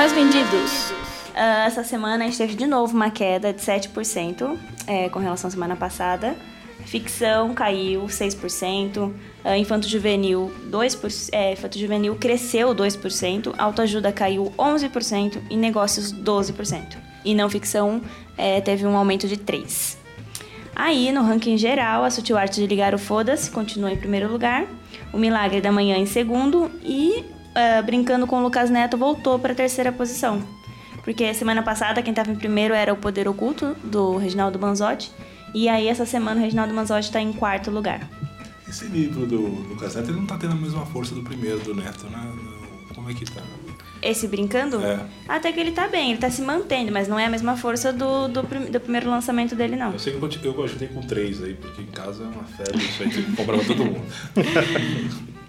Mais 0.00 0.12
vendidos. 0.12 0.92
Uh, 0.92 1.66
essa 1.66 1.84
semana 1.84 2.24
a 2.24 2.26
gente 2.26 2.38
teve 2.38 2.54
de 2.54 2.66
novo 2.66 2.96
uma 2.96 3.10
queda 3.10 3.52
de 3.52 3.60
7% 3.60 4.56
é, 4.86 5.10
com 5.10 5.18
relação 5.18 5.48
à 5.48 5.50
semana 5.50 5.76
passada. 5.76 6.34
Ficção 6.86 7.52
caiu 7.52 8.06
6%, 8.06 8.96
uh, 8.96 9.12
infanto 9.58 9.86
juvenil 9.86 10.50
2%, 10.70 11.28
é, 11.32 11.52
infanto 11.52 11.78
juvenil 11.78 12.16
cresceu 12.16 12.74
2%, 12.74 13.54
autoajuda 13.58 14.10
caiu 14.10 14.50
11% 14.56 15.38
e 15.50 15.54
negócios 15.54 16.14
12%. 16.14 16.96
E 17.22 17.34
não 17.34 17.50
ficção 17.50 18.00
é, 18.38 18.58
teve 18.62 18.86
um 18.86 18.96
aumento 18.96 19.28
de 19.28 19.36
3%. 19.36 19.98
Aí, 20.74 21.12
no 21.12 21.20
ranking 21.20 21.58
geral, 21.58 22.04
a 22.04 22.10
Sutil 22.10 22.38
Arte 22.38 22.58
de 22.58 22.66
Ligar 22.66 22.94
o 22.94 22.98
Foda-se 22.98 23.50
continua 23.50 23.92
em 23.92 23.98
primeiro 23.98 24.32
lugar, 24.32 24.66
o 25.12 25.18
Milagre 25.18 25.60
da 25.60 25.70
Manhã 25.70 25.98
em 25.98 26.06
segundo 26.06 26.70
e 26.82 27.38
uh, 27.50 27.82
Brincando 27.84 28.26
com 28.26 28.36
o 28.36 28.42
Lucas 28.42 28.70
Neto 28.70 28.96
voltou 28.96 29.38
para 29.38 29.52
a 29.52 29.54
terceira 29.54 29.92
posição. 29.92 30.42
Porque 31.02 31.32
semana 31.34 31.62
passada 31.62 32.02
quem 32.02 32.12
estava 32.12 32.30
em 32.30 32.36
primeiro 32.36 32.74
era 32.74 32.92
o 32.92 32.96
Poder 32.96 33.26
Oculto, 33.28 33.74
do 33.82 34.16
Reginaldo 34.16 34.58
Manzotti. 34.58 35.10
E 35.54 35.68
aí 35.68 35.88
essa 35.88 36.06
semana 36.06 36.40
o 36.40 36.44
Reginaldo 36.44 36.74
Manzotti 36.74 37.06
está 37.06 37.20
em 37.20 37.32
quarto 37.32 37.70
lugar. 37.70 38.08
Esse 38.68 38.84
livro 38.86 39.26
do 39.26 39.40
Lucas 39.40 39.96
Neto 39.96 40.10
ele 40.10 40.18
não 40.18 40.26
tá 40.26 40.36
tendo 40.38 40.52
a 40.52 40.56
mesma 40.56 40.86
força 40.86 41.14
do 41.14 41.22
primeiro 41.22 41.58
do 41.60 41.74
Neto, 41.74 42.06
né? 42.06 42.32
Como 42.94 43.10
é 43.10 43.14
que 43.14 43.24
tá? 43.24 43.42
Esse 44.02 44.26
brincando? 44.28 44.80
É. 44.84 45.00
Até 45.28 45.52
que 45.52 45.60
ele 45.60 45.72
tá 45.72 45.86
bem, 45.88 46.10
ele 46.10 46.20
tá 46.20 46.30
se 46.30 46.40
mantendo, 46.40 46.90
mas 46.90 47.06
não 47.06 47.18
é 47.18 47.26
a 47.26 47.30
mesma 47.30 47.56
força 47.56 47.92
do, 47.92 48.28
do, 48.28 48.42
do 48.42 48.80
primeiro 48.80 49.10
lançamento 49.10 49.54
dele, 49.54 49.76
não. 49.76 49.92
Eu 49.92 49.98
sei 49.98 50.12
que 50.12 50.46
eu, 50.46 50.54
eu 50.54 50.64
ajudei 50.64 50.88
com 50.88 51.00
três 51.02 51.42
aí, 51.42 51.54
porque 51.54 51.82
em 51.82 51.86
casa 51.86 52.24
é 52.24 52.26
uma 52.26 52.44
febre, 52.44 52.78
isso 52.78 53.02
aí 53.02 53.10
tem 53.10 53.24
que 53.24 53.32
comprar 53.36 53.58
pra 53.58 53.66
todo 53.66 53.84
mundo. 53.84 54.02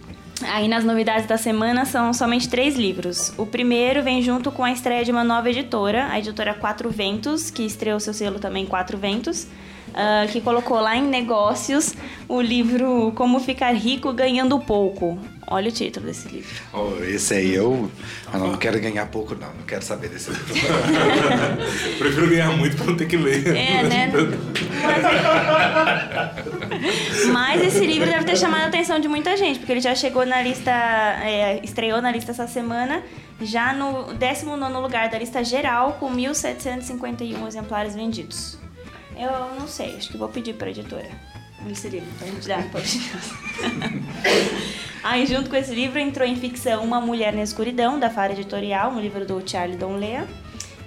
Aí 0.43 0.67
nas 0.67 0.83
novidades 0.83 1.27
da 1.27 1.37
semana 1.37 1.85
são 1.85 2.13
somente 2.13 2.49
três 2.49 2.75
livros. 2.75 3.33
O 3.37 3.45
primeiro 3.45 4.01
vem 4.01 4.21
junto 4.21 4.51
com 4.51 4.63
a 4.63 4.71
estreia 4.71 5.03
de 5.05 5.11
uma 5.11 5.23
nova 5.23 5.49
editora, 5.49 6.07
a 6.07 6.19
editora 6.19 6.53
Quatro 6.53 6.89
Ventos, 6.89 7.49
que 7.49 7.63
estreou 7.63 7.99
seu 7.99 8.13
selo 8.13 8.39
também 8.39 8.65
Quatro 8.65 8.97
Ventos, 8.97 9.47
ah, 9.93 10.25
que 10.31 10.41
colocou 10.41 10.79
lá 10.79 10.95
em 10.95 11.03
negócios 11.03 11.93
o 12.27 12.41
livro 12.41 13.11
Como 13.15 13.39
Ficar 13.39 13.73
Rico 13.73 14.13
Ganhando 14.13 14.59
Pouco. 14.59 15.19
Olha 15.47 15.67
o 15.67 15.71
título 15.71 16.05
desse 16.05 16.29
livro. 16.29 16.49
Oh, 16.71 17.03
esse 17.03 17.33
aí 17.33 17.53
eu, 17.53 17.91
eu 18.33 18.39
não 18.39 18.55
quero 18.55 18.79
ganhar 18.79 19.05
pouco, 19.07 19.35
não. 19.35 19.49
Não 19.53 19.65
quero 19.67 19.83
saber 19.83 20.07
desse 20.07 20.29
livro. 20.31 20.45
Prefiro 21.99 22.29
ganhar 22.29 22.55
muito 22.55 22.77
pra 22.77 22.85
não 22.85 22.95
ter 22.95 23.05
que 23.05 23.17
ler. 23.17 23.45
É, 23.47 23.83
né? 23.83 24.11
Mas, 27.27 27.27
mas 27.33 27.61
esse 27.63 27.85
livro 27.85 28.09
deve 28.09 28.23
ter 28.23 28.37
chamado 28.37 28.63
a 28.63 28.67
atenção 28.67 28.97
de 28.97 29.09
muita 29.09 29.35
gente, 29.35 29.59
porque 29.59 29.73
ele 29.73 29.81
já 29.81 29.93
chegou 29.93 30.25
na 30.25 30.41
lista, 30.41 30.71
é, 30.71 31.59
estreou 31.63 32.01
na 32.01 32.13
lista 32.13 32.31
essa 32.31 32.47
semana, 32.47 33.03
já 33.41 33.73
no 33.73 34.13
19 34.13 34.73
lugar 34.75 35.09
da 35.09 35.19
lista 35.19 35.43
geral, 35.43 35.97
com 35.99 36.09
1.751 36.15 37.45
exemplares 37.45 37.93
vendidos. 37.93 38.57
Eu 39.21 39.59
não 39.59 39.67
sei, 39.67 39.97
acho 39.97 40.09
que 40.09 40.17
vou 40.17 40.27
pedir 40.27 40.55
para 40.55 40.67
a 40.67 40.71
editora 40.71 41.07
esse 41.69 41.89
livro, 41.89 42.09
pra 42.17 42.27
gente 42.27 42.47
dar 42.47 42.67
pra 42.71 42.81
Aí, 45.03 45.27
junto 45.27 45.47
com 45.47 45.55
esse 45.55 45.75
livro, 45.75 45.99
entrou 45.99 46.27
em 46.27 46.35
ficção 46.35 46.83
Uma 46.83 46.99
Mulher 46.99 47.31
na 47.33 47.43
Escuridão, 47.43 47.99
da 47.99 48.09
Fara 48.09 48.33
Editorial, 48.33 48.91
um 48.91 48.99
livro 48.99 49.23
do 49.25 49.47
Charlie 49.47 49.77
Donlea. 49.77 50.27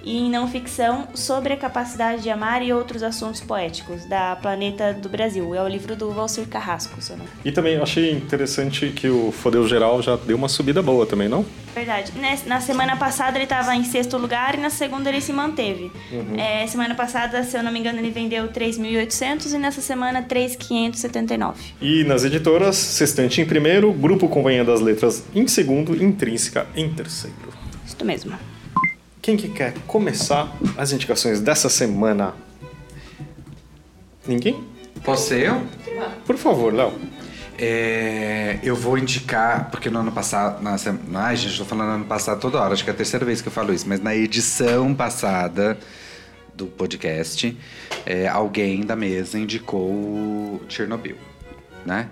E 0.05 0.17
em 0.17 0.29
não 0.29 0.47
ficção, 0.47 1.07
Sobre 1.15 1.53
a 1.53 1.57
Capacidade 1.57 2.21
de 2.21 2.29
Amar 2.29 2.61
e 2.61 2.71
Outros 2.71 3.01
Assuntos 3.01 3.41
Poéticos, 3.41 4.05
da 4.05 4.35
Planeta 4.35 4.93
do 4.93 5.09
Brasil. 5.09 5.55
É 5.55 5.61
o 5.63 5.67
livro 5.67 5.95
do 5.95 6.11
Valcir 6.11 6.47
Carrasco, 6.47 7.01
se 7.01 7.11
eu 7.11 7.17
não 7.17 7.25
E 7.43 7.51
também 7.51 7.75
eu 7.75 7.83
achei 7.83 8.11
interessante 8.11 8.89
que 8.89 9.09
o 9.09 9.31
Fodeu 9.31 9.67
Geral 9.67 10.01
já 10.01 10.15
deu 10.15 10.37
uma 10.37 10.47
subida 10.47 10.81
boa 10.81 11.05
também, 11.05 11.27
não? 11.27 11.45
Verdade. 11.73 12.13
Na 12.45 12.61
semana 12.61 12.95
passada 12.95 13.37
ele 13.37 13.45
estava 13.45 13.75
em 13.75 13.83
sexto 13.83 14.17
lugar 14.17 14.55
e 14.55 14.57
na 14.61 14.69
segunda 14.69 15.09
ele 15.09 15.19
se 15.19 15.33
manteve. 15.33 15.91
É, 16.37 16.65
semana 16.67 16.93
passada, 16.95 17.43
se 17.43 17.57
eu 17.57 17.63
não 17.63 17.71
me 17.71 17.79
engano, 17.79 17.99
ele 17.99 18.11
vendeu 18.11 18.47
3.800 18.47 19.53
e 19.53 19.57
nessa 19.57 19.81
semana 19.81 20.21
3.579. 20.21 21.55
E 21.81 22.03
nas 22.03 22.23
editoras, 22.23 22.75
Sextante 22.77 23.41
em 23.41 23.45
primeiro, 23.45 23.91
Grupo 23.91 24.29
Companhia 24.29 24.63
das 24.63 24.79
Letras 24.79 25.23
em 25.33 25.47
segundo, 25.47 26.01
Intrínseca 26.01 26.67
em 26.75 26.93
terceiro. 26.93 27.35
Isso 27.85 28.05
mesmo. 28.05 28.54
Quem 29.25 29.35
que 29.35 29.49
quer 29.49 29.73
começar 29.87 30.55
as 30.77 30.91
indicações 30.91 31.41
dessa 31.41 31.67
semana? 31.67 32.35
Ninguém? 34.27 34.63
Posso 35.03 35.29
ser 35.29 35.47
eu? 35.47 35.63
Por 36.27 36.37
favor, 36.37 36.71
Léo. 36.71 36.93
É, 37.57 38.59
eu 38.61 38.75
vou 38.75 38.99
indicar, 38.99 39.71
porque 39.71 39.89
no 39.89 39.97
ano 39.97 40.11
passado. 40.11 40.61
Na, 40.61 40.77
sem- 40.77 40.99
ai, 41.15 41.35
gente, 41.37 41.57
tô 41.57 41.65
falando 41.65 41.89
ano 41.93 42.05
passado 42.05 42.39
toda 42.39 42.61
hora, 42.61 42.73
acho 42.73 42.83
que 42.83 42.89
é 42.91 42.93
a 42.93 42.95
terceira 42.95 43.25
vez 43.25 43.41
que 43.41 43.47
eu 43.47 43.51
falo 43.51 43.73
isso, 43.73 43.89
mas 43.89 43.99
na 43.99 44.15
edição 44.15 44.93
passada 44.93 45.75
do 46.53 46.67
podcast, 46.67 47.57
é, 48.05 48.27
alguém 48.27 48.81
da 48.85 48.95
mesa 48.95 49.39
indicou 49.39 49.89
o 49.89 50.61
Chernobyl, 50.69 51.15
né? 51.83 52.09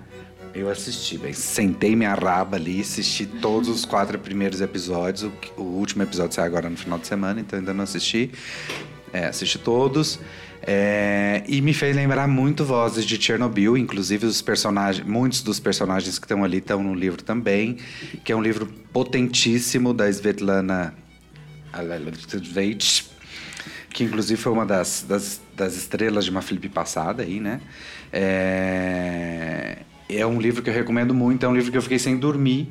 Eu 0.55 0.69
assisti, 0.69 1.17
bem, 1.17 1.33
sentei 1.33 1.95
minha 1.95 2.13
raba 2.13 2.57
ali, 2.57 2.81
assisti 2.81 3.25
todos 3.25 3.67
os 3.67 3.85
quatro 3.85 4.19
primeiros 4.19 4.61
episódios. 4.61 5.23
O, 5.23 5.33
o 5.57 5.63
último 5.63 6.03
episódio 6.03 6.35
sai 6.35 6.45
agora 6.45 6.69
no 6.69 6.77
final 6.77 6.99
de 6.99 7.07
semana, 7.07 7.41
então 7.41 7.57
ainda 7.57 7.73
não 7.73 7.83
assisti. 7.83 8.31
É, 9.11 9.25
assisti 9.25 9.57
todos. 9.57 10.19
É, 10.61 11.43
e 11.47 11.59
me 11.59 11.73
fez 11.73 11.95
lembrar 11.95 12.27
muito 12.27 12.63
vozes 12.63 13.03
de 13.03 13.21
Chernobyl, 13.21 13.75
inclusive 13.75 14.27
os 14.27 14.41
personagens, 14.41 15.05
muitos 15.05 15.41
dos 15.41 15.59
personagens 15.59 16.19
que 16.19 16.25
estão 16.25 16.43
ali 16.43 16.59
estão 16.59 16.83
no 16.83 16.93
livro 16.93 17.23
também, 17.23 17.77
que 18.23 18.31
é 18.31 18.35
um 18.35 18.41
livro 18.41 18.67
potentíssimo 18.93 19.91
da 19.93 20.07
Svetlana 20.07 20.93
Alexievich, 21.73 23.09
que 23.89 24.03
inclusive 24.03 24.39
foi 24.39 24.51
uma 24.51 24.65
das, 24.65 25.03
das, 25.07 25.41
das 25.55 25.75
estrelas 25.75 26.25
de 26.25 26.31
uma 26.31 26.41
Felipe 26.41 26.69
passada 26.69 27.23
aí, 27.23 27.39
né? 27.39 27.59
É, 28.11 29.79
é 30.17 30.25
um 30.25 30.39
livro 30.39 30.61
que 30.61 30.69
eu 30.69 30.73
recomendo 30.73 31.13
muito, 31.13 31.45
é 31.45 31.49
um 31.49 31.55
livro 31.55 31.71
que 31.71 31.77
eu 31.77 31.81
fiquei 31.81 31.99
sem 31.99 32.17
dormir 32.17 32.69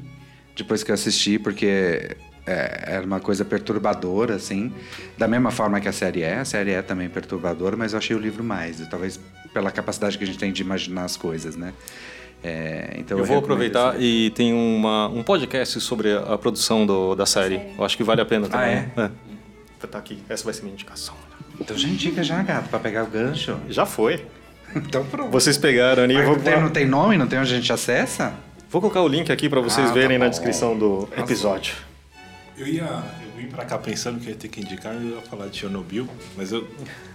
depois 0.56 0.82
que 0.82 0.90
eu 0.90 0.94
assisti, 0.94 1.38
porque 1.38 2.16
é, 2.46 2.84
era 2.86 3.06
uma 3.06 3.20
coisa 3.20 3.44
perturbadora, 3.44 4.34
assim. 4.34 4.72
Da 5.16 5.26
mesma 5.26 5.50
forma 5.50 5.80
que 5.80 5.88
a 5.88 5.92
série 5.92 6.22
é, 6.22 6.38
a 6.38 6.44
série 6.44 6.72
é 6.72 6.82
também 6.82 7.08
perturbadora, 7.08 7.76
mas 7.76 7.92
eu 7.92 7.98
achei 7.98 8.14
o 8.14 8.18
livro 8.18 8.42
mais, 8.44 8.80
e 8.80 8.88
talvez 8.88 9.18
pela 9.54 9.70
capacidade 9.70 10.18
que 10.18 10.24
a 10.24 10.26
gente 10.26 10.38
tem 10.38 10.52
de 10.52 10.62
imaginar 10.62 11.04
as 11.04 11.16
coisas, 11.16 11.56
né? 11.56 11.72
É, 12.44 12.96
então 12.98 13.16
Eu 13.18 13.24
vou 13.24 13.36
recomendo 13.36 13.44
aproveitar 13.70 14.00
e 14.02 14.30
tem 14.30 14.52
uma, 14.52 15.08
um 15.08 15.22
podcast 15.22 15.80
sobre 15.80 16.12
a 16.12 16.36
produção 16.36 16.84
do- 16.84 17.14
da 17.14 17.24
série. 17.24 17.60
Eu 17.78 17.84
acho 17.84 17.96
que 17.96 18.02
vale 18.02 18.20
a 18.20 18.24
pena 18.24 18.48
também. 18.48 18.88
Ah, 18.96 19.10
é? 19.82 19.86
Tá 19.86 19.98
aqui. 19.98 20.18
Essa 20.28 20.44
vai 20.44 20.52
ser 20.54 20.62
minha 20.62 20.74
indicação. 20.74 21.14
Então 21.60 21.76
já 21.78 21.86
indica 21.88 22.22
já, 22.24 22.42
gato, 22.42 22.68
pra 22.68 22.78
pegar 22.80 23.04
o 23.04 23.06
gancho. 23.06 23.56
Já 23.68 23.86
foi. 23.86 24.24
Então 24.76 25.04
pronto. 25.04 25.30
Vocês 25.30 25.56
pegaram 25.58 26.02
ali. 26.04 26.14
Mas 26.14 26.24
vou, 26.26 26.36
não, 26.36 26.42
tem, 26.42 26.60
não 26.60 26.70
tem 26.70 26.86
nome? 26.86 27.16
Não 27.18 27.26
tem 27.26 27.38
onde 27.38 27.52
a 27.52 27.56
gente 27.56 27.72
acessa? 27.72 28.32
vou 28.70 28.80
colocar 28.80 29.02
o 29.02 29.08
link 29.08 29.30
aqui 29.30 29.48
pra 29.50 29.60
vocês 29.60 29.84
Ah, 29.86 29.88
tá 29.88 29.94
verem 29.94 30.16
na 30.18 30.24
bom. 30.24 30.30
descrição 30.30 30.78
do 30.78 31.08
episódio. 31.16 31.74
Eu 32.56 32.66
ia. 32.66 32.82
Eu 32.84 33.42
vim 33.42 33.46
pra 33.48 33.64
cá 33.64 33.76
pensando 33.76 34.20
que 34.20 34.28
ia 34.28 34.34
ter 34.34 34.48
que 34.48 34.60
indicar, 34.60 34.94
eu 34.94 35.16
ia 35.16 35.20
falar 35.22 35.48
de 35.48 35.56
Chernobyl, 35.58 36.06
mas 36.36 36.52
eu 36.52 36.66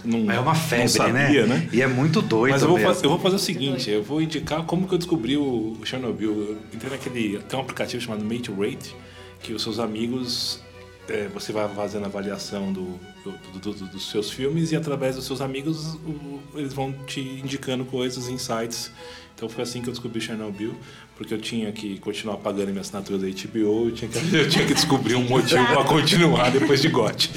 não. 0.04 0.30
É 0.30 0.38
uma 0.38 0.54
febre, 0.54 0.84
não 0.84 0.88
sabia, 0.88 1.46
né? 1.46 1.68
E 1.72 1.80
é 1.82 1.86
muito 1.86 2.20
doido 2.20 2.52
Mas 2.52 2.62
eu 2.62 2.68
vou, 2.68 2.76
mesmo. 2.78 2.94
fa- 2.94 3.00
eu 3.04 3.10
vou 3.10 3.18
fazer 3.18 3.36
o 3.36 3.38
seguinte, 3.38 3.90
eu 3.90 4.02
vou 4.02 4.20
indicar 4.22 4.62
como 4.64 4.86
que 4.86 4.94
eu 4.94 4.98
descobri 4.98 5.36
o 5.36 5.76
o 5.80 5.86
Chernobyl. 5.86 6.30
Eu 6.30 6.58
entrei 6.74 6.90
naquele. 6.90 7.38
Tem 7.48 7.58
um 7.58 7.62
aplicativo 7.62 8.02
chamado 8.02 8.24
Mate 8.24 8.50
Rate, 8.52 8.94
que 9.42 9.52
os 9.52 9.62
seus 9.62 9.78
amigos. 9.78 10.62
É, 11.08 11.28
você 11.32 11.52
vai 11.52 11.68
fazendo 11.74 12.04
avaliação 12.06 12.72
do, 12.72 12.98
do- 13.24 13.58
do- 13.60 13.72
do- 13.74 13.86
dos 13.86 14.10
seus 14.10 14.30
filmes 14.30 14.72
e 14.72 14.76
através 14.76 15.16
dos 15.16 15.24
seus 15.26 15.40
amigos 15.40 15.94
o- 16.06 16.40
eles 16.54 16.72
vão 16.72 16.92
te 17.06 17.20
indicando 17.20 17.84
coisas, 17.84 18.28
insights. 18.28 18.90
Então 19.34 19.48
foi 19.48 19.62
assim 19.62 19.80
que 19.80 19.88
eu 19.88 19.92
descobri 19.92 20.20
Chernobyl, 20.20 20.74
porque 21.16 21.32
eu 21.32 21.38
tinha 21.40 21.70
que 21.70 21.96
continuar 22.00 22.38
pagando 22.38 22.70
minha 22.70 22.80
assinatura 22.80 23.18
da 23.18 23.26
HBO, 23.28 23.86
eu 23.86 23.92
tinha 23.92 24.10
que, 24.10 24.18
eu 24.36 24.48
tinha 24.48 24.66
que 24.66 24.74
descobrir 24.74 25.14
um 25.14 25.22
motivo 25.28 25.64
para 25.64 25.84
continuar 25.84 26.50
depois 26.50 26.82
de 26.82 26.88
GOT. 26.88 27.30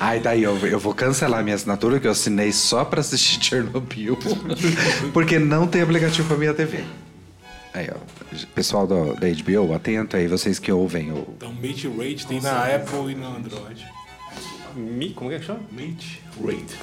Ai, 0.00 0.20
daí 0.20 0.42
eu, 0.42 0.56
eu 0.66 0.78
vou 0.80 0.94
cancelar 0.94 1.44
minha 1.44 1.54
assinatura 1.56 2.00
que 2.00 2.06
eu 2.06 2.10
assinei 2.12 2.50
só 2.50 2.82
pra 2.82 3.00
assistir 3.00 3.38
Chernobyl. 3.44 4.16
porque 5.12 5.38
não 5.38 5.66
tem 5.66 5.82
aplicativo 5.82 6.26
pra 6.28 6.36
minha 6.38 6.54
TV. 6.54 6.82
Aí, 7.76 7.90
ó. 7.90 8.46
Pessoal 8.54 8.86
do, 8.86 9.14
da 9.14 9.26
HBO, 9.28 9.74
atento 9.74 10.16
aí, 10.16 10.26
vocês 10.26 10.58
que 10.58 10.72
ouvem 10.72 11.12
o. 11.12 11.28
Então 11.36 11.52
Mate 11.52 11.86
Rate 11.86 12.26
tem 12.26 12.40
na 12.40 12.74
Apple 12.74 13.12
e 13.12 13.14
no 13.14 13.26
Android. 13.26 13.86
Mi, 14.74 15.10
como 15.10 15.30
é 15.30 15.38
que 15.38 15.44
chama? 15.44 15.60
Mate 15.70 16.22
Rate. 16.42 16.74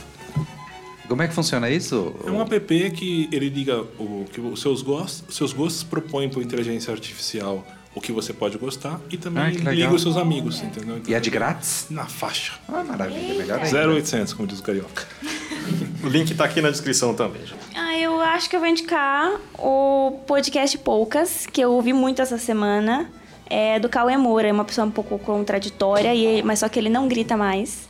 Como 1.07 1.21
é 1.23 1.27
que 1.27 1.33
funciona 1.33 1.67
isso? 1.67 2.15
É 2.25 2.29
um 2.29 2.39
app 2.41 2.91
que 2.91 3.27
ele 3.31 3.49
liga 3.49 3.81
o 3.99 4.25
que 4.31 4.39
os 4.39 4.61
seus 4.61 4.83
gostos, 4.83 5.23
os 5.27 5.35
seus 5.35 5.51
gostos 5.51 5.81
propõem 5.81 6.29
para 6.29 6.41
inteligência 6.43 6.93
artificial 6.93 7.65
o 7.95 8.01
que 8.01 8.11
você 8.11 8.33
pode 8.33 8.57
gostar 8.57 8.99
e 9.11 9.17
também 9.17 9.43
Ah, 9.43 9.47
legal. 9.47 9.73
liga 9.73 9.93
os 9.93 10.01
seus 10.01 10.17
amigos, 10.17 10.61
entendeu? 10.61 10.97
Então, 10.97 11.11
E 11.11 11.13
é 11.15 11.19
de 11.19 11.29
grátis? 11.29 11.87
na 11.89 12.05
faixa. 12.05 12.53
Ah, 12.67 12.83
maravilha, 12.83 13.33
melhor 13.35 13.59
ainda. 13.61 13.87
0800, 13.87 14.33
como 14.33 14.47
diz 14.47 14.59
o 14.59 14.63
carioca. 14.63 15.05
O 16.03 16.09
link 16.09 16.35
tá 16.35 16.43
aqui 16.43 16.59
na 16.61 16.69
descrição 16.69 17.13
também. 17.13 17.41
gente. 17.45 17.55
Ah, 17.73 17.97
eu 17.97 18.19
acho 18.19 18.49
que 18.49 18.55
eu 18.57 18.59
vou 18.59 18.67
indicar 18.67 19.31
o 19.57 20.19
podcast 20.27 20.77
Poucas, 20.79 21.45
que 21.47 21.61
eu 21.61 21.71
ouvi 21.71 21.93
muito 21.93 22.21
essa 22.21 22.37
semana. 22.37 23.09
É 23.49 23.79
do 23.79 23.87
Cauê 23.87 24.17
Moura, 24.17 24.49
é 24.49 24.51
uma 24.51 24.65
pessoa 24.65 24.85
um 24.85 24.91
pouco 24.91 25.17
contraditória, 25.19 26.13
e, 26.13 26.43
mas 26.43 26.59
só 26.59 26.67
que 26.67 26.77
ele 26.77 26.89
não 26.89 27.07
grita 27.07 27.37
mais. 27.37 27.87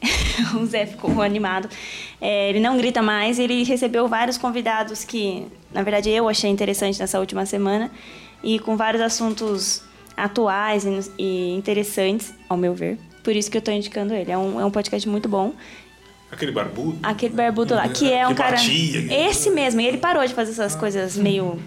o 0.58 0.64
Zé 0.64 0.86
ficou 0.86 1.20
animado. 1.20 1.68
É, 2.18 2.48
ele 2.48 2.60
não 2.60 2.78
grita 2.78 3.02
mais, 3.02 3.38
ele 3.38 3.62
recebeu 3.62 4.08
vários 4.08 4.38
convidados 4.38 5.04
que, 5.04 5.46
na 5.70 5.82
verdade, 5.82 6.08
eu 6.08 6.28
achei 6.30 6.48
interessante 6.48 6.98
nessa 6.98 7.20
última 7.20 7.44
semana, 7.44 7.90
e 8.42 8.58
com 8.58 8.76
vários 8.76 9.02
assuntos 9.02 9.82
atuais 10.16 10.84
e, 11.18 11.50
interessantes, 11.56 12.32
ao 12.48 12.56
meu 12.56 12.74
ver. 12.74 12.98
Por 13.22 13.34
isso 13.34 13.50
que 13.50 13.56
eu 13.58 13.62
tô 13.62 13.70
indicando 13.70 14.14
ele. 14.14 14.30
É 14.32 14.38
um, 14.38 14.60
é 14.60 14.64
um 14.64 14.70
podcast 14.70 15.08
muito 15.08 15.28
bom. 15.28 15.52
Aquele 16.32 16.52
barbudo. 16.52 16.98
Aquele 17.02 17.34
barbudo 17.34 17.74
lá, 17.74 17.88
que 17.88 18.12
é 18.12 18.26
um 18.26 18.30
Que 18.30 18.36
cara. 18.36 18.52
batia. 18.56 19.28
Esse 19.28 19.50
mesmo, 19.50 19.80
e 19.80 19.86
ele 19.86 19.98
parou 19.98 20.24
de 20.26 20.32
fazer 20.32 20.52
essas 20.52 20.74
coisas 20.76 21.16
meio. 21.16 21.58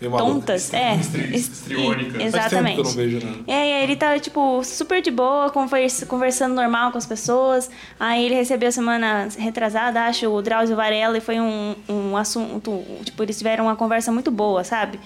Meio 0.00 0.16
tontas. 0.16 0.72
É. 0.74 0.96
Estri- 0.96 1.36
es- 1.36 1.46
estriônicas. 1.48 2.14
e- 2.20 2.30
Faz 2.32 2.50
tempo 2.50 2.64
que 2.64 2.80
eu 2.80 2.80
Exatamente. 2.80 2.82
não 2.82 2.90
vejo. 2.90 3.44
E 3.46 3.52
aí 3.52 3.82
ele 3.84 3.94
tava, 3.94 4.18
tipo, 4.18 4.64
super 4.64 5.00
de 5.00 5.12
boa, 5.12 5.48
conversa- 5.50 6.06
conversando 6.06 6.54
normal 6.56 6.90
com 6.90 6.98
as 6.98 7.06
pessoas. 7.06 7.70
Aí 8.00 8.24
ele 8.26 8.34
recebeu 8.34 8.72
semana 8.72 9.28
retrasada, 9.38 10.02
acho, 10.06 10.26
o 10.28 10.42
Drauzio 10.42 10.74
Varela, 10.74 11.18
e 11.18 11.20
foi 11.20 11.38
um, 11.38 11.76
um 11.88 12.16
assunto. 12.16 12.82
Tipo, 13.04 13.22
eles 13.22 13.38
tiveram 13.38 13.66
uma 13.66 13.76
conversa 13.76 14.10
muito 14.10 14.30
boa, 14.32 14.64
sabe? 14.64 14.98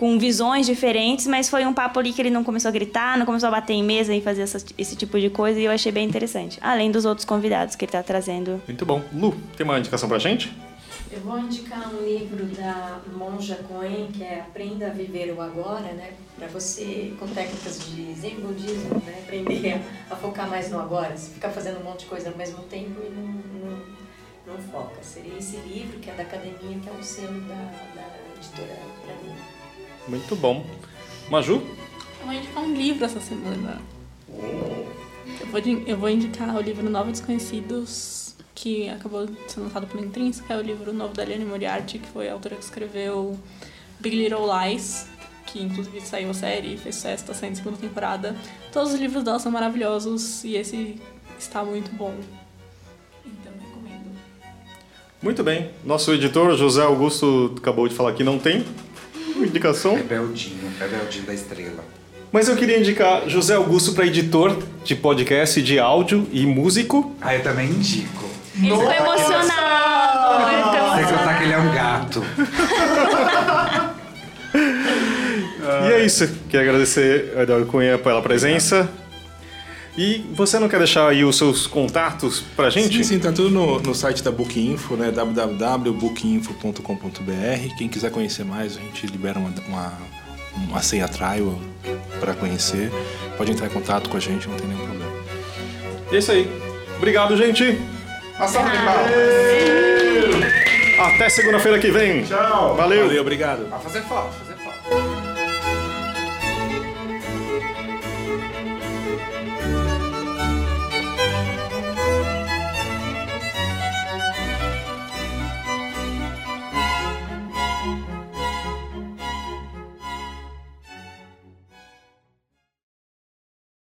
Com 0.00 0.18
visões 0.18 0.64
diferentes, 0.64 1.26
mas 1.26 1.50
foi 1.50 1.66
um 1.66 1.74
papo 1.74 2.00
ali 2.00 2.10
que 2.14 2.22
ele 2.22 2.30
não 2.30 2.42
começou 2.42 2.70
a 2.70 2.72
gritar, 2.72 3.18
não 3.18 3.26
começou 3.26 3.48
a 3.48 3.50
bater 3.50 3.74
em 3.74 3.82
mesa 3.84 4.14
e 4.14 4.22
fazer 4.22 4.40
essa- 4.40 4.64
esse 4.78 4.96
tipo 4.96 5.20
de 5.20 5.28
coisa, 5.28 5.60
e 5.60 5.64
eu 5.66 5.70
achei 5.70 5.92
bem 5.92 6.08
interessante. 6.08 6.58
Além 6.62 6.90
dos 6.90 7.04
outros 7.04 7.26
convidados 7.26 7.76
que 7.76 7.84
ele 7.84 7.92
tá 7.92 8.02
trazendo. 8.02 8.62
Muito 8.66 8.86
bom. 8.86 9.02
Lu, 9.12 9.36
tem 9.58 9.62
uma 9.66 9.78
indicação 9.78 10.08
pra 10.08 10.18
gente? 10.18 10.50
Eu 11.12 11.20
vou 11.20 11.38
indicar 11.38 11.92
um 11.92 12.02
livro 12.02 12.46
da 12.46 12.98
Monja 13.14 13.56
Coen, 13.68 14.06
que 14.10 14.24
é 14.24 14.40
Aprenda 14.40 14.86
a 14.86 14.88
Viver 14.90 15.34
o 15.36 15.42
Agora, 15.42 15.92
né? 15.92 16.12
Para 16.34 16.48
você, 16.48 17.12
com 17.20 17.26
técnicas 17.26 17.80
de 17.84 18.14
Zen 18.14 18.36
budismo, 18.36 18.94
né? 19.04 19.16
aprender 19.22 19.82
a, 20.10 20.14
a 20.14 20.16
focar 20.16 20.48
mais 20.48 20.70
no 20.70 20.80
agora. 20.80 21.14
Você 21.14 21.28
ficar 21.34 21.50
fazendo 21.50 21.78
um 21.78 21.84
monte 21.84 22.00
de 22.00 22.06
coisa 22.06 22.30
ao 22.30 22.36
mesmo 22.38 22.62
tempo 22.70 22.98
e 23.04 23.10
não, 23.10 23.26
não, 23.26 23.82
não 24.54 24.62
foca. 24.72 25.02
Seria 25.02 25.36
esse 25.36 25.56
livro, 25.58 25.98
que 25.98 26.08
é 26.08 26.14
da 26.14 26.22
academia, 26.22 26.78
que 26.82 26.88
é 26.88 26.92
o 26.98 27.02
selo 27.02 27.38
da, 27.42 27.54
da 27.54 28.06
editora 28.38 28.78
para 29.04 29.14
mim. 29.16 29.59
Muito 30.10 30.34
bom. 30.34 30.66
Maju? 31.30 31.62
Eu 32.20 32.26
vou 32.26 32.34
indicar 32.34 32.64
um 32.64 32.74
livro 32.74 33.04
essa 33.04 33.20
semana. 33.20 33.80
Eu 34.28 35.46
vou, 35.46 35.60
eu 35.86 35.96
vou 35.96 36.10
indicar 36.10 36.56
o 36.56 36.60
livro 36.60 36.90
Novos 36.90 37.12
Desconhecidos, 37.12 38.34
que 38.52 38.88
acabou 38.88 39.28
sendo 39.46 39.64
lançado 39.66 39.86
pela 39.86 40.04
Intrínseca. 40.04 40.54
É 40.54 40.56
o 40.56 40.62
livro 40.62 40.92
novo 40.92 41.14
da 41.14 41.24
Liane 41.24 41.44
Moriarty, 41.44 42.00
que 42.00 42.08
foi 42.08 42.28
a 42.28 42.32
autora 42.32 42.56
que 42.56 42.64
escreveu 42.64 43.38
Big 44.00 44.16
Little 44.16 44.48
Lies, 44.52 45.06
que 45.46 45.62
inclusive 45.62 46.00
saiu 46.00 46.30
a 46.30 46.34
série, 46.34 46.76
fez 46.76 46.96
sucesso, 46.96 47.22
está 47.22 47.32
saindo 47.32 47.54
segunda 47.54 47.76
temporada. 47.76 48.34
Todos 48.72 48.92
os 48.92 48.98
livros 48.98 49.22
dela 49.22 49.38
são 49.38 49.52
maravilhosos 49.52 50.42
e 50.42 50.56
esse 50.56 51.00
está 51.38 51.64
muito 51.64 51.94
bom. 51.94 52.16
Então, 53.24 53.52
recomendo. 53.60 54.18
Muito 55.22 55.44
bem. 55.44 55.70
Nosso 55.84 56.12
editor, 56.12 56.56
José 56.56 56.82
Augusto, 56.82 57.54
acabou 57.56 57.86
de 57.86 57.94
falar 57.94 58.12
que 58.12 58.24
não 58.24 58.40
tem 58.40 58.64
indicação. 59.46 59.94
Rebeldinho, 59.94 60.70
rebeldinho 60.78 61.24
da 61.24 61.34
estrela. 61.34 61.84
Mas 62.32 62.48
eu 62.48 62.56
queria 62.56 62.78
indicar 62.78 63.28
José 63.28 63.54
Augusto 63.56 63.92
para 63.92 64.06
editor 64.06 64.56
de 64.84 64.94
podcast, 64.94 65.60
de 65.60 65.78
áudio 65.78 66.26
e 66.32 66.46
músico. 66.46 67.14
Ah, 67.20 67.34
eu 67.34 67.42
também 67.42 67.68
indico. 67.68 68.24
Ele 68.56 68.70
ficou 68.70 68.92
emocionado! 68.92 69.50
Ficou 70.36 70.48
Sem 70.48 70.78
emocionado. 70.78 71.18
contar 71.18 71.38
que 71.38 71.44
ele 71.44 71.52
é 71.52 71.58
um 71.58 71.74
gato. 71.74 72.24
E 74.52 75.92
é 75.92 76.04
isso. 76.04 76.26
Queria 76.48 76.68
agradecer 76.68 77.32
a 77.36 77.42
Eduardo 77.42 77.66
Cunha 77.66 77.96
pela 77.98 78.20
presença. 78.20 78.88
E 79.96 80.24
você 80.32 80.58
não 80.58 80.68
quer 80.68 80.78
deixar 80.78 81.08
aí 81.08 81.24
os 81.24 81.36
seus 81.36 81.66
contatos 81.66 82.40
pra 82.54 82.70
gente? 82.70 82.96
Sim, 82.98 83.02
sim, 83.02 83.18
tá 83.18 83.32
tudo 83.32 83.50
no, 83.50 83.80
no 83.80 83.94
site 83.94 84.22
da 84.22 84.30
Bookinfo, 84.30 84.96
né? 84.96 85.10
www.bookinfo.com.br. 85.10 87.74
Quem 87.76 87.88
quiser 87.88 88.10
conhecer 88.10 88.44
mais, 88.44 88.76
a 88.76 88.80
gente 88.80 89.06
libera 89.06 89.38
uma, 89.38 89.52
uma, 89.68 89.92
uma 90.56 90.82
senha 90.82 91.08
trial 91.08 91.58
para 92.20 92.34
conhecer. 92.34 92.90
Pode 93.36 93.50
entrar 93.50 93.66
em 93.66 93.70
contato 93.70 94.08
com 94.08 94.16
a 94.16 94.20
gente, 94.20 94.48
não 94.48 94.56
tem 94.56 94.68
nenhum 94.68 94.86
problema. 94.86 95.12
E 96.12 96.16
é 96.16 96.18
isso 96.18 96.32
aí. 96.32 96.48
Obrigado, 96.96 97.36
gente. 97.36 97.78
Até 100.98 101.28
segunda-feira 101.28 101.78
que 101.78 101.90
vem. 101.90 102.24
Tchau. 102.24 102.76
Valeu. 102.76 103.06
Valeu, 103.06 103.22
obrigado. 103.22 103.68
Vai 103.68 103.80
fazer 103.80 104.02
foto. 104.02 104.34